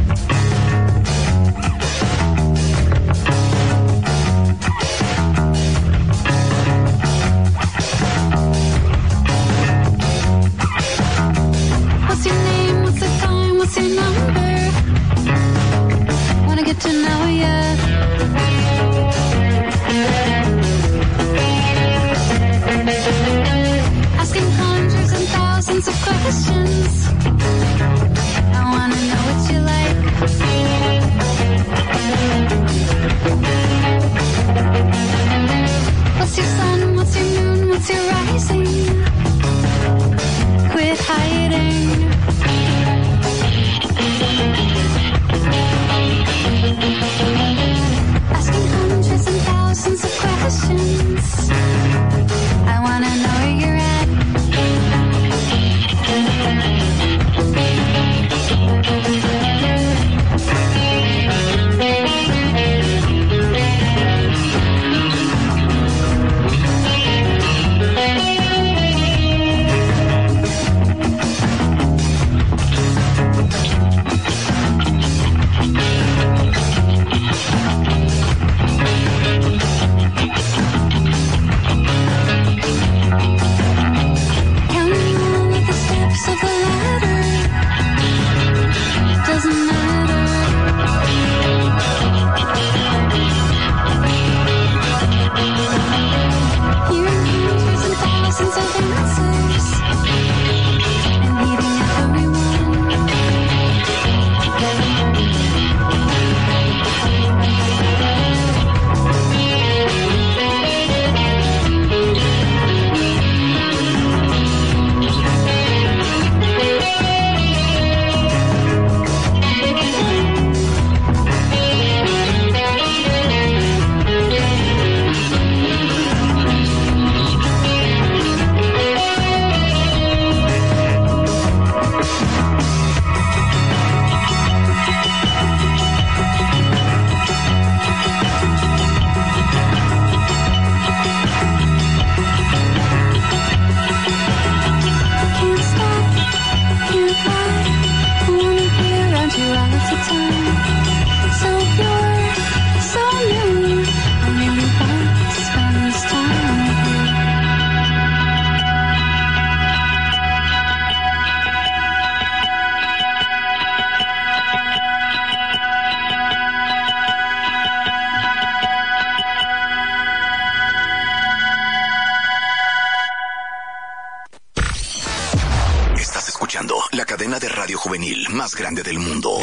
Grande 178.79 178.83
del 178.83 178.99
mundo. 178.99 179.37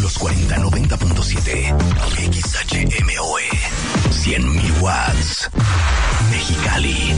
Los 0.00 0.18
4090.7 0.18 1.74
XHMOE 2.32 3.42
100.000 4.10 4.80
watts. 4.80 5.50
Mexicali. 6.30 7.14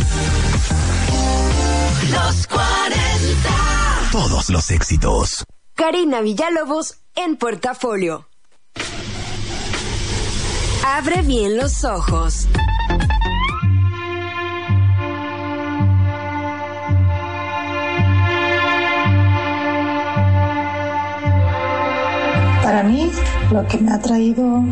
Los 2.10 2.46
40. 2.46 4.10
Todos 4.12 4.50
los 4.50 4.70
éxitos. 4.70 5.44
Karina 5.74 6.20
Villalobos 6.20 6.98
en 7.14 7.36
portafolio. 7.36 8.28
Abre 10.84 11.22
bien 11.22 11.56
los 11.56 11.84
ojos. 11.84 12.48
Lo 23.50 23.66
que 23.66 23.78
me 23.78 23.92
ha 23.92 23.98
traído 23.98 24.62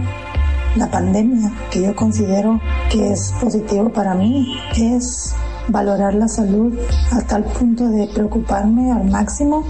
la 0.76 0.90
pandemia, 0.90 1.50
que 1.70 1.82
yo 1.82 1.96
considero 1.96 2.60
que 2.90 3.12
es 3.12 3.32
positivo 3.40 3.90
para 3.90 4.14
mí, 4.14 4.56
es 4.76 5.34
valorar 5.68 6.14
la 6.14 6.28
salud 6.28 6.78
a 7.12 7.20
tal 7.22 7.44
punto 7.44 7.88
de 7.88 8.08
preocuparme 8.08 8.92
al 8.92 9.04
máximo 9.10 9.64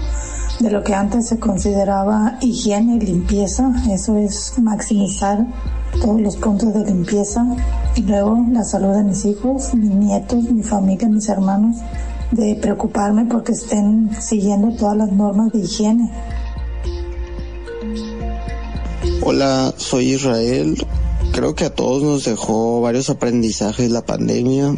de 0.59 0.69
lo 0.69 0.83
que 0.83 0.93
antes 0.93 1.27
se 1.27 1.39
consideraba 1.39 2.37
higiene 2.41 2.95
y 2.95 2.99
limpieza. 2.99 3.71
Eso 3.89 4.17
es 4.17 4.53
maximizar 4.59 5.45
todos 6.01 6.21
los 6.21 6.37
puntos 6.37 6.73
de 6.73 6.85
limpieza 6.85 7.45
y 7.95 8.03
luego 8.03 8.45
la 8.51 8.63
salud 8.63 8.93
de 8.95 9.03
mis 9.03 9.25
hijos, 9.25 9.73
mis 9.73 9.91
nietos, 9.91 10.43
mi 10.43 10.63
familia, 10.63 11.07
mis 11.09 11.27
hermanos, 11.29 11.77
de 12.31 12.55
preocuparme 12.55 13.25
porque 13.25 13.51
estén 13.51 14.09
siguiendo 14.19 14.75
todas 14.75 14.97
las 14.97 15.11
normas 15.11 15.51
de 15.51 15.59
higiene. 15.59 16.09
Hola, 19.23 19.75
soy 19.77 20.13
Israel. 20.13 20.83
Creo 21.31 21.53
que 21.53 21.65
a 21.65 21.75
todos 21.75 22.01
nos 22.01 22.25
dejó 22.25 22.81
varios 22.81 23.11
aprendizajes 23.11 23.91
la 23.91 24.03
pandemia. 24.03 24.75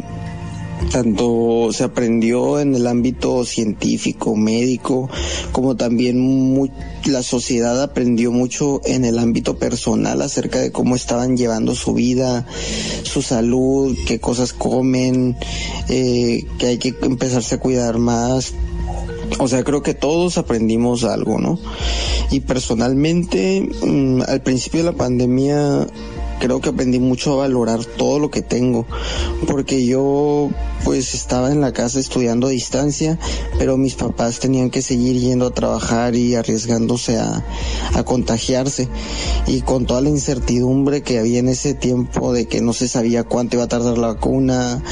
tanto 0.92 1.70
se 1.72 1.82
aprendió 1.82 2.60
en 2.60 2.74
el 2.74 2.86
ámbito 2.86 3.46
científico, 3.46 4.36
médico, 4.36 5.08
como 5.52 5.76
también 5.76 6.70
la 7.06 7.22
sociedad 7.22 7.82
aprendió 7.82 8.32
mucho 8.32 8.82
en 8.84 9.06
el 9.06 9.18
ámbito 9.18 9.56
personal 9.56 10.20
acerca 10.20 10.60
de 10.60 10.70
cómo 10.72 10.94
estaban 10.94 11.38
llevando 11.38 11.74
su 11.74 11.94
vida, 11.94 12.46
su 13.02 13.22
salud, 13.22 13.96
qué 14.06 14.20
cosas 14.20 14.52
comen, 14.52 15.38
eh, 15.88 16.44
que 16.58 16.66
hay 16.66 16.76
que 16.76 16.94
empezarse 17.00 17.54
a 17.54 17.60
cuidar 17.60 17.96
más. 17.96 18.52
O 19.38 19.48
sea, 19.48 19.64
creo 19.64 19.82
que 19.82 19.94
todos 19.94 20.38
aprendimos 20.38 21.04
algo, 21.04 21.38
¿no? 21.38 21.58
Y 22.30 22.40
personalmente, 22.40 23.68
mm, 23.82 24.22
al 24.26 24.42
principio 24.42 24.80
de 24.80 24.90
la 24.90 24.96
pandemia, 24.96 25.86
creo 26.40 26.60
que 26.60 26.70
aprendí 26.70 26.98
mucho 26.98 27.34
a 27.34 27.36
valorar 27.36 27.84
todo 27.84 28.18
lo 28.18 28.30
que 28.30 28.42
tengo, 28.42 28.86
porque 29.46 29.84
yo 29.86 30.50
pues 30.84 31.14
estaba 31.14 31.50
en 31.50 31.62
la 31.62 31.72
casa 31.72 31.98
estudiando 31.98 32.46
a 32.46 32.50
distancia, 32.50 33.18
pero 33.58 33.78
mis 33.78 33.94
papás 33.94 34.38
tenían 34.38 34.68
que 34.70 34.82
seguir 34.82 35.18
yendo 35.18 35.46
a 35.46 35.54
trabajar 35.54 36.14
y 36.14 36.34
arriesgándose 36.34 37.18
a, 37.18 37.42
contagiarse. 38.04 38.88
Y 39.46 39.62
con 39.62 39.86
toda 39.86 40.02
la 40.02 40.10
incertidumbre 40.10 41.02
que 41.02 41.18
había 41.18 41.38
en 41.38 41.48
ese 41.48 41.72
tiempo 41.72 42.32
de 42.32 42.46
que 42.46 42.60
no 42.60 42.74
se 42.74 42.86
sabía 42.86 43.24
cuánto 43.24 43.56
iba 43.56 43.64
a 43.64 43.68
tardar 43.68 43.96
la 43.96 44.08
vacuna, 44.08 44.82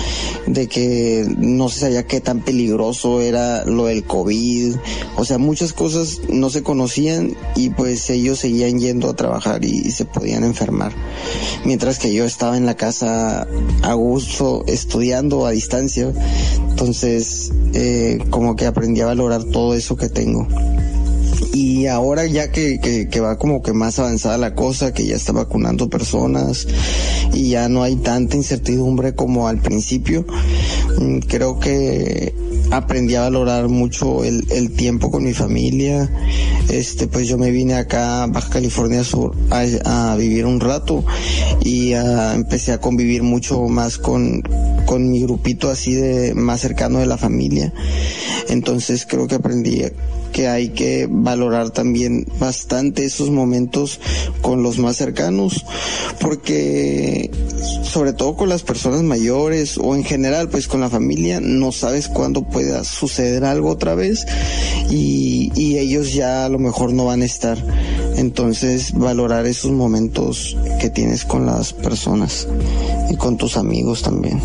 de 0.47 0.67
que 0.67 1.27
no 1.37 1.69
se 1.69 1.81
sabía 1.81 2.07
qué 2.07 2.21
tan 2.21 2.41
peligroso 2.41 3.21
era 3.21 3.65
lo 3.67 3.87
del 3.87 4.05
COVID, 4.05 4.77
o 5.17 5.25
sea, 5.25 5.39
muchas 5.39 5.73
cosas 5.75 6.21
no 6.29 6.49
se 6.49 6.63
conocían 6.63 7.37
y 7.55 7.71
pues 7.71 8.09
ellos 8.09 8.39
seguían 8.39 8.79
yendo 8.79 9.11
a 9.11 9.17
trabajar 9.17 9.65
y 9.65 9.91
se 9.91 10.05
podían 10.07 10.45
enfermar. 10.45 10.93
Mientras 11.65 11.99
que 11.99 12.13
yo 12.13 12.25
estaba 12.25 12.57
en 12.57 12.67
la 12.67 12.75
casa 12.75 13.47
a 13.83 13.95
gusto 13.95 14.65
estudiando 14.67 15.47
a 15.47 15.53
distancia 15.53 16.13
entonces, 16.83 17.53
eh, 17.75 18.19
como 18.31 18.57
que 18.57 18.67
aprendí 18.67 19.03
a 19.03 19.07
valorar 19.07 19.45
todo 19.45 19.75
eso 19.75 19.97
que 19.97 20.09
tengo. 20.09 20.49
Y 21.53 21.87
ahora 21.87 22.27
ya 22.27 22.51
que, 22.51 22.79
que, 23.11 23.21
va 23.21 23.39
como 23.39 23.63
que 23.63 23.73
más 23.73 23.99
avanzada 23.99 24.39
la 24.39 24.55
cosa, 24.55 24.93
que 24.95 25.07
ya 25.07 25.17
está 25.17 25.33
vacunando 25.33 25.89
personas 25.89 26.67
y 27.33 27.51
ya 27.51 27.69
no 27.69 27.83
hay 27.83 27.97
tanta 27.97 28.37
incertidumbre 28.37 29.15
como 29.15 29.49
al 29.49 29.59
principio, 29.59 30.25
mm, 30.99 31.19
creo 31.21 31.59
que 31.59 32.35
aprendí 32.71 33.15
a 33.17 33.23
valorar 33.23 33.69
mucho 33.69 34.25
el, 34.25 34.47
el, 34.51 34.73
tiempo 34.73 35.11
con 35.11 35.25
mi 35.25 35.35
familia. 35.35 36.11
Este, 36.71 37.07
pues 37.07 37.29
yo 37.29 37.37
me 37.37 37.51
vine 37.51 37.75
acá 37.75 38.23
a 38.23 38.27
Baja 38.29 38.49
California 38.49 39.05
Sur 39.05 39.37
a, 39.51 40.13
a 40.13 40.17
vivir 40.17 40.47
un 40.47 40.61
rato 40.61 41.05
y 41.61 41.93
empecé 41.93 42.73
a 42.73 42.79
convivir 42.79 43.23
mucho 43.23 43.61
más 43.69 43.99
con, 43.99 44.43
con 44.87 45.11
mi 45.11 45.23
grupito 45.23 45.71
así 45.71 45.95
de 45.95 46.35
más 46.35 46.61
cercano 46.61 47.01
de 47.01 47.07
la 47.07 47.19
familia. 47.19 47.73
Entonces 48.49 49.07
creo 49.07 49.27
que 49.27 49.35
aprendí 49.35 49.83
que 50.33 50.49
hay 50.49 50.71
que 50.71 51.07
valorar 51.09 51.71
también 51.71 52.27
bastante 52.39 53.05
esos 53.05 53.31
momentos 53.31 54.01
con 54.41 54.63
los 54.63 54.79
más 54.79 54.97
cercanos, 54.97 55.65
porque 56.21 57.31
sobre 57.85 58.13
todo 58.13 58.35
con 58.37 58.49
las 58.49 58.63
personas 58.63 59.03
mayores 59.03 59.79
o 59.79 59.95
en 59.95 60.05
general 60.05 60.49
pues 60.49 60.67
con 60.67 60.81
la 60.81 60.91
familia 60.91 61.41
no 61.41 61.73
sabes 61.73 62.09
cuándo 62.09 62.43
pueda 62.43 62.85
suceder 62.85 63.45
algo 63.45 63.71
otra 63.71 63.95
vez 63.95 64.27
y, 64.91 65.53
y 65.55 65.79
ellos 65.79 66.13
ya 66.13 66.45
a 66.45 66.49
lo 66.49 66.59
mejor 66.59 66.93
no 66.93 67.07
van 67.07 67.23
a 67.23 67.27
estar. 67.27 67.59
Entonces 68.17 68.93
valorar 68.93 69.47
esos 69.47 69.71
momentos 69.71 70.57
que 70.81 70.91
tienes 70.91 71.25
con 71.25 71.47
las 71.47 71.73
personas 71.73 72.49
y 73.11 73.17
con 73.17 73.37
tus 73.37 73.57
amigos 73.57 74.03
también. 74.03 74.41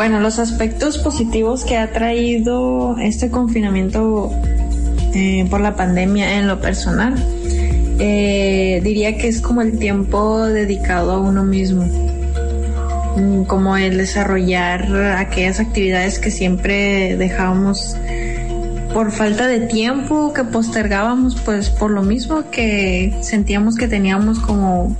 Bueno, 0.00 0.18
los 0.18 0.38
aspectos 0.38 0.96
positivos 0.96 1.62
que 1.62 1.76
ha 1.76 1.92
traído 1.92 2.96
este 2.98 3.30
confinamiento 3.30 4.30
eh, 5.12 5.46
por 5.50 5.60
la 5.60 5.76
pandemia 5.76 6.38
en 6.38 6.46
lo 6.46 6.58
personal, 6.58 7.22
eh, 7.98 8.80
diría 8.82 9.18
que 9.18 9.28
es 9.28 9.42
como 9.42 9.60
el 9.60 9.78
tiempo 9.78 10.46
dedicado 10.46 11.12
a 11.12 11.18
uno 11.18 11.44
mismo, 11.44 11.84
mm, 13.18 13.42
como 13.42 13.76
el 13.76 13.98
desarrollar 13.98 14.90
aquellas 15.18 15.60
actividades 15.60 16.18
que 16.18 16.30
siempre 16.30 17.18
dejábamos 17.18 17.94
por 18.94 19.12
falta 19.12 19.48
de 19.48 19.66
tiempo, 19.66 20.32
que 20.32 20.44
postergábamos 20.44 21.38
pues 21.42 21.68
por 21.68 21.90
lo 21.90 22.00
mismo 22.00 22.50
que 22.50 23.14
sentíamos 23.20 23.76
que 23.76 23.86
teníamos 23.86 24.40
como 24.40 24.96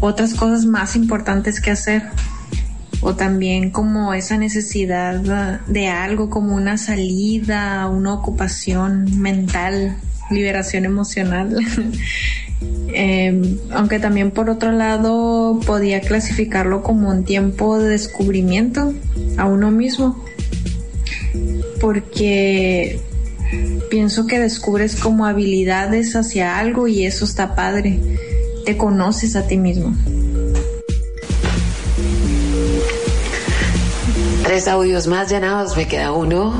otras 0.00 0.34
cosas 0.34 0.66
más 0.66 0.94
importantes 0.94 1.58
que 1.58 1.70
hacer 1.70 2.02
o 3.00 3.14
también 3.14 3.70
como 3.70 4.14
esa 4.14 4.36
necesidad 4.36 5.60
de 5.66 5.88
algo 5.88 6.30
como 6.30 6.54
una 6.54 6.78
salida, 6.78 7.88
una 7.88 8.14
ocupación 8.14 9.20
mental, 9.20 9.96
liberación 10.30 10.84
emocional. 10.84 11.56
Em, 12.88 13.58
aunque 13.70 13.98
también 13.98 14.30
por 14.30 14.48
otro 14.48 14.72
lado 14.72 15.60
podía 15.66 16.00
clasificarlo 16.00 16.82
como 16.82 17.10
un 17.10 17.24
tiempo 17.24 17.78
de 17.78 17.90
descubrimiento 17.90 18.94
a 19.36 19.44
uno 19.44 19.70
mismo, 19.70 20.24
porque 21.78 22.98
pienso 23.90 24.26
que 24.26 24.38
descubres 24.38 24.96
como 24.96 25.26
habilidades 25.26 26.16
hacia 26.16 26.58
algo 26.58 26.88
y 26.88 27.04
eso 27.04 27.26
está 27.26 27.54
padre, 27.54 28.00
te 28.64 28.78
conoces 28.78 29.36
a 29.36 29.46
ti 29.46 29.58
mismo. 29.58 29.94
Tres 34.46 34.68
audios 34.68 35.08
más 35.08 35.28
llenados, 35.28 35.76
me 35.76 35.88
queda 35.88 36.12
uno. 36.12 36.54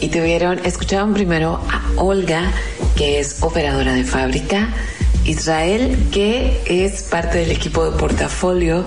Y 0.00 0.10
tuvieron, 0.10 0.64
escuchaban 0.64 1.12
primero 1.12 1.60
a 1.68 2.00
Olga, 2.00 2.52
que 2.94 3.18
es 3.18 3.42
operadora 3.42 3.94
de 3.94 4.04
fábrica, 4.04 4.68
Israel, 5.24 6.06
que 6.12 6.62
es 6.66 7.02
parte 7.02 7.38
del 7.38 7.50
equipo 7.50 7.84
de 7.84 7.98
portafolio 7.98 8.84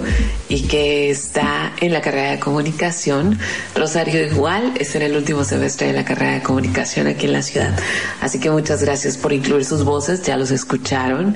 y 0.47 0.61
que 0.67 1.09
está 1.09 1.73
en 1.81 1.91
la 1.91 1.99
carrera 1.99 2.31
de 2.31 2.39
comunicación. 2.39 3.37
Rosario 3.75 4.25
igual 4.25 4.71
es 4.79 4.95
en 4.95 5.01
el 5.01 5.17
último 5.17 5.43
semestre 5.43 5.87
de 5.87 5.93
la 5.93 6.05
carrera 6.05 6.35
de 6.35 6.41
comunicación 6.41 7.07
aquí 7.07 7.25
en 7.25 7.33
la 7.33 7.41
ciudad. 7.41 7.77
Así 8.21 8.39
que 8.39 8.49
muchas 8.49 8.81
gracias 8.81 9.17
por 9.17 9.33
incluir 9.33 9.65
sus 9.65 9.83
voces, 9.83 10.21
ya 10.21 10.37
los 10.37 10.51
escucharon. 10.51 11.35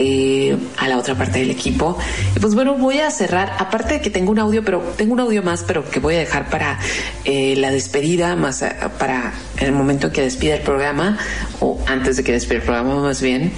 Eh, 0.00 0.56
a 0.76 0.86
la 0.86 0.96
otra 0.96 1.16
parte 1.16 1.40
del 1.40 1.50
equipo. 1.50 1.98
Y 2.36 2.38
pues 2.38 2.54
bueno, 2.54 2.76
voy 2.76 3.00
a 3.00 3.10
cerrar, 3.10 3.56
aparte 3.58 3.94
de 3.94 4.00
que 4.00 4.10
tengo 4.10 4.30
un 4.30 4.38
audio, 4.38 4.62
pero 4.62 4.78
tengo 4.96 5.12
un 5.12 5.18
audio 5.18 5.42
más, 5.42 5.64
pero 5.66 5.90
que 5.90 5.98
voy 5.98 6.14
a 6.14 6.18
dejar 6.18 6.48
para 6.50 6.78
eh, 7.24 7.56
la 7.56 7.72
despedida, 7.72 8.36
más 8.36 8.62
eh, 8.62 8.76
para 9.00 9.32
el 9.56 9.72
momento 9.72 10.12
que 10.12 10.22
despida 10.22 10.54
el 10.54 10.62
programa, 10.62 11.18
o 11.58 11.80
antes 11.88 12.16
de 12.16 12.22
que 12.22 12.30
despida 12.30 12.58
el 12.58 12.64
programa 12.64 12.94
más 13.02 13.20
bien. 13.20 13.52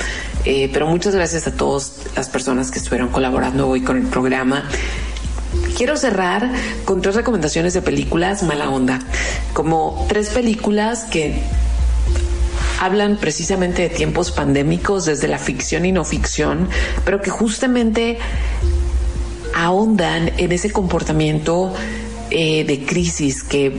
pero 0.73 0.87
muchas 0.87 1.15
gracias 1.15 1.47
a 1.47 1.53
todas 1.53 2.05
las 2.17 2.31
personas 2.31 2.71
que 2.71 2.79
estuvieron 2.79 3.11
colaborando 3.11 3.69
hoy 3.69 3.83
con 3.83 3.99
el 3.99 4.07
programa. 4.07 4.65
Quiero 5.77 5.99
cerrar 5.99 6.51
con 6.87 7.03
tres 7.03 7.17
recomendaciones 7.17 7.75
de 7.75 7.83
películas 7.83 8.43
mala 8.45 8.71
onda, 8.71 8.99
como 9.53 10.07
tres 10.09 10.31
películas 10.31 11.05
que 11.05 11.43
hablan 12.81 13.19
precisamente 13.19 13.83
de 13.83 13.91
tiempos 13.91 14.33
pandémicos 14.33 15.05
desde 15.05 15.29
la 15.29 15.39
ficción 15.39 15.85
y 15.85 15.93
no 15.93 16.05
ficción, 16.05 16.69
pero 17.05 17.21
que 17.21 17.31
justamente 17.31 18.19
ahondan 19.55 20.33
en 20.39 20.51
ese 20.51 20.73
comportamiento 20.73 21.75
eh, 22.31 22.65
de 22.65 22.87
crisis 22.87 23.45
que 23.45 23.79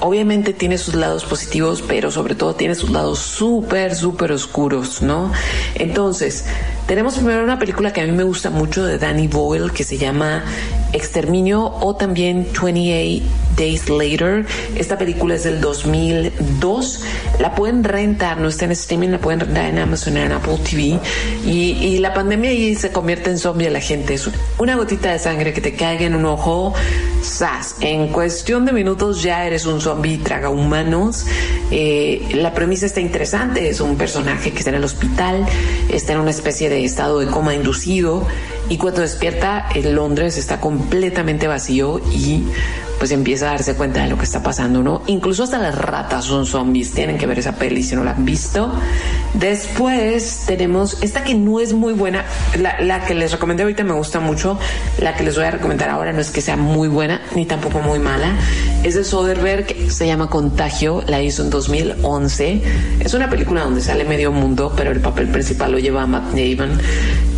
obviamente 0.00 0.52
tiene 0.52 0.76
sus 0.76 0.94
lados 0.94 1.24
positivos, 1.24 1.84
pero 1.86 2.10
sobre 2.10 2.34
todo 2.34 2.56
tiene 2.56 2.74
sus 2.74 2.90
lados 2.90 3.20
súper, 3.20 3.94
súper 3.94 4.32
oscuros, 4.32 5.02
¿no? 5.02 5.32
Entonces, 5.76 6.46
tenemos 6.86 7.16
primero 7.16 7.42
una 7.42 7.58
película 7.58 7.92
que 7.92 8.00
a 8.00 8.06
mí 8.06 8.12
me 8.12 8.22
gusta 8.22 8.50
mucho 8.50 8.84
de 8.84 8.98
Danny 8.98 9.26
Boyle 9.26 9.72
que 9.72 9.84
se 9.84 9.98
llama 9.98 10.44
Exterminio 10.92 11.64
o 11.80 11.96
también 11.96 12.46
28 12.52 13.46
Days 13.56 13.88
Later. 13.88 14.44
Esta 14.76 14.98
película 14.98 15.34
es 15.34 15.44
del 15.44 15.60
2002. 15.60 17.00
La 17.40 17.54
pueden 17.54 17.82
rentar, 17.84 18.38
no 18.38 18.48
está 18.48 18.66
en 18.66 18.72
streaming, 18.72 19.08
la 19.08 19.18
pueden 19.18 19.40
rentar 19.40 19.64
en 19.66 19.78
Amazon, 19.78 20.16
en 20.16 20.32
Apple 20.32 20.58
TV. 20.58 21.00
Y, 21.44 21.96
la 21.98 22.12
pandemia 22.12 22.50
ahí 22.50 22.74
se 22.74 22.92
convierte 22.92 23.30
en 23.30 23.38
zombie 23.38 23.66
a 23.66 23.70
la 23.70 23.80
gente. 23.80 24.14
Es 24.14 24.28
una 24.58 24.76
gotita 24.76 25.10
de 25.10 25.18
sangre 25.18 25.52
que 25.52 25.60
te 25.60 25.74
caiga 25.74 26.04
en 26.04 26.14
un 26.14 26.26
ojo. 26.26 26.74
¡Sas! 27.22 27.76
En 27.80 28.08
cuestión 28.08 28.66
de 28.66 28.72
minutos 28.72 29.22
ya 29.22 29.46
eres 29.46 29.64
un 29.66 29.80
zombie 29.80 30.18
traga 30.18 30.50
humanos. 30.50 31.24
Eh, 31.70 32.28
la 32.34 32.52
premisa 32.52 32.86
está 32.86 33.00
interesante. 33.00 33.68
Es 33.68 33.80
un 33.80 33.96
personaje 33.96 34.52
que 34.52 34.58
está 34.58 34.70
en 34.70 34.76
el 34.76 34.84
hospital, 34.84 35.46
está 35.90 36.12
en 36.12 36.20
una 36.20 36.30
especie 36.30 36.68
de 36.68 36.75
estado 36.84 37.20
de 37.20 37.26
coma 37.26 37.54
inducido 37.54 38.26
y 38.68 38.78
cuando 38.78 39.00
despierta, 39.00 39.68
el 39.74 39.94
Londres 39.94 40.36
está 40.36 40.60
completamente 40.60 41.46
vacío 41.46 42.00
y 42.12 42.44
pues 42.98 43.10
empieza 43.10 43.48
a 43.48 43.52
darse 43.52 43.74
cuenta 43.74 44.02
de 44.02 44.08
lo 44.08 44.18
que 44.18 44.24
está 44.24 44.42
pasando, 44.42 44.82
¿no? 44.82 45.02
Incluso 45.06 45.44
hasta 45.44 45.58
las 45.58 45.74
ratas 45.76 46.24
son 46.24 46.46
zombies, 46.46 46.92
tienen 46.92 47.18
que 47.18 47.26
ver 47.26 47.38
esa 47.38 47.56
peli 47.56 47.82
si 47.82 47.94
no 47.94 48.04
la 48.04 48.12
han 48.12 48.24
visto. 48.24 48.72
Después 49.34 50.44
tenemos 50.46 51.02
esta 51.02 51.24
que 51.24 51.34
no 51.34 51.60
es 51.60 51.72
muy 51.72 51.92
buena, 51.92 52.24
la, 52.58 52.80
la 52.80 53.04
que 53.04 53.14
les 53.14 53.32
recomendé 53.32 53.62
ahorita 53.62 53.84
me 53.84 53.92
gusta 53.92 54.20
mucho, 54.20 54.58
la 54.98 55.14
que 55.14 55.24
les 55.24 55.36
voy 55.36 55.44
a 55.44 55.50
recomendar 55.50 55.90
ahora 55.90 56.12
no 56.12 56.20
es 56.20 56.30
que 56.30 56.40
sea 56.40 56.56
muy 56.56 56.88
buena 56.88 57.20
ni 57.34 57.44
tampoco 57.44 57.80
muy 57.80 57.98
mala, 57.98 58.34
es 58.82 58.94
de 58.94 59.04
Soderbergh, 59.04 59.90
se 59.90 60.06
llama 60.06 60.30
Contagio, 60.30 61.02
la 61.06 61.20
hizo 61.20 61.42
en 61.42 61.50
2011, 61.50 62.62
es 63.00 63.14
una 63.14 63.28
película 63.28 63.64
donde 63.64 63.80
sale 63.80 64.04
medio 64.04 64.32
mundo, 64.32 64.72
pero 64.76 64.90
el 64.90 65.00
papel 65.00 65.28
principal 65.28 65.72
lo 65.72 65.78
lleva 65.78 66.06
Matt 66.06 66.32
Damon. 66.32 66.80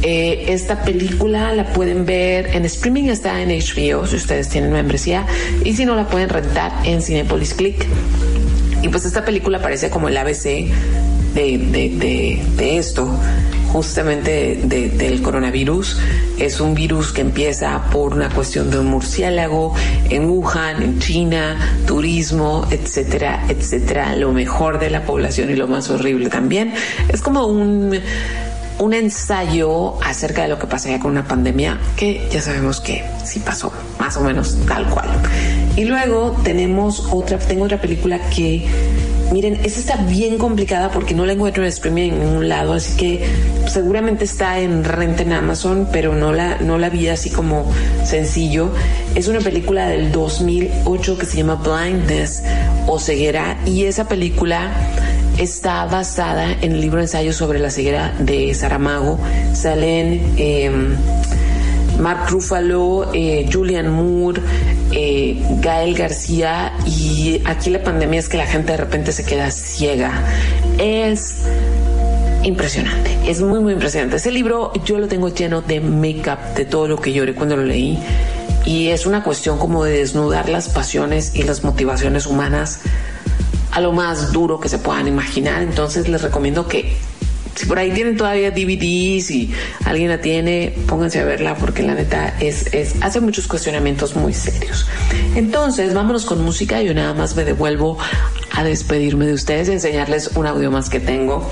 Eh, 0.03 0.45
esta 0.53 0.85
película 0.85 1.53
la 1.53 1.73
pueden 1.73 2.07
ver 2.07 2.55
en 2.55 2.65
streaming, 2.65 3.05
está 3.05 3.43
en 3.43 3.49
HBO 3.49 4.07
si 4.07 4.15
ustedes 4.15 4.49
tienen 4.49 4.73
membresía 4.73 5.27
y 5.65 5.75
si 5.75 5.85
no 5.85 5.95
la 5.95 6.07
pueden 6.09 6.29
rentar 6.29 6.73
en 6.85 7.03
Cinepolis 7.03 7.55
Click. 7.55 7.87
Y 8.83 8.89
pues 8.89 9.05
esta 9.05 9.25
película 9.25 9.61
parece 9.61 9.91
como 9.91 10.09
el 10.09 10.17
ABC 10.17 10.45
de, 11.35 11.59
de, 11.59 11.91
de, 11.91 12.43
de 12.57 12.79
esto, 12.79 13.09
justamente 13.73 14.57
del 14.65 15.23
coronavirus. 15.23 15.99
Es 16.39 16.61
un 16.61 16.75
virus 16.75 17.13
que 17.13 17.21
empieza 17.21 17.85
por 17.91 18.15
una 18.15 18.29
cuestión 18.31 18.71
de 18.71 18.79
un 18.79 18.87
murciélago 18.87 19.75
en 20.11 20.29
Wuhan, 20.29 20.83
en 20.83 20.99
China, 21.01 21.57
turismo, 21.87 22.67
etcétera, 22.71 23.45
etcétera. 23.49 24.17
Lo 24.17 24.33
mejor 24.33 24.79
de 24.79 24.91
la 24.91 25.05
población 25.05 25.51
y 25.51 25.57
lo 25.57 25.67
más 25.67 25.91
horrible 25.91 26.29
también. 26.31 26.73
Es 27.09 27.21
como 27.21 27.47
un 27.47 27.99
un 28.79 28.95
ensayo 28.95 30.01
acerca 30.03 30.43
de 30.43 30.49
lo 30.49 30.59
que 30.59 30.67
pasaría 30.67 31.01
con 31.01 31.11
una 31.11 31.27
pandemia 31.27 31.79
que 31.97 32.29
ya 32.31 32.41
sabemos 32.41 32.81
que 32.81 33.05
sí 33.25 33.41
pasó, 33.41 33.73
más 33.99 34.17
o 34.17 34.21
menos 34.21 34.57
tal 34.67 34.89
cual. 34.89 35.09
Y 35.77 35.85
luego 35.85 36.37
tenemos 36.45 37.09
otra, 37.11 37.39
tengo 37.39 37.65
otra 37.65 37.81
película 37.81 38.19
que, 38.31 38.67
miren, 39.33 39.55
esta 39.65 39.81
está 39.81 39.97
bien 39.97 40.39
complicada 40.39 40.91
porque 40.91 41.15
no 41.15 41.27
la 41.27 41.33
encuentro 41.33 41.63
en 41.63 41.69
streaming 41.69 42.13
en 42.13 42.21
ningún 42.21 42.49
lado, 42.49 42.73
así 42.73 42.97
que 42.97 43.25
seguramente 43.69 44.25
está 44.25 44.61
en 44.61 44.85
renta 44.85 45.23
en 45.23 45.33
Amazon, 45.33 45.89
pero 45.93 46.15
no 46.15 46.33
la, 46.33 46.59
no 46.59 46.79
la 46.79 46.89
vi 46.89 47.09
así 47.09 47.31
como 47.31 47.71
sencillo. 48.05 48.71
Es 49.15 49.27
una 49.27 49.41
película 49.41 49.89
del 49.89 50.13
2008 50.13 51.19
que 51.19 51.27
se 51.27 51.37
llama 51.39 51.57
Blindness 51.57 52.43
o 52.87 52.99
ceguera 52.99 53.59
y 53.67 53.85
esa 53.85 54.07
película 54.07 54.71
está 55.39 55.87
basada 55.87 56.53
en 56.53 56.73
el 56.73 56.81
libro 56.81 57.01
ensayo 57.01 57.33
sobre 57.33 57.59
la 57.59 57.71
ceguera 57.71 58.15
de 58.19 58.55
Saramago. 58.55 59.19
Salen 59.55 60.35
eh, 60.37 60.71
Mark 61.99 62.29
Ruffalo, 62.29 63.11
eh, 63.15 63.49
Julian 63.53 63.91
Moore, 63.91 64.41
eh, 64.93 65.41
Gael 65.61 65.95
García 65.95 66.73
y 66.87 67.41
aquí 67.45 67.71
la 67.71 67.83
pandemia 67.83 68.21
es 68.21 68.29
que 68.29 68.37
la 68.37 68.47
gente 68.47 68.73
de 68.73 68.79
repente 68.79 69.13
se 69.13 69.25
queda 69.25 69.51
ciega. 69.51 70.13
Es 70.79 71.45
impresionante, 72.43 73.17
es 73.27 73.41
muy 73.41 73.61
muy 73.61 73.73
impresionante. 73.73 74.17
Ese 74.17 74.31
libro 74.31 74.73
yo 74.85 74.99
lo 74.99 75.09
tengo 75.09 75.29
lleno 75.29 75.61
de 75.61 75.81
make-up, 75.81 76.55
de 76.57 76.65
todo 76.65 76.89
lo 76.89 77.01
que 77.01 77.13
lloré 77.13 77.35
cuando 77.35 77.57
lo 77.57 77.65
leí 77.65 77.99
y 78.65 78.89
es 78.89 79.07
una 79.07 79.23
cuestión 79.23 79.59
como 79.59 79.85
de 79.85 79.99
desnudar 79.99 80.49
las 80.49 80.69
pasiones 80.69 81.35
y 81.35 81.43
las 81.43 81.65
motivaciones 81.65 82.27
humanas 82.27 82.81
lo 83.81 83.93
más 83.93 84.33
duro 84.33 84.61
que 84.61 84.69
se 84.69 84.79
puedan 84.79 85.09
imaginar. 85.09 85.63
Entonces 85.63 86.09
les 86.09 86.23
recomiendo 86.23 86.67
que 86.67 86.97
si 87.59 87.67
por 87.67 87.79
ahí 87.79 87.91
tienen 87.91 88.17
todavía 88.17 88.53
DVDs 88.53 89.33
y 89.33 89.53
alguien 89.85 90.11
la 90.11 90.21
tiene, 90.21 90.75
pónganse 90.87 91.19
a 91.19 91.25
verla 91.25 91.57
porque 91.57 91.83
la 91.83 91.95
neta 91.95 92.37
es, 92.39 92.73
es 92.73 92.95
hace 93.01 93.21
muchos 93.21 93.49
cuestionamientos 93.49 94.15
muy 94.15 94.33
serios. 94.33 94.87
Entonces, 95.35 95.93
vámonos 95.93 96.25
con 96.25 96.41
música. 96.45 96.81
Yo 96.83 96.95
nada 96.95 97.15
más 97.15 97.35
me 97.35 97.45
devuelvo 97.45 97.99
a 98.59 98.65
despedirme 98.65 99.25
de 99.25 99.35
ustedes 99.35 99.69
enseñarles 99.69 100.33
un 100.35 100.45
audio 100.45 100.73
más 100.73 100.91
que 100.91 100.99
tengo 100.99 101.49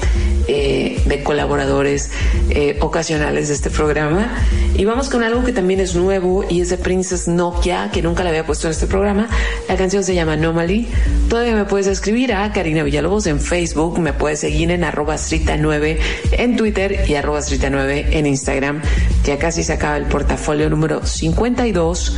eh, 0.48 1.00
de 1.06 1.22
colaboradores 1.22 2.10
eh, 2.50 2.78
ocasionales 2.80 3.46
de 3.46 3.54
este 3.54 3.70
programa. 3.70 4.36
Y 4.74 4.84
vamos 4.86 5.08
con 5.08 5.22
algo 5.22 5.44
que 5.44 5.52
también 5.52 5.78
es 5.78 5.94
nuevo 5.94 6.44
y 6.48 6.62
es 6.62 6.68
de 6.68 6.78
Princess 6.78 7.28
Nokia, 7.28 7.92
que 7.92 8.02
nunca 8.02 8.24
la 8.24 8.30
había 8.30 8.44
puesto 8.44 8.66
en 8.66 8.72
este 8.72 8.88
programa. 8.88 9.28
La 9.68 9.76
canción 9.76 10.02
se 10.02 10.16
llama 10.16 10.32
Anomaly. 10.32 10.88
Todavía 11.28 11.54
me 11.54 11.64
puedes 11.64 11.86
escribir 11.86 12.34
a 12.34 12.52
Karina 12.52 12.82
Villalobos 12.82 13.28
en 13.28 13.38
Facebook, 13.38 14.00
me 14.00 14.12
puedes 14.12 14.40
seguir 14.40 14.72
en 14.72 14.82
arroba 14.82 15.14
9 15.60 15.98
en 16.32 16.56
Twitter 16.56 17.04
y 17.08 17.14
arroba 17.14 17.38
9 17.70 18.06
en 18.18 18.26
Instagram. 18.26 18.82
Ya 19.22 19.38
casi 19.38 19.62
se 19.62 19.74
acaba 19.74 19.96
el 19.96 20.06
portafolio 20.06 20.68
número 20.68 21.06
52 21.06 22.16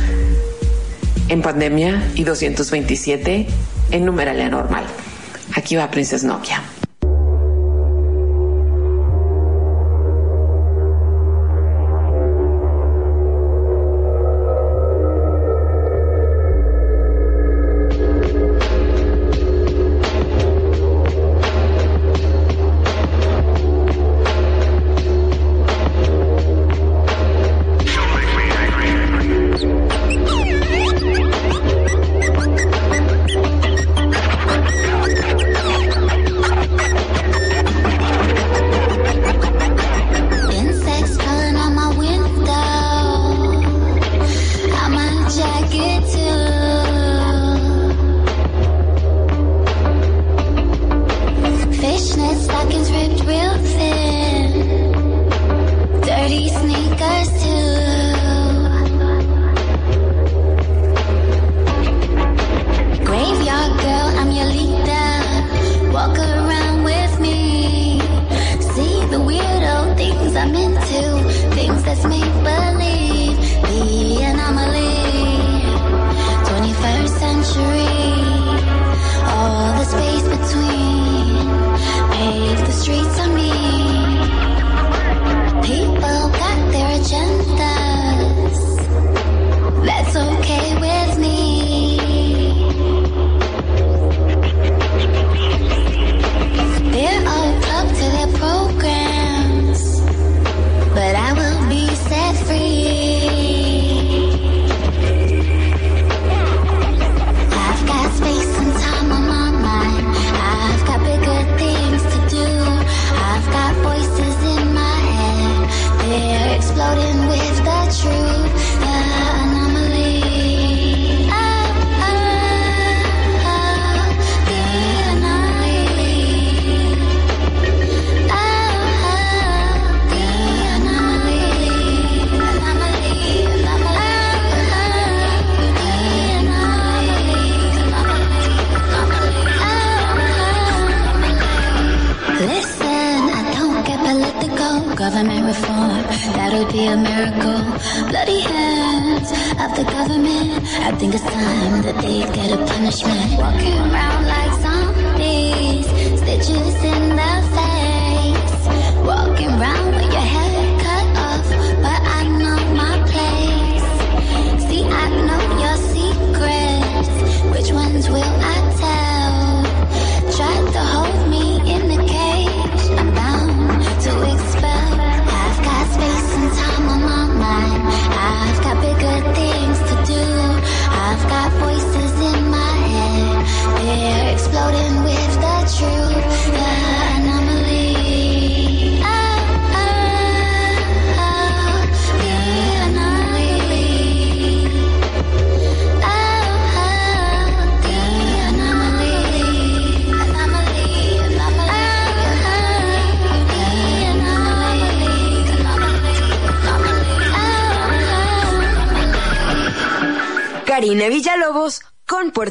en 1.27 1.41
pandemia 1.43 2.11
y 2.15 2.23
227 2.23 3.45
en 3.91 4.05
numeralia 4.05 4.49
normal. 4.49 4.85
Aquí 5.55 5.75
va 5.75 5.89
Princess 5.89 6.23
Nokia. 6.23 6.61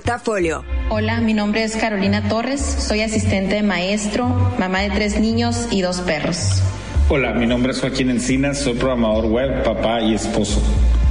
Portafolio. 0.09 0.65
Hola, 0.89 1.21
mi 1.21 1.35
nombre 1.35 1.65
es 1.65 1.77
Carolina 1.77 2.31
Torres, 2.31 2.63
soy 2.63 3.03
asistente 3.03 3.57
de 3.57 3.63
maestro, 3.63 4.27
mamá 4.59 4.81
de 4.81 4.89
tres 4.89 5.21
niños 5.21 5.69
y 5.71 5.83
dos 5.83 6.01
perros. 6.01 6.63
Hola, 7.11 7.35
mi 7.35 7.45
nombre 7.45 7.73
es 7.73 7.81
Joaquín 7.83 8.09
Encinas, 8.09 8.57
soy 8.57 8.73
programador 8.73 9.27
web, 9.27 9.63
papá 9.65 10.01
y 10.01 10.15
esposo. 10.15 10.63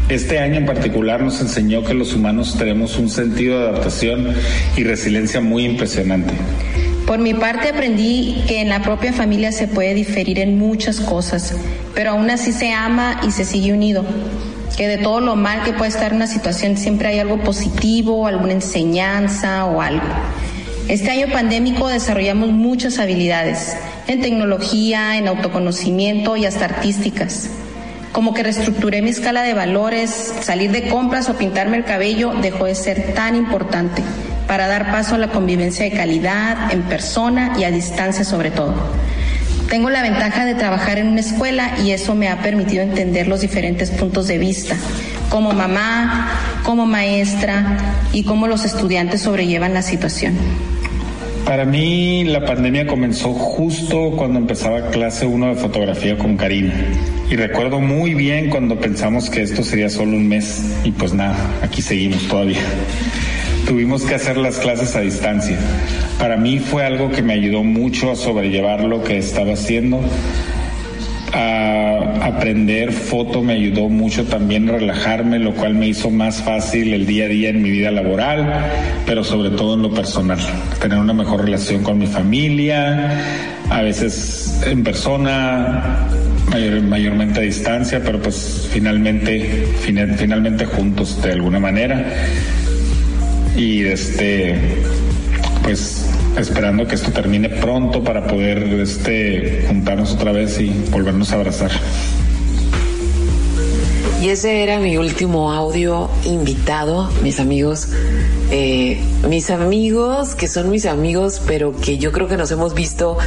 Este 0.09 0.39
año 0.39 0.55
en 0.55 0.65
particular 0.65 1.21
nos 1.21 1.39
enseñó 1.41 1.83
que 1.83 1.93
los 1.93 2.15
humanos 2.15 2.55
tenemos 2.57 2.97
un 2.97 3.11
sentido 3.11 3.59
de 3.59 3.67
adaptación 3.67 4.33
y 4.75 4.83
resiliencia 4.83 5.41
muy 5.41 5.65
impresionante. 5.65 6.33
Por 7.05 7.19
mi 7.19 7.35
parte 7.35 7.69
aprendí 7.69 8.45
que 8.47 8.61
en 8.61 8.69
la 8.69 8.81
propia 8.81 9.13
familia 9.13 9.51
se 9.51 9.67
puede 9.67 9.93
diferir 9.93 10.39
en 10.39 10.57
muchas 10.57 11.01
cosas, 11.01 11.55
pero 11.93 12.09
aún 12.09 12.31
así 12.31 12.51
se 12.51 12.73
ama 12.73 13.21
y 13.27 13.29
se 13.29 13.45
sigue 13.45 13.73
unido. 13.73 14.03
Que 14.77 14.87
de 14.87 14.99
todo 14.99 15.19
lo 15.19 15.35
mal 15.35 15.63
que 15.63 15.73
puede 15.73 15.89
estar 15.89 16.13
una 16.13 16.27
situación 16.27 16.77
siempre 16.77 17.07
hay 17.07 17.19
algo 17.19 17.39
positivo, 17.39 18.27
alguna 18.27 18.53
enseñanza 18.53 19.65
o 19.65 19.81
algo. 19.81 20.05
Este 20.87 21.09
año 21.09 21.27
pandémico 21.33 21.89
desarrollamos 21.89 22.51
muchas 22.51 22.99
habilidades 22.99 23.75
en 24.05 24.21
tecnología, 24.21 25.17
en 25.17 25.27
autoconocimiento 25.27 26.37
y 26.37 26.45
hasta 26.45 26.65
artísticas. 26.65 27.49
Como 28.11 28.35
que 28.35 28.43
reestructuré 28.43 29.01
mi 29.01 29.09
escala 29.09 29.41
de 29.41 29.55
valores, 29.55 30.33
salir 30.41 30.71
de 30.71 30.87
compras 30.89 31.27
o 31.27 31.33
pintarme 31.33 31.77
el 31.77 31.83
cabello 31.83 32.33
dejó 32.39 32.65
de 32.65 32.75
ser 32.75 33.15
tan 33.15 33.35
importante 33.35 34.03
para 34.47 34.67
dar 34.67 34.91
paso 34.91 35.15
a 35.15 35.17
la 35.17 35.29
convivencia 35.29 35.85
de 35.85 35.91
calidad, 35.91 36.71
en 36.71 36.83
persona 36.83 37.55
y 37.59 37.63
a 37.63 37.71
distancia 37.71 38.23
sobre 38.23 38.51
todo. 38.51 38.75
Tengo 39.69 39.89
la 39.89 40.01
ventaja 40.01 40.45
de 40.45 40.55
trabajar 40.55 40.97
en 40.97 41.07
una 41.07 41.19
escuela 41.19 41.75
y 41.83 41.91
eso 41.91 42.15
me 42.15 42.29
ha 42.29 42.41
permitido 42.41 42.83
entender 42.83 43.27
los 43.27 43.41
diferentes 43.41 43.91
puntos 43.91 44.27
de 44.27 44.37
vista, 44.37 44.77
como 45.29 45.51
mamá, 45.51 46.29
como 46.63 46.85
maestra 46.85 47.77
y 48.13 48.23
cómo 48.23 48.47
los 48.47 48.63
estudiantes 48.63 49.21
sobrellevan 49.21 49.73
la 49.73 49.81
situación. 49.81 50.35
Para 51.45 51.65
mí 51.65 52.23
la 52.25 52.45
pandemia 52.45 52.87
comenzó 52.87 53.33
justo 53.33 54.11
cuando 54.17 54.39
empezaba 54.39 54.89
clase 54.89 55.25
1 55.25 55.47
de 55.47 55.55
fotografía 55.55 56.17
con 56.17 56.37
Karina. 56.37 56.73
Y 57.29 57.35
recuerdo 57.35 57.79
muy 57.79 58.13
bien 58.13 58.49
cuando 58.49 58.79
pensamos 58.79 59.29
que 59.29 59.41
esto 59.41 59.63
sería 59.63 59.89
solo 59.89 60.11
un 60.11 60.27
mes 60.27 60.61
y 60.85 60.91
pues 60.91 61.13
nada, 61.13 61.37
aquí 61.61 61.81
seguimos 61.81 62.25
todavía. 62.27 62.59
Tuvimos 63.67 64.03
que 64.03 64.15
hacer 64.15 64.37
las 64.37 64.57
clases 64.59 64.95
a 64.95 65.01
distancia. 65.01 65.57
Para 66.19 66.37
mí 66.37 66.59
fue 66.59 66.85
algo 66.85 67.11
que 67.11 67.21
me 67.21 67.33
ayudó 67.33 67.63
mucho 67.63 68.11
a 68.11 68.15
sobrellevar 68.15 68.81
lo 68.83 69.03
que 69.03 69.17
estaba 69.17 69.53
haciendo. 69.53 69.99
A 71.33 72.25
aprender 72.25 72.93
foto 72.93 73.43
me 73.43 73.53
ayudó 73.53 73.89
mucho 73.89 74.23
también 74.25 74.69
a 74.69 74.73
relajarme, 74.73 75.37
lo 75.39 75.53
cual 75.53 75.75
me 75.75 75.87
hizo 75.89 76.09
más 76.09 76.41
fácil 76.41 76.93
el 76.93 77.05
día 77.05 77.25
a 77.25 77.27
día 77.27 77.49
en 77.49 77.61
mi 77.61 77.69
vida 77.69 77.91
laboral, 77.91 78.65
pero 79.05 79.23
sobre 79.25 79.49
todo 79.49 79.73
en 79.75 79.81
lo 79.81 79.93
personal. 79.93 80.39
Tener 80.79 80.97
una 80.97 81.13
mejor 81.13 81.43
relación 81.43 81.83
con 81.83 81.97
mi 81.99 82.07
familia, 82.07 83.19
a 83.69 83.81
veces 83.81 84.61
en 84.65 84.83
persona, 84.83 86.07
mayor- 86.49 86.81
mayormente 86.83 87.41
a 87.41 87.43
distancia, 87.43 88.01
pero 88.03 88.21
pues 88.21 88.69
finalmente, 88.71 89.41
final- 89.81 90.15
finalmente 90.17 90.65
juntos 90.65 91.21
de 91.21 91.33
alguna 91.33 91.59
manera. 91.59 92.05
Y 93.57 93.85
este, 93.85 94.55
pues 95.63 96.05
esperando 96.37 96.87
que 96.87 96.95
esto 96.95 97.11
termine 97.11 97.49
pronto 97.49 98.03
para 98.03 98.27
poder 98.27 98.59
este, 98.79 99.65
juntarnos 99.67 100.13
otra 100.13 100.31
vez 100.31 100.59
y 100.59 100.69
volvernos 100.91 101.31
a 101.31 101.35
abrazar. 101.35 101.71
Y 104.21 104.29
ese 104.29 104.63
era 104.63 104.79
mi 104.79 104.97
último 104.97 105.51
audio 105.51 106.09
invitado, 106.25 107.09
mis 107.23 107.39
amigos. 107.39 107.89
eh, 108.49 108.99
mis 109.27 109.49
amigos, 109.49 110.33
que 110.33 110.47
son 110.47 110.69
mis 110.69 110.85
amigos, 110.85 111.41
pero 111.45 111.75
que 111.75 111.97
yo 111.97 112.11
creo 112.11 112.27
que 112.27 112.37
nos 112.37 112.49
hemos 112.51 112.73
visto 112.73 113.17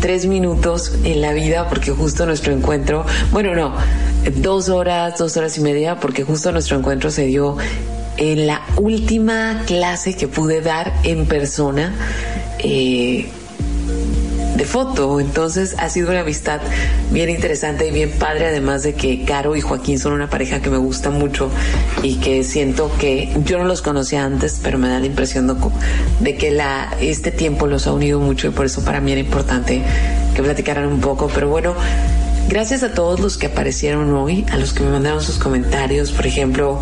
tres 0.00 0.26
minutos 0.26 0.92
en 1.04 1.20
la 1.20 1.32
vida, 1.32 1.68
porque 1.68 1.90
justo 1.90 2.26
nuestro 2.26 2.52
encuentro, 2.52 3.04
bueno, 3.32 3.54
no, 3.56 3.74
dos 4.36 4.68
horas, 4.68 5.18
dos 5.18 5.36
horas 5.36 5.58
y 5.58 5.62
media, 5.62 5.98
porque 5.98 6.22
justo 6.22 6.52
nuestro 6.52 6.78
encuentro 6.78 7.10
se 7.10 7.26
dio 7.26 7.56
en 8.18 8.46
la 8.46 8.62
última 8.76 9.62
clase 9.66 10.14
que 10.14 10.28
pude 10.28 10.60
dar 10.60 10.92
en 11.04 11.26
persona. 11.26 11.92
eh, 12.58 13.28
de 14.58 14.64
foto. 14.64 15.20
Entonces 15.20 15.76
ha 15.78 15.88
sido 15.88 16.10
una 16.10 16.20
amistad 16.20 16.60
bien 17.10 17.30
interesante 17.30 17.86
y 17.86 17.92
bien 17.92 18.10
padre, 18.10 18.48
además 18.48 18.82
de 18.82 18.92
que 18.94 19.22
Caro 19.24 19.56
y 19.56 19.62
Joaquín 19.62 19.98
son 19.98 20.12
una 20.12 20.28
pareja 20.28 20.60
que 20.60 20.68
me 20.68 20.76
gusta 20.76 21.10
mucho 21.10 21.48
y 22.02 22.16
que 22.16 22.42
siento 22.44 22.90
que 22.98 23.32
yo 23.44 23.58
no 23.58 23.64
los 23.64 23.80
conocía 23.80 24.24
antes, 24.24 24.60
pero 24.62 24.76
me 24.76 24.88
da 24.88 24.98
la 24.98 25.06
impresión 25.06 25.46
de, 26.20 26.36
que 26.36 26.50
la, 26.50 26.92
este 27.00 27.30
tiempo 27.30 27.66
los 27.66 27.86
ha 27.86 27.92
unido 27.92 28.18
mucho 28.18 28.48
y 28.48 28.50
por 28.50 28.66
eso 28.66 28.84
para 28.84 29.00
mí 29.00 29.12
era 29.12 29.20
importante 29.20 29.80
que 30.34 30.42
platicaran 30.42 30.86
un 30.88 31.00
poco. 31.00 31.30
Pero 31.32 31.48
bueno, 31.48 31.74
Gracias 32.48 32.82
a 32.82 32.94
todos 32.94 33.20
los 33.20 33.36
que 33.36 33.48
aparecieron 33.48 34.14
hoy, 34.14 34.46
a 34.50 34.56
los 34.56 34.72
que 34.72 34.82
me 34.82 34.88
mandaron 34.88 35.22
sus 35.22 35.36
comentarios. 35.36 36.12
Por 36.12 36.26
ejemplo, 36.26 36.80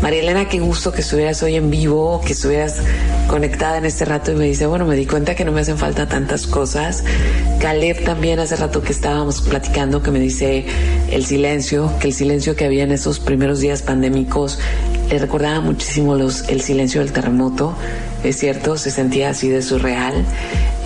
María 0.00 0.20
Elena, 0.20 0.48
qué 0.48 0.60
gusto 0.60 0.92
que 0.92 1.02
estuvieras 1.02 1.42
hoy 1.42 1.56
en 1.56 1.70
vivo, 1.70 2.22
que 2.24 2.32
estuvieras 2.32 2.80
conectada 3.28 3.76
en 3.76 3.84
este 3.84 4.06
rato 4.06 4.32
y 4.32 4.34
me 4.34 4.46
dice, 4.46 4.64
bueno, 4.64 4.86
me 4.86 4.96
di 4.96 5.04
cuenta 5.04 5.34
que 5.34 5.44
no 5.44 5.52
me 5.52 5.60
hacen 5.60 5.76
falta 5.76 6.08
tantas 6.08 6.46
cosas. 6.46 7.04
Caleb 7.60 8.02
también 8.02 8.38
hace 8.38 8.56
rato 8.56 8.80
que 8.80 8.92
estábamos 8.92 9.42
platicando 9.42 10.02
que 10.02 10.10
me 10.10 10.20
dice 10.20 10.64
el 11.10 11.26
silencio, 11.26 11.92
que 12.00 12.08
el 12.08 12.14
silencio 12.14 12.56
que 12.56 12.64
había 12.64 12.84
en 12.84 12.92
esos 12.92 13.20
primeros 13.20 13.60
días 13.60 13.82
pandémicos 13.82 14.58
le 15.10 15.18
recordaba 15.18 15.60
muchísimo 15.60 16.14
los, 16.14 16.48
el 16.48 16.60
silencio 16.60 17.00
del 17.00 17.12
terremoto. 17.12 17.74
Es 18.22 18.38
cierto, 18.38 18.76
se 18.78 18.90
sentía 18.90 19.30
así 19.30 19.48
de 19.48 19.62
surreal. 19.62 20.24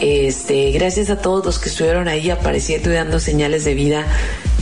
Este, 0.00 0.70
gracias 0.72 1.10
a 1.10 1.16
todos 1.16 1.44
los 1.44 1.58
que 1.58 1.68
estuvieron 1.68 2.08
ahí 2.08 2.30
apareciendo 2.30 2.90
y 2.90 2.94
dando 2.94 3.20
señales 3.20 3.64
de 3.64 3.74
vida 3.74 4.06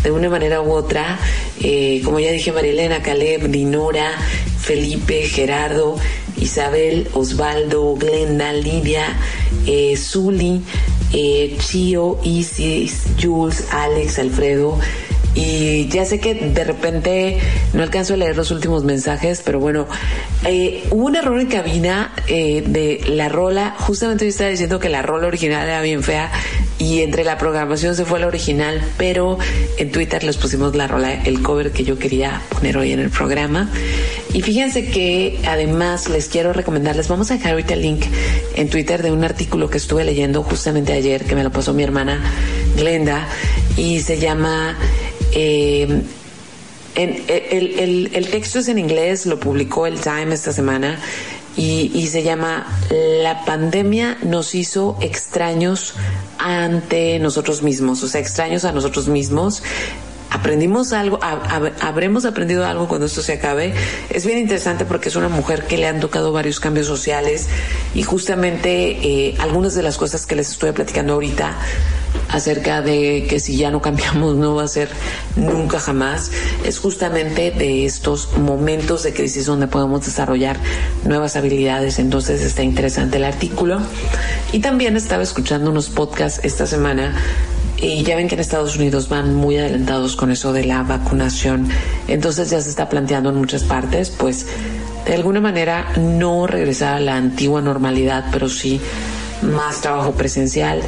de 0.03 0.11
una 0.11 0.29
manera 0.29 0.61
u 0.63 0.73
otra. 0.73 1.19
Eh, 1.63 2.01
como 2.05 2.21
ya 2.21 2.31
dije, 2.31 2.53
Marilena, 2.53 3.03
Caleb, 3.03 3.49
Dinora, 3.49 4.13
Felipe, 4.59 5.23
Gerardo, 5.23 5.97
Isabel, 6.37 7.09
Osvaldo, 7.13 7.95
Glenda, 7.95 8.53
Lidia, 8.53 9.05
eh, 9.67 9.97
Zuli, 9.97 10.63
eh, 11.13 11.57
Chio, 11.59 12.19
Isis, 12.23 13.05
Jules, 13.21 13.65
Alex, 13.71 14.19
Alfredo. 14.19 14.79
Y 15.37 15.87
ya 15.89 16.07
sé 16.07 16.19
que 16.19 16.35
de 16.35 16.65
repente 16.65 17.39
no 17.75 17.83
alcanzo 17.83 18.15
a 18.15 18.17
leer 18.17 18.37
los 18.37 18.51
últimos 18.51 18.85
mensajes, 18.85 19.43
pero 19.45 19.61
bueno, 19.61 19.87
eh, 20.47 20.83
hubo 20.91 21.05
un 21.05 21.15
error 21.15 21.39
en 21.39 21.49
cabina 21.49 22.15
eh, 22.27 22.65
de 22.67 23.03
la 23.07 23.29
rola. 23.29 23.77
Justamente 23.79 24.25
yo 24.25 24.31
estaba 24.31 24.49
diciendo 24.49 24.79
que 24.79 24.89
la 24.89 25.03
rola 25.03 25.27
original 25.27 25.69
era 25.69 25.83
bien 25.83 26.03
fea 26.03 26.33
y 26.79 27.03
entre 27.03 27.23
la 27.23 27.37
programación 27.37 27.95
se 27.95 28.07
fue 28.07 28.19
la 28.19 28.29
original, 28.29 28.81
pero 28.97 29.39
en 29.77 29.93
Twitter 29.93 30.25
les 30.25 30.39
pusimos 30.39 30.75
la 30.75 30.89
rola, 30.89 31.13
el 31.13 31.43
cover 31.43 31.71
que 31.71 31.85
yo 31.85 31.99
quería 31.99 32.41
poner 32.49 32.79
hoy 32.79 32.93
en 32.93 33.01
el 33.01 33.11
programa. 33.11 33.71
Y 34.33 34.41
fíjense 34.41 34.89
que 34.89 35.39
además 35.47 36.09
les 36.09 36.29
quiero 36.29 36.55
recomendarles, 36.55 37.09
vamos 37.09 37.31
a 37.31 37.35
dejar 37.35 37.53
ahorita 37.53 37.75
el 37.75 37.83
link 37.83 38.05
en 38.55 38.71
Twitter 38.71 39.03
de 39.03 39.11
un 39.11 39.23
artículo 39.23 39.69
que 39.69 39.77
estuve 39.77 40.03
leyendo 40.05 40.43
justamente 40.43 40.95
ayer, 40.95 41.25
que 41.25 41.35
me 41.35 41.45
lo 41.45 41.53
pasó 41.53 41.75
mi 41.75 41.83
hermana 41.83 42.23
Glenda, 42.75 43.29
y 43.77 44.01
se 44.01 44.19
llama... 44.19 44.77
eh, 45.39 46.03
en, 46.95 47.25
el, 47.29 47.79
el, 47.79 48.11
el 48.15 48.29
texto 48.29 48.59
es 48.59 48.69
en 48.69 48.79
inglés, 48.79 49.27
lo 49.27 49.39
publicó 49.39 49.87
el 49.87 50.01
Time 50.01 50.33
esta 50.33 50.51
semana 50.51 50.99
y, 51.57 51.91
y, 51.95 52.07
se 52.07 52.23
llama 52.23 52.67
La 53.23 53.45
pandemia 53.45 54.17
nos 54.23 54.55
hizo 54.55 54.97
extraños 55.03 55.93
ante 56.39 57.19
nosotros 57.19 57.63
mismos, 57.63 58.03
o 58.03 58.09
sea, 58.09 58.21
extraños 58.21 58.65
a 58.65 58.73
nosotros 58.73 59.09
mismos. 59.09 59.63
Aprendimos 60.31 60.95
algo, 60.95 61.21
habremos 61.23 62.25
aprendido 62.25 62.67
algo 62.67 62.89
cuando 62.89 63.07
esto 63.07 63.21
se 63.21 63.35
acabe. 63.35 63.75
Es 64.11 64.25
bien 64.25 64.39
interesante 64.39 64.87
porque 64.87 65.11
es 65.11 65.17
una 65.17 65.29
mujer 65.29 65.67
que 65.67 65.77
le 65.77 65.87
han 65.87 66.01
tocado 66.01 66.33
varios 66.33 66.61
cambios 66.61 66.87
sociales 66.87 67.47
y 67.95 68.03
justamente 68.03 68.99
eh, 69.03 69.35
algunas 69.39 69.75
de 69.75 69.83
las 69.83 69.99
cosas 69.99 70.27
que 70.27 70.35
les 70.35 70.51
estoy 70.51 70.73
platicando 70.73 71.13
ahorita 71.13 71.55
acerca 72.37 72.83
de 72.83 73.27
que 73.29 73.41
si 73.41 73.57
ya 73.57 73.71
no 73.71 73.81
cambiamos 73.83 74.37
no 74.37 74.55
va 74.55 74.65
a 74.65 74.69
ser 74.69 74.89
nunca 75.37 75.79
jamás, 75.79 76.31
es 76.65 76.79
justamente 76.79 77.51
de 77.51 77.87
estos 77.87 78.37
momentos 78.39 79.03
de 79.03 79.13
crisis 79.13 79.47
donde 79.47 79.67
podemos 79.67 80.05
desarrollar 80.05 80.59
nuevas 81.05 81.37
habilidades. 81.37 81.99
Entonces 81.99 82.43
está 82.43 82.63
interesante 82.63 83.17
el 83.17 83.25
artículo. 83.25 83.79
Y 84.53 84.61
también 84.61 84.97
estaba 84.97 85.23
escuchando 85.23 85.71
unos 85.71 85.89
podcasts 85.89 86.41
esta 86.43 86.67
semana 86.67 87.15
y 87.79 88.03
ya 88.05 88.17
ven 88.17 88.29
que 88.29 88.35
en 88.35 88.41
Estados 88.41 88.77
Unidos 88.77 89.09
van 89.09 89.35
muy 89.35 89.59
adelantados 89.59 90.17
con 90.17 90.31
eso 90.31 90.53
de 90.53 90.65
la 90.65 90.83
vacunación. 90.83 91.69
Entonces 92.09 92.51
ya 92.51 92.61
se 92.61 92.71
está 92.71 92.89
planteando 92.89 93.31
en 93.31 93.37
muchas 93.37 93.65
partes, 93.65 94.11
pues 94.11 94.47
de 95.07 95.15
alguna 95.15 95.41
manera 95.41 95.93
no 95.99 96.47
regresar 96.47 96.95
a 96.95 97.01
la 97.01 97.17
antigua 97.17 97.61
normalidad, 97.61 98.27
pero 98.33 98.49
sí 98.49 98.81
más 99.43 99.83
trabajo 99.83 100.13
presencial 100.13 100.81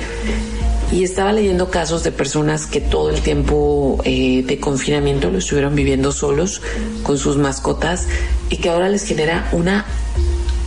y 0.90 1.04
estaba 1.04 1.32
leyendo 1.32 1.70
casos 1.70 2.02
de 2.02 2.12
personas 2.12 2.66
que 2.66 2.80
todo 2.80 3.10
el 3.10 3.20
tiempo 3.20 3.98
eh, 4.04 4.42
de 4.46 4.58
confinamiento 4.58 5.30
lo 5.30 5.38
estuvieron 5.38 5.74
viviendo 5.74 6.12
solos 6.12 6.62
con 7.02 7.18
sus 7.18 7.36
mascotas 7.36 8.06
y 8.48 8.56
que 8.56 8.70
ahora 8.70 8.88
les 8.88 9.04
genera 9.04 9.48
una 9.52 9.84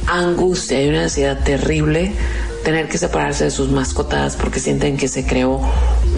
angustia 0.07 0.83
y 0.83 0.89
una 0.89 1.03
ansiedad 1.03 1.43
terrible 1.43 2.11
tener 2.63 2.87
que 2.87 2.97
separarse 2.97 3.45
de 3.45 3.51
sus 3.51 3.69
mascotas 3.71 4.35
porque 4.35 4.59
sienten 4.59 4.97
que 4.97 5.07
se 5.07 5.25
creó 5.25 5.61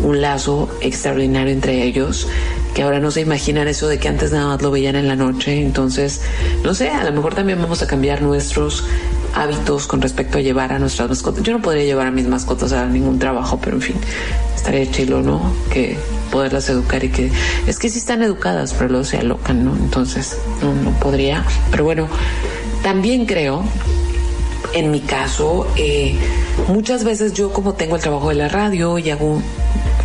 un 0.04 0.22
lazo 0.22 0.70
extraordinario 0.82 1.54
entre 1.54 1.84
ellos 1.84 2.28
que 2.74 2.84
ahora 2.84 3.00
no 3.00 3.12
se 3.12 3.22
imaginan 3.22 3.68
eso 3.68 3.88
de 3.88 4.00
que 4.00 4.10
antes 4.10 4.32
nada 4.32 4.48
más 4.48 4.62
lo 4.62 4.72
veían 4.72 4.96
en 4.96 5.08
la 5.08 5.16
noche. 5.16 5.62
Entonces 5.62 6.22
no 6.64 6.74
sé 6.74 6.90
a 6.90 7.04
lo 7.04 7.12
mejor 7.14 7.36
también 7.36 7.62
vamos 7.62 7.82
a 7.82 7.88
cambiar 7.88 8.22
nuestros 8.22 8.84
hábitos 9.34 9.88
con 9.88 10.02
respecto 10.02 10.38
a 10.38 10.42
llevar 10.42 10.74
a 10.74 10.80
nuestras 10.80 11.10
mascotas. 11.10 11.44
Yo 11.44 11.54
no 11.54 11.62
podría 11.62 11.84
llevar 11.84 12.08
a 12.08 12.12
mis 12.12 12.28
mascotas 12.28 12.72
a 12.72 12.86
ningún 12.86 13.20
trabajo, 13.20 13.60
pero 13.62 13.78
en 13.78 13.82
fin, 13.82 13.96
estaría 14.56 14.90
chilo, 14.90 15.22
¿no? 15.22 15.42
Que 15.72 15.98
poderlas 16.32 16.70
educar 16.70 17.04
y 17.04 17.10
que 17.10 17.32
es 17.68 17.80
que 17.80 17.90
sí 17.90 18.00
están 18.00 18.24
educadas, 18.24 18.74
pero 18.74 18.90
luego 18.90 19.06
se 19.06 19.18
alocan, 19.18 19.66
¿no? 19.66 19.76
Entonces, 19.76 20.38
no, 20.62 20.92
podría. 21.00 21.46
Pero 21.72 21.84
bueno, 21.84 22.08
también 22.82 23.26
creo, 23.26 23.64
en 24.74 24.92
mi 24.92 25.02
caso, 25.02 25.68
eh, 25.76 26.16
muchas 26.68 27.04
veces 27.04 27.34
yo 27.34 27.52
como 27.52 27.74
tengo 27.74 27.96
el 27.96 28.02
trabajo 28.02 28.30
de 28.30 28.36
la 28.36 28.50
radio 28.50 28.98
y 28.98 29.10
hago 29.10 29.42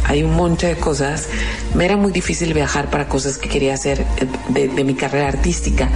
hay 0.09 0.23
un 0.23 0.35
montón 0.35 0.71
de 0.71 0.77
cosas. 0.77 1.29
Me 1.75 1.85
era 1.85 1.97
muy 1.97 2.13
difícil 2.13 2.55
viajar 2.55 2.91
para 2.91 3.09
cosas 3.09 3.37
que 3.37 3.49
quería 3.49 3.75
hacer 3.75 4.07
de, 4.49 4.69
de, 4.69 4.85
mi 4.85 4.95
carrera 4.95 5.29
artística. 5.29 5.91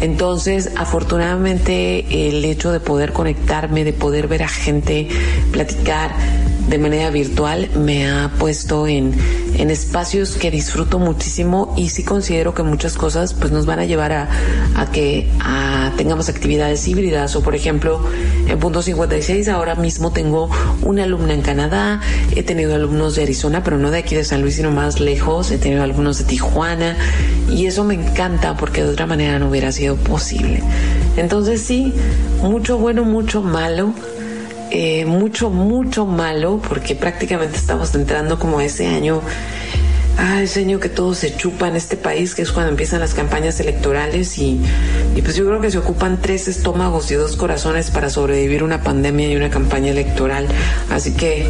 Entonces, 0.00 0.72
afortunadamente, 0.76 2.28
el 2.28 2.44
hecho 2.44 2.72
de 2.72 2.80
poder 2.80 3.12
conectarme, 3.12 3.84
de 3.84 3.92
poder 3.92 4.28
ver 4.28 4.42
a 4.42 4.48
gente, 4.48 5.08
platicar, 5.52 6.14
de 6.68 6.78
manera 6.78 7.10
virtual 7.10 7.68
me 7.76 8.10
ha 8.10 8.30
puesto 8.38 8.86
en, 8.86 9.14
en 9.56 9.70
espacios 9.70 10.36
que 10.36 10.50
disfruto 10.50 10.98
muchísimo 10.98 11.72
y 11.76 11.90
sí 11.90 12.02
considero 12.02 12.54
que 12.54 12.62
muchas 12.62 12.94
cosas 12.94 13.34
pues 13.34 13.52
nos 13.52 13.66
van 13.66 13.78
a 13.78 13.84
llevar 13.84 14.12
a, 14.12 14.28
a 14.74 14.90
que 14.90 15.28
tengamos 15.96 16.28
actividades 16.28 16.86
híbridas 16.88 17.36
o 17.36 17.42
por 17.42 17.54
ejemplo 17.54 18.00
en 18.48 18.58
punto 18.58 18.82
56 18.82 19.48
ahora 19.48 19.76
mismo 19.76 20.12
tengo 20.12 20.50
una 20.82 21.04
alumna 21.04 21.34
en 21.34 21.42
Canadá, 21.42 22.00
he 22.34 22.42
tenido 22.42 22.74
alumnos 22.74 23.14
de 23.14 23.22
Arizona 23.22 23.62
pero 23.62 23.78
no 23.78 23.90
de 23.90 23.98
aquí 23.98 24.14
de 24.14 24.24
San 24.24 24.42
Luis 24.42 24.56
sino 24.56 24.70
más 24.70 25.00
lejos, 25.00 25.50
he 25.50 25.58
tenido 25.58 25.82
algunos 25.82 26.18
de 26.18 26.24
Tijuana 26.24 26.96
y 27.50 27.66
eso 27.66 27.84
me 27.84 27.94
encanta 27.94 28.56
porque 28.56 28.82
de 28.82 28.90
otra 28.90 29.06
manera 29.06 29.38
no 29.38 29.48
hubiera 29.48 29.70
sido 29.70 29.96
posible. 29.96 30.62
Entonces 31.16 31.62
sí, 31.62 31.94
mucho 32.42 32.78
bueno, 32.78 33.04
mucho 33.04 33.42
malo 33.42 33.94
eh, 34.78 35.06
mucho, 35.06 35.48
mucho 35.48 36.04
malo, 36.04 36.60
porque 36.68 36.94
prácticamente 36.94 37.56
estamos 37.56 37.94
entrando 37.94 38.38
como 38.38 38.60
ese 38.60 38.86
año, 38.86 39.22
ah, 40.18 40.42
ese 40.42 40.60
año 40.60 40.80
que 40.80 40.90
todo 40.90 41.14
se 41.14 41.34
chupa 41.34 41.68
en 41.68 41.76
este 41.76 41.96
país, 41.96 42.34
que 42.34 42.42
es 42.42 42.52
cuando 42.52 42.72
empiezan 42.72 43.00
las 43.00 43.14
campañas 43.14 43.58
electorales 43.58 44.36
y, 44.36 44.60
y 45.14 45.22
pues 45.22 45.34
yo 45.34 45.46
creo 45.46 45.62
que 45.62 45.70
se 45.70 45.78
ocupan 45.78 46.20
tres 46.20 46.46
estómagos 46.46 47.10
y 47.10 47.14
dos 47.14 47.36
corazones 47.36 47.90
para 47.90 48.10
sobrevivir 48.10 48.62
una 48.62 48.82
pandemia 48.82 49.30
y 49.30 49.36
una 49.36 49.48
campaña 49.48 49.92
electoral. 49.92 50.46
Así 50.90 51.14
que, 51.14 51.46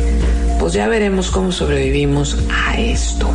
pues 0.61 0.73
ya 0.75 0.87
veremos 0.87 1.33
cómo 1.33 1.51
sobrevivimos 1.51 2.39
a 2.69 2.79
esto. 2.79 3.29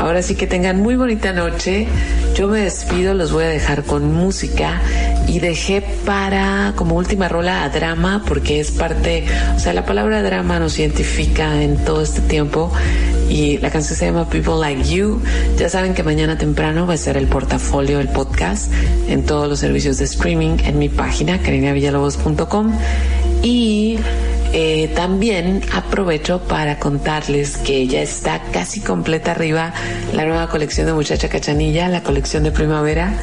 Ahora 0.00 0.22
sí 0.22 0.34
que 0.34 0.46
tengan 0.46 0.80
muy 0.80 0.96
bonita 0.96 1.34
noche. 1.34 1.86
Yo 2.34 2.48
me 2.48 2.60
despido, 2.60 3.12
los 3.12 3.32
voy 3.32 3.44
a 3.44 3.48
dejar 3.48 3.84
con 3.84 4.14
música 4.14 4.80
y 5.28 5.40
dejé 5.40 5.82
para 6.06 6.72
como 6.74 6.96
última 6.96 7.28
rola 7.28 7.64
a 7.64 7.68
drama 7.68 8.24
porque 8.26 8.60
es 8.60 8.70
parte, 8.70 9.26
o 9.54 9.58
sea, 9.58 9.74
la 9.74 9.84
palabra 9.84 10.22
drama 10.22 10.58
nos 10.58 10.78
identifica 10.78 11.62
en 11.62 11.76
todo 11.84 12.00
este 12.00 12.22
tiempo 12.22 12.72
y 13.28 13.58
la 13.58 13.70
canción 13.70 13.98
se 13.98 14.06
llama 14.06 14.26
People 14.30 14.54
Like 14.58 14.84
You. 14.84 15.20
Ya 15.58 15.68
saben 15.68 15.92
que 15.92 16.02
mañana 16.02 16.38
temprano 16.38 16.86
va 16.86 16.94
a 16.94 16.96
ser 16.96 17.18
el 17.18 17.26
portafolio, 17.26 18.00
el 18.00 18.08
podcast 18.08 18.72
en 19.06 19.26
todos 19.26 19.50
los 19.50 19.58
servicios 19.58 19.98
de 19.98 20.06
streaming 20.06 20.56
en 20.64 20.78
mi 20.78 20.88
página 20.88 21.42
carinavillalobos.com 21.42 22.72
y 23.42 23.98
eh, 24.52 24.90
también 24.94 25.62
aprovecho 25.72 26.40
para 26.40 26.78
contarles 26.78 27.56
que 27.56 27.86
ya 27.86 28.02
está 28.02 28.42
casi 28.52 28.80
completa 28.80 29.32
arriba 29.32 29.72
la 30.12 30.24
nueva 30.24 30.48
colección 30.48 30.86
de 30.86 30.92
Muchacha 30.92 31.28
Cachanilla, 31.28 31.88
la 31.88 32.02
colección 32.02 32.42
de 32.42 32.50
primavera 32.50 33.14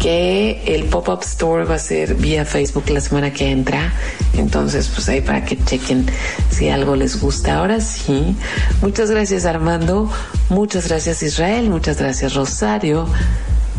que 0.00 0.62
el 0.66 0.84
pop-up 0.84 1.22
store 1.22 1.64
va 1.64 1.76
a 1.76 1.78
ser 1.78 2.14
vía 2.14 2.44
Facebook 2.44 2.88
la 2.90 3.00
semana 3.00 3.32
que 3.32 3.50
entra. 3.50 3.92
Entonces, 4.34 4.88
pues 4.88 5.08
ahí 5.08 5.20
para 5.20 5.44
que 5.44 5.56
chequen 5.64 6.06
si 6.50 6.68
algo 6.68 6.96
les 6.96 7.20
gusta. 7.20 7.58
Ahora 7.58 7.80
sí, 7.80 8.36
muchas 8.82 9.10
gracias 9.10 9.46
Armando, 9.46 10.10
muchas 10.48 10.88
gracias 10.88 11.22
Israel, 11.22 11.70
muchas 11.70 11.98
gracias 11.98 12.34
Rosario 12.34 13.06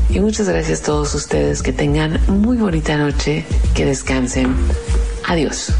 y 0.09 0.19
muchas 0.19 0.49
gracias 0.49 0.81
a 0.81 0.85
todos 0.85 1.13
ustedes. 1.15 1.61
Que 1.61 1.73
tengan 1.73 2.19
muy 2.27 2.57
bonita 2.57 2.97
noche, 2.97 3.45
que 3.73 3.85
descansen. 3.85 4.55
Adiós. 5.27 5.73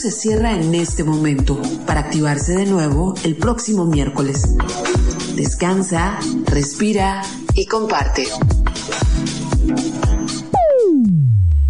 se 0.00 0.10
cierra 0.10 0.54
en 0.54 0.74
este 0.74 1.04
momento 1.04 1.60
para 1.86 2.00
activarse 2.00 2.54
de 2.54 2.64
nuevo 2.64 3.12
el 3.22 3.36
próximo 3.36 3.84
miércoles. 3.84 4.56
Descansa, 5.36 6.18
respira 6.46 7.20
y 7.54 7.66
comparte. 7.66 8.26